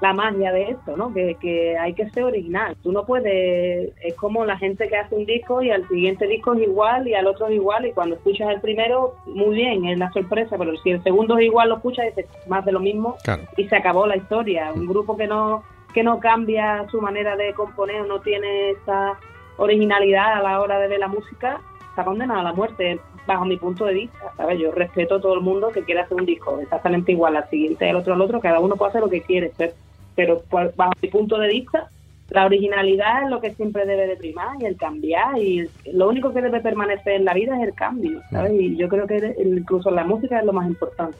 la 0.00 0.12
magia 0.12 0.52
de 0.52 0.70
esto, 0.70 0.96
¿no? 0.96 1.12
Que, 1.12 1.34
que 1.40 1.76
hay 1.76 1.92
que 1.94 2.08
ser 2.10 2.24
original. 2.24 2.76
Tú 2.82 2.92
no 2.92 3.04
puedes, 3.04 3.92
es 4.02 4.14
como 4.14 4.44
la 4.44 4.56
gente 4.56 4.88
que 4.88 4.96
hace 4.96 5.14
un 5.14 5.26
disco 5.26 5.60
y 5.62 5.70
al 5.70 5.86
siguiente 5.88 6.26
disco 6.26 6.54
es 6.54 6.62
igual 6.62 7.08
y 7.08 7.14
al 7.14 7.26
otro 7.26 7.48
es 7.48 7.54
igual 7.54 7.86
y 7.86 7.92
cuando 7.92 8.14
escuchas 8.14 8.48
el 8.50 8.60
primero, 8.60 9.14
muy 9.26 9.56
bien, 9.56 9.84
es 9.86 9.98
la 9.98 10.10
sorpresa, 10.12 10.56
pero 10.56 10.76
si 10.76 10.90
el 10.90 11.02
segundo 11.02 11.36
es 11.38 11.46
igual 11.46 11.68
lo 11.70 11.76
escuchas 11.76 12.06
y 12.06 12.08
dices 12.10 12.26
más 12.48 12.64
de 12.64 12.72
lo 12.72 12.80
mismo 12.80 13.16
Claro. 13.24 13.42
y 13.56 13.66
se 13.68 13.76
acabó 13.76 14.06
la 14.06 14.16
historia. 14.16 14.72
Un 14.72 14.86
grupo 14.86 15.16
que 15.16 15.26
no 15.26 15.62
que 15.94 16.02
no 16.02 16.20
cambia 16.20 16.86
su 16.90 17.00
manera 17.00 17.34
de 17.34 17.54
componer 17.54 18.02
o 18.02 18.06
no 18.06 18.20
tiene 18.20 18.70
esa 18.70 19.18
originalidad 19.56 20.34
a 20.34 20.42
la 20.42 20.60
hora 20.60 20.78
de 20.78 20.86
ver 20.88 21.00
la 21.00 21.08
música, 21.08 21.60
está 21.90 22.04
condenado 22.04 22.40
a 22.40 22.44
la 22.44 22.52
muerte, 22.52 23.00
bajo 23.26 23.44
mi 23.44 23.56
punto 23.56 23.84
de 23.86 23.94
vista, 23.94 24.32
¿sabes? 24.36 24.58
Yo 24.58 24.70
respeto 24.70 25.16
a 25.16 25.20
todo 25.20 25.34
el 25.34 25.40
mundo 25.40 25.70
que 25.72 25.82
quiera 25.82 26.02
hacer 26.02 26.16
un 26.16 26.26
disco 26.26 26.58
exactamente 26.60 27.12
igual 27.12 27.36
al 27.36 27.48
siguiente, 27.50 27.88
el 27.88 27.96
otro 27.96 28.14
al 28.14 28.20
otro, 28.20 28.40
cada 28.40 28.60
uno 28.60 28.76
puede 28.76 28.90
hacer 28.90 29.00
lo 29.02 29.08
que 29.10 29.22
quiere, 29.22 29.50
pero, 29.56 29.72
pero 30.18 30.40
por- 30.50 30.74
bajo 30.74 30.90
mi 31.00 31.08
punto 31.08 31.38
de 31.38 31.46
vista, 31.48 31.88
la 32.30 32.44
originalidad 32.44 33.22
es 33.22 33.30
lo 33.30 33.40
que 33.40 33.54
siempre 33.54 33.86
debe 33.86 34.08
de 34.08 34.16
primar 34.16 34.60
y 34.60 34.64
el 34.66 34.76
cambiar 34.76 35.38
y 35.38 35.64
lo 35.92 36.08
único 36.08 36.34
que 36.34 36.42
debe 36.42 36.60
permanecer 36.60 37.12
en 37.14 37.24
la 37.24 37.34
vida 37.34 37.56
es 37.56 37.68
el 37.68 37.74
cambio, 37.74 38.20
¿sabes? 38.32 38.52
Y 38.60 38.76
yo 38.76 38.88
creo 38.88 39.06
que 39.06 39.34
incluso 39.44 39.92
la 39.92 40.02
música 40.02 40.40
es 40.40 40.44
lo 40.44 40.52
más 40.52 40.66
importante. 40.66 41.16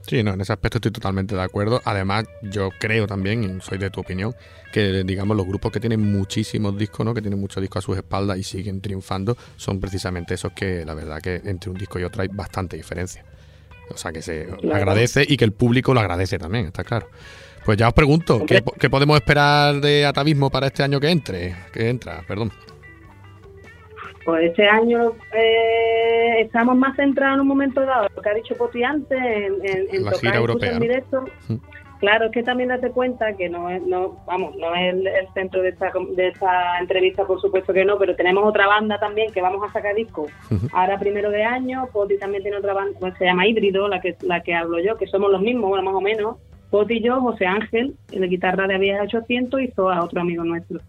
Sí, 0.00 0.24
no, 0.24 0.32
en 0.34 0.40
ese 0.40 0.52
aspecto 0.52 0.78
estoy 0.78 0.90
totalmente 0.90 1.36
de 1.36 1.42
acuerdo. 1.42 1.80
Además, 1.84 2.24
yo 2.42 2.70
creo 2.80 3.06
también, 3.06 3.44
y 3.44 3.60
soy 3.60 3.78
de 3.78 3.88
tu 3.90 4.00
opinión, 4.00 4.34
que 4.72 5.04
digamos 5.04 5.36
los 5.36 5.46
grupos 5.46 5.70
que 5.70 5.78
tienen 5.78 6.00
muchísimos 6.12 6.76
discos, 6.76 7.06
¿no? 7.06 7.14
Que 7.14 7.22
tienen 7.22 7.38
muchos 7.38 7.60
discos 7.60 7.84
a 7.84 7.86
sus 7.86 7.96
espaldas 7.96 8.36
y 8.36 8.42
siguen 8.42 8.80
triunfando, 8.80 9.36
son 9.56 9.78
precisamente 9.80 10.34
esos 10.34 10.50
que 10.52 10.84
la 10.84 10.94
verdad 10.94 11.20
que 11.22 11.36
entre 11.44 11.70
un 11.70 11.78
disco 11.78 12.00
y 12.00 12.02
otro 12.02 12.22
hay 12.22 12.28
bastante 12.32 12.76
diferencia. 12.76 13.24
O 13.90 13.96
sea 13.96 14.10
que 14.12 14.22
se 14.22 14.46
Claro. 14.46 14.74
agradece 14.74 15.24
y 15.26 15.36
que 15.36 15.44
el 15.44 15.52
público 15.52 15.94
lo 15.94 16.00
agradece 16.00 16.36
también, 16.36 16.66
está 16.66 16.82
claro. 16.82 17.06
Pues 17.64 17.78
ya 17.78 17.88
os 17.88 17.94
pregunto, 17.94 18.44
¿qué, 18.46 18.60
po- 18.60 18.72
qué 18.72 18.90
podemos 18.90 19.16
esperar 19.16 19.76
de 19.76 20.04
Atavismo 20.04 20.50
para 20.50 20.66
este 20.66 20.82
año 20.82 20.98
que 20.98 21.10
entre? 21.10 21.54
Que 21.72 21.88
entra, 21.90 22.22
perdón. 22.26 22.50
Pues 24.24 24.44
este 24.50 24.68
año 24.68 25.12
eh, 25.32 26.40
estamos 26.40 26.76
más 26.76 26.94
centrados 26.96 27.34
en 27.36 27.40
un 27.40 27.48
momento 27.48 27.80
dado, 27.80 28.08
lo 28.14 28.22
que 28.22 28.28
ha 28.30 28.34
dicho 28.34 28.54
Poti 28.56 28.82
antes, 28.84 29.18
en, 29.18 29.54
en, 29.64 29.86
en 29.92 30.04
La 30.04 30.10
tocar 30.12 30.20
gira 30.20 30.36
europea, 30.36 30.78
directo. 30.78 31.24
Mm. 31.48 31.54
Claro, 31.98 32.26
es 32.26 32.32
que 32.32 32.42
también 32.42 32.68
date 32.68 32.90
cuenta 32.90 33.32
que 33.36 33.48
no 33.48 33.70
es, 33.70 33.80
no, 33.82 34.24
vamos, 34.26 34.56
no 34.56 34.74
es 34.74 34.92
el, 34.92 35.06
el 35.06 35.28
centro 35.34 35.62
de 35.62 35.68
esta, 35.68 35.92
de 36.16 36.28
esta 36.28 36.78
entrevista, 36.80 37.24
por 37.24 37.40
supuesto 37.40 37.72
que 37.72 37.84
no, 37.84 37.96
pero 37.96 38.16
tenemos 38.16 38.44
otra 38.44 38.66
banda 38.66 38.98
también 38.98 39.32
que 39.32 39.40
vamos 39.40 39.62
a 39.68 39.72
sacar 39.72 39.94
disco 39.94 40.26
ahora 40.72 40.98
primero 40.98 41.30
de 41.30 41.44
año. 41.44 41.88
Poti 41.92 42.18
también 42.18 42.42
tiene 42.42 42.58
otra 42.58 42.74
banda, 42.74 42.98
pues 42.98 43.14
se 43.18 43.24
llama 43.24 43.46
Híbrido, 43.46 43.86
la 43.86 44.00
que 44.00 44.16
la 44.22 44.40
que 44.42 44.52
hablo 44.52 44.80
yo, 44.80 44.96
que 44.96 45.06
somos 45.06 45.30
los 45.30 45.40
mismos, 45.42 45.68
bueno, 45.68 45.84
más 45.84 45.94
o 45.94 46.00
menos. 46.00 46.36
Poti 46.72 46.94
y 46.94 47.02
yo, 47.02 47.20
José 47.20 47.46
Ángel, 47.46 47.94
en 48.10 48.20
la 48.20 48.26
guitarra 48.26 48.66
de 48.66 48.78
Vieja 48.78 49.04
800 49.04 49.60
y 49.60 49.68
Zoa, 49.68 50.02
otro 50.02 50.20
amigo 50.20 50.42
nuestro 50.42 50.80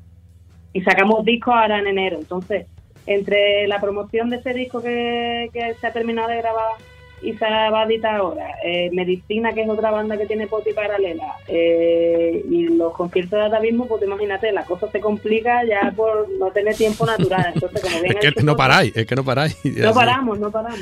y 0.73 0.81
sacamos 0.81 1.23
discos 1.23 1.53
ahora 1.53 1.79
en 1.79 1.87
enero. 1.87 2.17
Entonces, 2.19 2.65
entre 3.05 3.67
la 3.67 3.79
promoción 3.79 4.29
de 4.29 4.37
ese 4.37 4.53
disco 4.53 4.81
que, 4.81 5.49
que 5.53 5.75
se 5.79 5.87
ha 5.87 5.93
terminado 5.93 6.29
de 6.29 6.37
grabar 6.37 6.73
y 7.21 7.33
se 7.33 7.45
va 7.45 7.83
a 7.83 7.85
editar 7.85 8.15
ahora, 8.15 8.55
eh, 8.65 8.89
Medicina, 8.91 9.53
que 9.53 9.61
es 9.61 9.69
otra 9.69 9.91
banda 9.91 10.17
que 10.17 10.25
tiene 10.25 10.47
Poti 10.47 10.73
paralela, 10.73 11.37
eh, 11.47 12.43
y 12.49 12.67
los 12.67 12.91
conciertos 12.91 13.39
de 13.39 13.45
Atavismo, 13.45 13.87
pues 13.87 14.03
imagínate, 14.03 14.51
la 14.51 14.65
cosa 14.65 14.91
se 14.91 14.99
complica 14.99 15.63
ya 15.63 15.93
por 15.95 16.27
no 16.37 16.51
tener 16.51 16.75
tiempo 16.75 17.05
natural. 17.05 17.51
Entonces, 17.53 17.81
como 17.81 17.99
bien 18.01 18.17
Es 18.21 18.33
que 18.33 18.43
no 18.43 18.57
paráis, 18.57 18.93
es 18.97 19.05
que 19.05 19.15
no 19.15 19.23
paráis. 19.23 19.57
no 19.63 19.93
paramos, 19.93 20.37
no 20.37 20.51
paramos. 20.51 20.81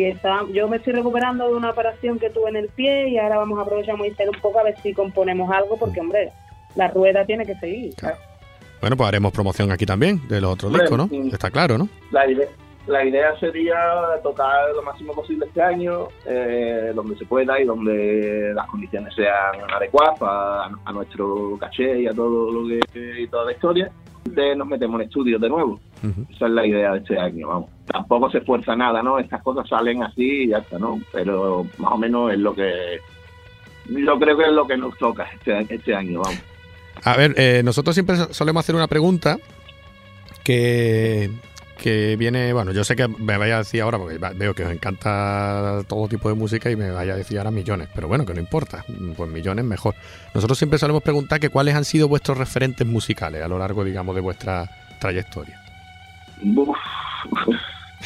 Que 0.00 0.08
está, 0.08 0.46
yo 0.50 0.66
me 0.66 0.78
estoy 0.78 0.94
recuperando 0.94 1.46
de 1.46 1.54
una 1.56 1.68
operación 1.68 2.18
que 2.18 2.30
tuve 2.30 2.48
en 2.48 2.56
el 2.56 2.68
pie 2.68 3.10
y 3.10 3.18
ahora 3.18 3.36
vamos 3.36 3.58
a 3.58 3.62
aprovechar 3.62 3.96
hacer 3.96 4.30
un 4.30 4.40
poco 4.40 4.58
a 4.58 4.62
ver 4.62 4.74
si 4.82 4.94
componemos 4.94 5.50
algo, 5.50 5.76
porque, 5.76 6.00
hombre, 6.00 6.32
la 6.74 6.88
rueda 6.88 7.26
tiene 7.26 7.44
que 7.44 7.54
seguir. 7.56 7.92
¿sabes? 7.98 8.16
Bueno, 8.80 8.96
pues 8.96 9.08
haremos 9.08 9.30
promoción 9.30 9.70
aquí 9.70 9.84
también 9.84 10.26
de 10.26 10.40
los 10.40 10.54
otros 10.54 10.72
discos, 10.72 10.96
¿no? 10.96 11.06
sí. 11.08 11.28
Está 11.30 11.50
claro, 11.50 11.76
¿no? 11.76 11.86
La 12.12 12.26
idea, 12.26 12.48
la 12.86 13.04
idea 13.04 13.38
sería 13.38 13.76
tocar 14.22 14.74
lo 14.74 14.82
máximo 14.84 15.12
posible 15.12 15.44
este 15.44 15.60
año, 15.60 16.08
eh, 16.24 16.92
donde 16.94 17.14
se 17.18 17.26
pueda 17.26 17.60
y 17.60 17.66
donde 17.66 18.52
las 18.54 18.66
condiciones 18.68 19.14
sean 19.14 19.70
adecuadas 19.70 20.18
para, 20.18 20.64
a 20.64 20.92
nuestro 20.94 21.58
caché 21.60 22.00
y 22.00 22.06
a 22.06 22.14
todo 22.14 22.50
lo 22.50 22.66
que 22.66 23.20
y 23.20 23.28
toda 23.28 23.44
la 23.44 23.52
historia. 23.52 23.92
De 24.24 24.54
nos 24.54 24.66
metemos 24.68 25.00
en 25.00 25.06
estudios 25.06 25.40
de 25.40 25.48
nuevo. 25.48 25.80
Esa 26.34 26.46
es 26.46 26.52
la 26.52 26.66
idea 26.66 26.92
de 26.92 26.98
este 26.98 27.18
año, 27.18 27.48
vamos. 27.48 27.70
Tampoco 27.86 28.30
se 28.30 28.38
esfuerza 28.38 28.76
nada, 28.76 29.02
¿no? 29.02 29.18
Estas 29.18 29.42
cosas 29.42 29.68
salen 29.68 30.02
así 30.02 30.42
y 30.44 30.48
ya 30.48 30.58
está, 30.58 30.78
¿no? 30.78 31.00
Pero 31.12 31.66
más 31.78 31.92
o 31.92 31.96
menos 31.98 32.32
es 32.32 32.38
lo 32.38 32.54
que 32.54 32.98
yo 33.88 34.18
creo 34.18 34.36
que 34.36 34.44
es 34.44 34.52
lo 34.52 34.66
que 34.66 34.76
nos 34.76 34.96
toca 34.98 35.24
este, 35.34 35.74
este 35.74 35.94
año, 35.94 36.20
vamos. 36.20 36.38
A 37.04 37.16
ver, 37.16 37.34
eh, 37.38 37.62
nosotros 37.64 37.94
siempre 37.94 38.16
so- 38.16 38.32
solemos 38.32 38.60
hacer 38.64 38.74
una 38.74 38.86
pregunta 38.86 39.38
que, 40.44 41.30
que 41.80 42.16
viene, 42.16 42.52
bueno, 42.52 42.72
yo 42.72 42.84
sé 42.84 42.94
que 42.94 43.08
me 43.08 43.38
vaya 43.38 43.56
a 43.56 43.58
decir 43.58 43.80
ahora, 43.80 43.98
porque 43.98 44.18
veo 44.18 44.54
que 44.54 44.64
os 44.64 44.70
encanta 44.70 45.82
todo 45.88 46.06
tipo 46.08 46.28
de 46.28 46.34
música 46.34 46.70
y 46.70 46.76
me 46.76 46.90
vaya 46.90 47.14
a 47.14 47.16
decir 47.16 47.38
ahora 47.38 47.50
millones, 47.50 47.88
pero 47.94 48.06
bueno, 48.06 48.26
que 48.26 48.34
no 48.34 48.40
importa, 48.40 48.84
pues 49.16 49.30
millones 49.30 49.64
mejor. 49.64 49.94
Nosotros 50.34 50.58
siempre 50.58 50.78
solemos 50.78 51.02
preguntar 51.02 51.40
que 51.40 51.48
cuáles 51.48 51.74
han 51.74 51.84
sido 51.84 52.06
vuestros 52.06 52.36
referentes 52.36 52.86
musicales 52.86 53.42
a 53.42 53.48
lo 53.48 53.58
largo, 53.58 53.82
digamos, 53.82 54.14
de 54.14 54.20
vuestra 54.20 54.70
trayectoria. 54.98 55.60
Uf. 56.44 56.76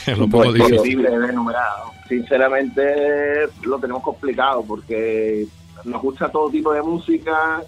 Lo 0.16 0.28
poco 0.28 0.50
Pues 0.50 0.70
imposible 0.70 1.10
de 1.10 1.28
enumerar. 1.28 1.72
Sinceramente 2.08 3.46
lo 3.62 3.78
tenemos 3.78 4.02
complicado 4.02 4.64
porque 4.66 5.46
nos 5.84 6.02
gusta 6.02 6.28
todo 6.28 6.50
tipo 6.50 6.72
de 6.72 6.82
música 6.82 7.62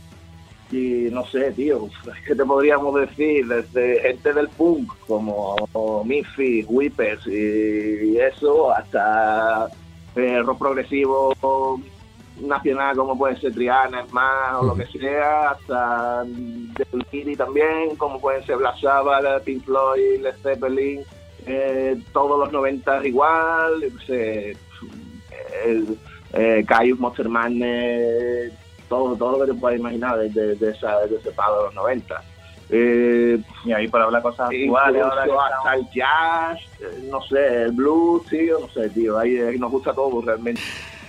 y 0.71 1.09
no 1.11 1.25
sé, 1.27 1.53
tío, 1.53 1.89
¿qué 2.27 2.35
te 2.35 2.45
podríamos 2.45 2.95
decir? 2.95 3.47
Desde 3.47 4.01
gente 4.01 4.33
del 4.33 4.49
punk 4.49 4.93
como 5.07 5.57
Miffy, 6.05 6.65
Whippers 6.69 7.27
y 7.27 8.19
eso, 8.19 8.73
hasta 8.73 9.69
eh, 10.15 10.43
rock 10.43 10.59
progresivo 10.59 11.35
nacional 12.41 12.97
como 12.97 13.17
puede 13.17 13.37
ser 13.41 13.53
Triana, 13.53 14.05
más 14.13 14.57
o 14.61 14.65
lo 14.65 14.75
que 14.75 14.87
sea, 14.87 15.51
hasta 15.51 16.25
The 16.77 17.05
Kitty 17.11 17.37
también, 17.37 17.97
como 17.97 18.21
pueden 18.21 18.45
ser 18.45 18.57
Black 18.57 18.79
Sabbath, 18.81 19.43
Pink 19.45 19.65
Floyd, 19.65 20.21
Led 20.21 20.35
Zeppelin, 20.43 21.03
eh, 21.47 21.97
todos 22.13 22.39
los 22.39 22.53
90 22.53 23.07
igual, 23.07 23.81
qué 23.81 24.07
sé, 24.07 24.57
el, 25.65 25.99
eh, 26.35 26.65
Caius, 26.67 26.99
Monster 26.99 27.29
Madness, 27.29 28.53
todo, 28.89 29.17
todo 29.17 29.39
lo 29.39 29.47
que 29.47 29.53
te 29.53 29.59
puedas 29.59 29.79
imaginar 29.79 30.19
desde 30.19 30.55
de, 30.55 30.71
esa, 30.71 30.99
de 31.01 31.17
ese 31.17 31.31
palo 31.33 31.59
de 31.59 31.65
los 31.67 31.75
90. 31.75 32.23
Eh, 32.69 33.39
Y 33.65 33.73
ahí 33.73 33.87
para 33.89 34.05
hablar 34.05 34.23
cosas 34.23 34.51
actuales 34.51 35.03
ahora 35.03 35.25
que 35.25 35.31
hasta 35.33 35.75
el 35.75 35.87
jazz, 35.95 36.61
eh, 36.81 37.09
no 37.11 37.23
sé, 37.23 37.63
el 37.63 37.73
blues, 37.73 38.27
tío, 38.27 38.59
no 38.61 38.69
sé, 38.69 38.89
tío, 38.91 39.19
ahí 39.19 39.37
eh, 39.37 39.57
nos 39.59 39.71
gusta 39.71 39.93
todo 39.93 40.21
realmente. 40.21 40.61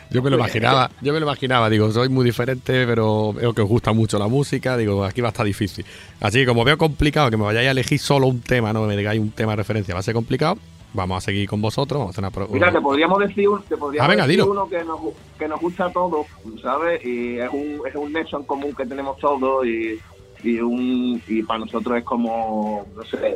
Yo 0.10 0.22
me 0.22 0.30
lo 0.30 0.38
imaginaba, 0.38 0.90
yo 1.02 1.12
me 1.12 1.20
lo 1.20 1.26
imaginaba, 1.26 1.70
digo, 1.70 1.92
soy 1.92 2.08
muy 2.08 2.24
diferente, 2.24 2.86
pero 2.88 3.34
veo 3.34 3.54
que 3.54 3.62
os 3.62 3.68
gusta 3.68 3.92
mucho 3.92 4.18
la 4.18 4.28
música, 4.28 4.78
digo, 4.78 5.04
aquí 5.04 5.20
va 5.20 5.30
a 5.30 5.32
estar 5.32 5.46
difícil. 5.46 5.86
Así 6.22 6.40
que 6.40 6.46
como 6.46 6.64
veo 6.64 6.78
complicado 6.78 7.30
que 7.30 7.36
me 7.36 7.44
vayáis 7.44 7.68
a 7.68 7.72
elegir 7.72 8.00
solo 8.00 8.28
un 8.28 8.40
tema, 8.40 8.72
no 8.72 8.84
me 8.84 8.96
digáis 8.96 9.20
un 9.20 9.32
tema 9.32 9.52
de 9.52 9.58
referencia, 9.58 9.94
va 9.94 10.00
a 10.00 10.04
ser 10.04 10.14
complicado, 10.14 10.58
vamos 10.94 11.18
a 11.18 11.22
seguir 11.22 11.48
con 11.50 11.62
vosotros, 11.62 12.00
vamos 12.00 12.10
a 12.10 12.14
hacer 12.14 12.24
una... 12.24 12.32
pro- 12.32 12.48
Mira, 12.54 12.72
te 12.72 12.82
podríamos 12.82 13.20
decir, 13.20 13.48
un- 13.50 13.62
te 13.64 13.78
podríamos 13.78 14.08
Ah, 14.08 14.12
venga, 14.12 14.28
decir 14.28 14.44
uno 14.44 14.68
que 14.68 14.84
nos, 14.84 15.00
que 15.38 15.48
nos 15.48 15.60
gusta 15.62 15.86
a 15.86 15.92
todos, 15.92 16.26
¿sabes? 16.62 17.04
Y 17.06 17.38
es 17.38 17.50
un, 17.52 17.82
es 17.88 17.96
un 17.96 18.12
nexo 18.14 18.38
en 18.38 18.44
común 18.46 18.74
que 18.76 18.86
tenemos 18.86 19.18
todos 19.20 19.66
y, 19.66 20.00
y, 20.44 20.60
un, 20.60 21.22
y 21.28 21.44
para 21.44 21.60
nosotros 21.60 21.98
es 21.98 22.04
como, 22.04 22.86
no 22.96 23.04
sé, 23.06 23.36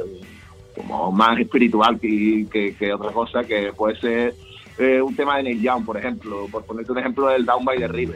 como 0.76 1.12
más 1.12 1.38
espiritual 1.40 2.00
que, 2.00 2.46
que, 2.52 2.76
que 2.76 2.94
otra 2.94 3.12
cosa, 3.12 3.44
que 3.44 3.74
puede 3.74 4.00
ser 4.00 4.36
eh, 4.80 5.02
un 5.02 5.16
tema 5.16 5.38
de 5.38 5.44
Neil 5.44 5.62
Young, 5.62 5.86
por 5.86 5.98
ejemplo, 5.98 6.48
por 6.52 6.64
ponerte 6.64 6.92
un 6.94 6.98
ejemplo 7.00 7.28
del 7.28 7.46
Down 7.46 7.66
by 7.66 7.78
the 7.78 7.88
River. 7.88 8.16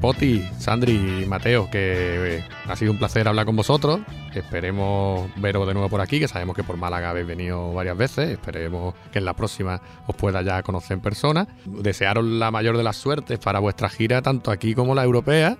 Poti, 0.00 0.42
Sandri 0.58 1.22
y 1.22 1.26
Mateo, 1.26 1.68
que 1.70 2.36
eh, 2.38 2.44
ha 2.66 2.74
sido 2.74 2.90
un 2.92 2.98
placer 2.98 3.28
hablar 3.28 3.44
con 3.44 3.54
vosotros. 3.54 4.00
Esperemos 4.34 5.28
veros 5.36 5.66
de 5.66 5.74
nuevo 5.74 5.90
por 5.90 6.00
aquí, 6.00 6.18
que 6.18 6.26
sabemos 6.28 6.56
que 6.56 6.62
por 6.64 6.76
Málaga 6.78 7.10
habéis 7.10 7.26
venido 7.26 7.74
varias 7.74 7.96
veces. 7.98 8.30
Esperemos 8.30 8.94
que 9.12 9.18
en 9.18 9.26
la 9.26 9.34
próxima 9.34 9.80
os 10.06 10.16
pueda 10.16 10.40
ya 10.40 10.62
conocer 10.62 10.94
en 10.94 11.00
persona. 11.02 11.46
Desearos 11.66 12.24
la 12.24 12.50
mayor 12.50 12.78
de 12.78 12.82
las 12.82 12.96
suertes 12.96 13.38
para 13.38 13.58
vuestra 13.58 13.90
gira, 13.90 14.22
tanto 14.22 14.50
aquí 14.50 14.74
como 14.74 14.94
la 14.94 15.04
europea. 15.04 15.58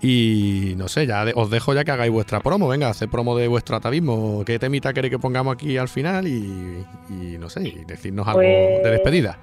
Y 0.00 0.74
no 0.78 0.88
sé, 0.88 1.06
ya 1.06 1.24
de- 1.24 1.32
os 1.36 1.48
dejo 1.50 1.74
ya 1.74 1.84
que 1.84 1.92
hagáis 1.92 2.10
vuestra 2.10 2.40
promo. 2.40 2.66
Venga, 2.68 2.88
hacer 2.88 3.08
promo 3.08 3.36
de 3.36 3.46
vuestro 3.48 3.76
atavismo. 3.76 4.42
¿Qué 4.44 4.58
temita 4.58 4.92
queréis 4.92 5.12
que 5.12 5.18
pongamos 5.18 5.54
aquí 5.54 5.76
al 5.76 5.88
final? 5.88 6.26
Y, 6.26 6.84
y 7.10 7.36
no 7.38 7.48
sé, 7.48 7.68
y 7.68 7.84
decirnos 7.84 8.26
algo 8.26 8.40
Pues- 8.40 8.82
de 8.82 8.90
despedida. 8.90 9.38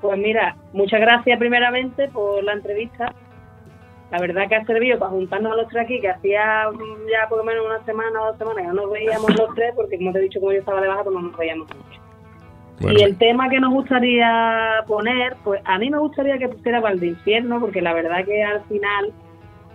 Pues 0.00 0.18
mira, 0.18 0.56
muchas 0.72 1.00
gracias 1.00 1.38
primeramente 1.38 2.08
por 2.08 2.42
la 2.44 2.52
entrevista. 2.52 3.12
La 4.10 4.18
verdad 4.18 4.48
que 4.48 4.56
ha 4.56 4.64
servido 4.64 4.98
para 4.98 5.10
juntarnos 5.10 5.52
a 5.52 5.56
los 5.56 5.68
tres 5.68 5.84
aquí, 5.84 6.00
que 6.00 6.08
hacía 6.08 6.64
ya 7.10 7.28
por 7.28 7.38
lo 7.38 7.44
menos 7.44 7.66
una 7.66 7.84
semana 7.84 8.22
o 8.22 8.26
dos 8.28 8.38
semanas 8.38 8.62
que 8.62 8.68
no 8.68 8.74
nos 8.74 8.90
veíamos 8.90 9.36
los 9.36 9.54
tres, 9.54 9.74
porque 9.76 9.98
como 9.98 10.12
te 10.12 10.18
he 10.18 10.22
dicho, 10.22 10.40
como 10.40 10.52
yo 10.52 10.60
estaba 10.60 10.80
de 10.80 10.88
baja, 10.88 11.04
pues 11.04 11.14
no 11.14 11.22
nos 11.22 11.36
veíamos 11.36 11.68
mucho. 11.68 12.00
Bueno, 12.80 12.98
Y 12.98 13.02
el 13.02 13.18
tema 13.18 13.50
que 13.50 13.60
nos 13.60 13.72
gustaría 13.72 14.84
poner, 14.86 15.36
pues 15.44 15.60
a 15.64 15.78
mí 15.78 15.90
me 15.90 15.98
gustaría 15.98 16.38
que 16.38 16.48
pusiera 16.48 16.80
para 16.80 16.94
el 16.94 17.00
de 17.00 17.08
infierno, 17.08 17.60
porque 17.60 17.82
la 17.82 17.92
verdad 17.92 18.24
que 18.24 18.42
al 18.42 18.62
final, 18.64 19.12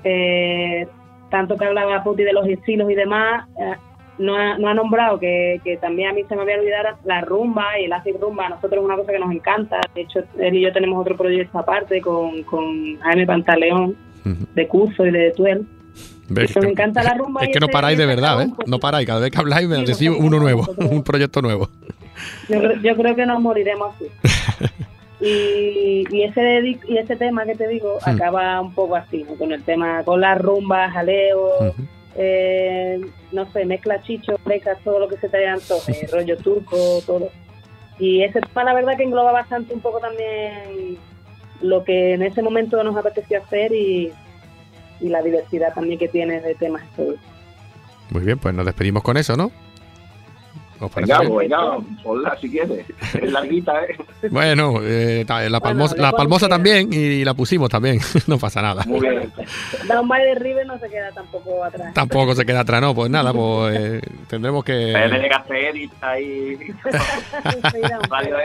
eh, 0.03 0.87
tanto 1.29 1.57
que 1.57 1.65
hablaba 1.65 2.03
Puti 2.03 2.23
de 2.23 2.33
los 2.33 2.47
estilos 2.47 2.89
y 2.89 2.95
demás, 2.95 3.47
eh, 3.59 3.75
no, 4.17 4.35
ha, 4.35 4.57
no 4.57 4.67
ha 4.69 4.73
nombrado 4.73 5.19
que, 5.19 5.59
que 5.63 5.77
también 5.77 6.09
a 6.09 6.13
mí 6.13 6.23
se 6.27 6.35
me 6.35 6.41
había 6.43 6.57
olvidado 6.59 6.97
la 7.05 7.21
rumba 7.21 7.79
y 7.79 7.85
el 7.85 7.93
acid 7.93 8.15
rumba. 8.19 8.45
A 8.45 8.49
nosotros 8.49 8.79
es 8.79 8.85
una 8.85 8.95
cosa 8.95 9.11
que 9.11 9.19
nos 9.19 9.31
encanta. 9.31 9.79
De 9.95 10.01
hecho, 10.01 10.19
él 10.39 10.55
y 10.55 10.61
yo 10.61 10.71
tenemos 10.73 10.99
otro 11.01 11.15
proyecto 11.17 11.57
aparte 11.59 11.99
con, 12.01 12.43
con 12.43 12.97
Jaime 12.99 13.25
Pantaleón, 13.25 13.95
de 14.23 14.67
curso 14.67 15.05
y 15.05 15.11
de 15.11 15.31
Tuel. 15.31 15.65
Eso 16.37 16.61
me 16.61 16.69
encanta 16.69 17.03
la 17.03 17.13
rumba 17.15 17.41
Es 17.43 17.49
que 17.49 17.59
no 17.59 17.67
paráis 17.67 17.97
de 17.97 18.05
verdad, 18.05 18.41
¿eh? 18.43 18.47
No 18.65 18.79
paráis. 18.79 19.05
Cada 19.05 19.19
vez 19.19 19.29
que 19.31 19.37
habláis 19.37 19.67
me 19.67 19.77
decís 19.77 20.09
uno 20.09 20.37
no, 20.37 20.39
nuevo, 20.39 20.65
un 20.77 21.03
proyecto 21.03 21.41
nuevo. 21.41 21.69
Yo, 22.47 22.59
creo- 22.59 22.81
yo 22.81 22.95
creo 22.95 23.15
que 23.15 23.25
nos 23.25 23.41
moriremos 23.41 23.93
así. 23.95 24.05
y, 25.21 26.03
y 26.09 26.23
ese 26.23 26.77
y 26.87 26.97
ese 26.97 27.15
tema 27.15 27.45
que 27.45 27.55
te 27.55 27.67
digo 27.67 27.97
Hmm. 28.05 28.09
acaba 28.09 28.61
un 28.61 28.73
poco 28.73 28.95
así, 28.95 29.23
¿no? 29.27 29.35
con 29.35 29.51
el 29.51 29.63
tema, 29.63 30.03
con 30.03 30.21
las 30.21 30.39
rumbas, 30.41 30.91
jaleo. 30.93 31.49
Eh, 32.15 32.99
no 33.31 33.51
sé, 33.51 33.65
mezcla 33.65 34.01
chicho, 34.01 34.35
brecas, 34.45 34.79
todo 34.83 34.99
lo 34.99 35.07
que 35.07 35.17
se 35.17 35.29
te 35.29 35.47
antoje, 35.47 36.07
rollo 36.11 36.37
turco, 36.37 37.01
todo. 37.05 37.29
Y 37.99 38.23
ese 38.23 38.41
tema 38.41 38.63
la 38.63 38.73
verdad 38.73 38.97
que 38.97 39.03
engloba 39.03 39.31
bastante 39.31 39.73
un 39.73 39.81
poco 39.81 39.99
también 39.99 40.97
lo 41.61 41.83
que 41.83 42.13
en 42.13 42.23
ese 42.23 42.41
momento 42.41 42.83
nos 42.83 42.95
apeteció 42.95 43.41
hacer 43.41 43.71
y, 43.73 44.11
y 44.99 45.09
la 45.09 45.21
diversidad 45.21 45.73
también 45.73 45.99
que 45.99 46.07
tiene 46.07 46.41
de 46.41 46.55
temas. 46.55 46.83
Muy 48.09 48.23
bien, 48.23 48.37
pues 48.39 48.53
nos 48.53 48.65
despedimos 48.65 49.03
con 49.03 49.17
eso, 49.17 49.35
¿no? 49.37 49.51
¿Os 50.85 50.91
parece 50.91 51.13
Venga, 51.13 51.19
bien? 51.21 51.33
pues 51.33 51.49
venga, 51.49 52.03
ponla 52.03 52.37
si 52.39 52.49
quieres. 52.49 52.85
Es 53.13 53.31
larguita, 53.31 53.83
¿eh? 53.83 53.97
Bueno, 54.29 54.75
eh, 54.81 55.25
la 55.27 55.59
palmosa, 55.59 55.95
la 55.97 56.49
también 56.49 56.91
y 56.91 57.23
la 57.23 57.33
pusimos 57.33 57.69
también. 57.69 57.99
no 58.27 58.37
pasa 58.37 58.61
nada. 58.61 58.83
Muy 58.85 58.99
bien. 58.99 59.31
Down 59.87 60.07
by 60.07 60.21
the 60.21 60.35
River 60.39 60.65
no 60.65 60.77
se 60.79 60.89
queda 60.89 61.11
tampoco 61.11 61.63
atrás. 61.63 61.93
Tampoco 61.93 62.35
se 62.35 62.45
queda 62.45 62.61
atrás, 62.61 62.81
no. 62.81 62.93
Pues 62.93 63.09
nada, 63.09 63.33
pues 63.33 63.77
eh, 63.77 64.01
tendremos 64.27 64.63
que. 64.63 64.93
tener 64.93 65.27
que 65.27 65.35
hacer 65.35 65.57
edit 65.57 65.91
ahí. 66.01 66.57
Radio. 68.09 68.37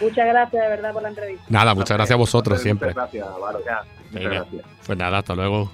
Muchas 0.00 0.26
gracias 0.26 0.62
de 0.62 0.68
verdad 0.68 0.92
por 0.92 1.02
la 1.02 1.08
entrevista. 1.08 1.44
Nada, 1.48 1.74
muchas 1.74 1.96
gracias 1.96 2.14
a 2.14 2.18
vosotros 2.18 2.60
siempre. 2.60 2.88
Muchas 2.88 3.12
gracias, 3.12 3.28
Álvaro. 3.34 3.58
Ya. 3.64 3.82
Muchas 4.10 4.32
gracias. 4.32 4.62
Pues 4.86 4.98
nada, 4.98 5.18
hasta 5.18 5.34
luego. 5.34 5.70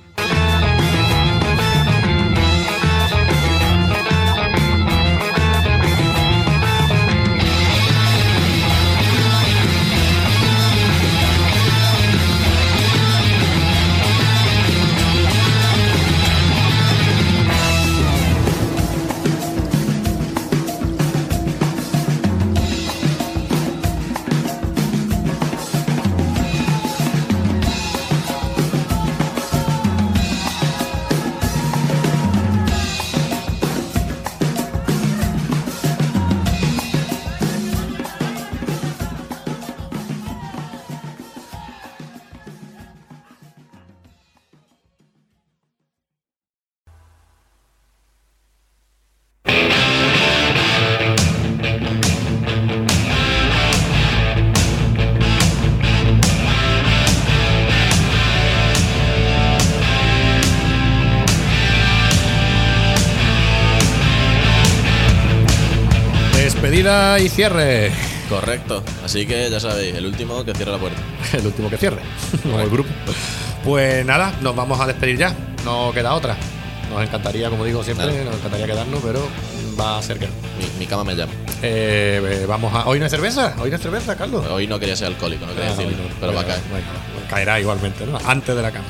Despedida 66.90 67.18
y 67.20 67.28
cierre. 67.28 67.92
Correcto. 68.28 68.82
Así 69.04 69.24
que 69.24 69.48
ya 69.48 69.60
sabéis, 69.60 69.94
el 69.94 70.06
último 70.06 70.44
que 70.44 70.52
cierra 70.54 70.72
la 70.72 70.78
puerta. 70.78 71.00
El 71.32 71.46
último 71.46 71.70
que 71.70 71.76
cierre. 71.76 72.00
Como 72.42 72.58
el 72.60 72.68
grupo. 72.68 72.90
Pues 73.64 74.04
nada, 74.04 74.32
nos 74.40 74.56
vamos 74.56 74.80
a 74.80 74.86
despedir 74.88 75.16
ya. 75.18 75.32
No 75.64 75.92
queda 75.92 76.14
otra. 76.14 76.36
Nos 76.90 77.00
encantaría, 77.02 77.48
como 77.48 77.64
digo 77.64 77.84
siempre, 77.84 78.06
Nada. 78.06 78.24
nos 78.24 78.34
encantaría 78.34 78.66
quedarnos, 78.66 79.00
pero 79.04 79.20
va 79.78 79.98
a 79.98 80.02
ser 80.02 80.18
que 80.18 80.26
no. 80.26 80.32
Mi, 80.58 80.66
mi 80.80 80.86
cama 80.86 81.04
me 81.04 81.14
llama. 81.14 81.30
Eh, 81.62 82.20
eh, 82.42 82.46
vamos 82.48 82.74
a. 82.74 82.86
¿Hoy 82.88 82.98
no 82.98 83.04
hay 83.04 83.10
cerveza? 83.10 83.54
¿Hoy 83.60 83.70
no 83.70 83.76
hay 83.76 83.82
cerveza, 83.82 84.16
Carlos? 84.16 84.44
Hoy 84.50 84.66
no 84.66 84.80
quería 84.80 84.96
ser 84.96 85.06
alcohólico, 85.08 85.46
no 85.46 85.54
quería 85.54 85.70
Ah, 85.70 85.76
decirlo, 85.76 86.02
pero 86.18 86.34
va 86.34 86.40
a 86.40 86.46
caer. 86.46 86.60
bueno, 86.70 86.86
caerá 87.28 87.60
igualmente, 87.60 88.04
¿no? 88.06 88.18
Antes 88.26 88.56
de 88.56 88.62
la 88.62 88.72
cama. 88.72 88.86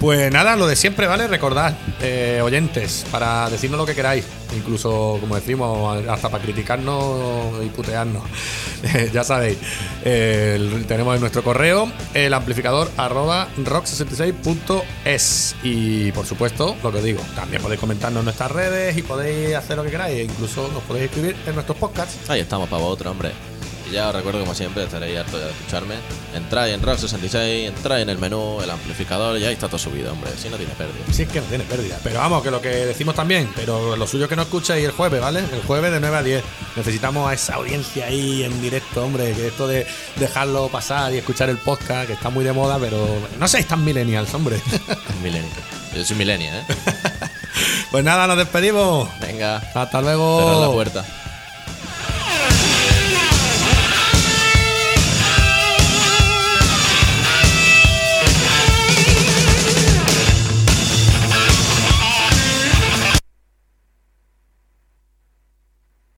Pues 0.00 0.32
nada, 0.32 0.56
lo 0.56 0.66
de 0.66 0.76
siempre, 0.76 1.06
¿vale? 1.06 1.26
Recordad, 1.28 1.74
eh, 2.02 2.40
oyentes, 2.42 3.06
para 3.10 3.48
decirnos 3.48 3.78
lo 3.78 3.86
que 3.86 3.94
queráis, 3.94 4.26
incluso, 4.54 5.16
como 5.20 5.34
decimos, 5.34 6.04
hasta 6.08 6.28
para 6.28 6.44
criticarnos 6.44 7.64
y 7.64 7.70
putearnos. 7.70 8.22
ya 9.12 9.24
sabéis, 9.24 9.56
eh, 10.04 10.84
tenemos 10.86 11.14
en 11.14 11.20
nuestro 11.20 11.42
correo 11.42 11.90
el 12.12 12.34
amplificador 12.34 12.90
arroba 12.96 13.48
rock66.es. 13.56 15.56
Y 15.62 16.12
por 16.12 16.26
supuesto, 16.26 16.76
lo 16.82 16.92
que 16.92 16.98
os 16.98 17.04
digo, 17.04 17.22
también 17.34 17.62
podéis 17.62 17.80
comentarnos 17.80 18.20
en 18.20 18.24
nuestras 18.26 18.50
redes 18.50 18.94
y 18.96 19.02
podéis 19.02 19.54
hacer 19.54 19.76
lo 19.76 19.84
que 19.84 19.90
queráis, 19.90 20.18
e 20.18 20.24
incluso 20.24 20.68
nos 20.72 20.82
podéis 20.82 21.06
escribir 21.06 21.36
en 21.46 21.54
nuestros 21.54 21.78
podcasts. 21.78 22.28
Ahí 22.28 22.40
estamos 22.40 22.68
para 22.68 22.82
vosotros, 22.82 23.12
hombre. 23.12 23.53
Y 23.88 23.92
ya 23.92 24.08
os 24.08 24.14
recuerdo, 24.14 24.40
como 24.40 24.54
siempre, 24.54 24.84
estaréis 24.84 25.18
hartos 25.18 25.40
ya 25.40 25.46
de 25.46 25.52
escucharme. 25.52 25.94
Entráis 26.34 26.74
en 26.74 26.82
RAR 26.82 26.98
66, 26.98 27.68
entráis 27.68 28.02
en 28.02 28.08
el 28.08 28.18
menú, 28.18 28.60
el 28.62 28.70
amplificador, 28.70 29.38
y 29.38 29.44
ahí 29.44 29.52
está 29.54 29.68
todo 29.68 29.78
subido, 29.78 30.12
hombre. 30.12 30.30
Si 30.36 30.48
no 30.48 30.56
tiene 30.56 30.72
pérdida. 30.74 31.04
Sí, 31.12 31.22
es 31.22 31.28
que 31.28 31.40
no 31.40 31.46
tiene 31.46 31.64
pérdida. 31.64 31.98
Pero 32.02 32.18
vamos, 32.18 32.42
que 32.42 32.50
lo 32.50 32.60
que 32.60 32.68
decimos 32.68 33.14
también, 33.14 33.50
pero 33.54 33.96
lo 33.96 34.06
suyo 34.06 34.24
es 34.24 34.28
que 34.30 34.36
no 34.36 34.42
escuchéis 34.42 34.84
el 34.84 34.92
jueves, 34.92 35.20
¿vale? 35.20 35.40
El 35.40 35.62
jueves 35.66 35.92
de 35.92 36.00
9 36.00 36.16
a 36.16 36.22
10. 36.22 36.44
Necesitamos 36.76 37.28
a 37.30 37.34
esa 37.34 37.54
audiencia 37.54 38.06
ahí 38.06 38.42
en 38.44 38.60
directo, 38.62 39.04
hombre, 39.04 39.32
que 39.32 39.48
esto 39.48 39.66
de 39.66 39.86
dejarlo 40.16 40.68
pasar 40.68 41.12
y 41.12 41.18
escuchar 41.18 41.50
el 41.50 41.58
podcast, 41.58 42.06
que 42.06 42.14
está 42.14 42.30
muy 42.30 42.44
de 42.44 42.52
moda, 42.52 42.78
pero 42.78 43.06
no 43.38 43.48
seáis 43.48 43.66
tan 43.68 43.84
millennials, 43.84 44.32
hombre. 44.34 44.60
Milenio. 45.22 45.48
Yo 45.94 46.04
soy 46.04 46.16
milenia, 46.16 46.58
¿eh? 46.58 46.64
pues 47.90 48.02
nada, 48.04 48.26
nos 48.26 48.36
despedimos. 48.36 49.08
Venga, 49.20 49.58
Hasta 49.74 50.00
luego. 50.00 50.40
cerrad 50.40 50.60
la 50.60 50.72
puerta. 50.72 51.04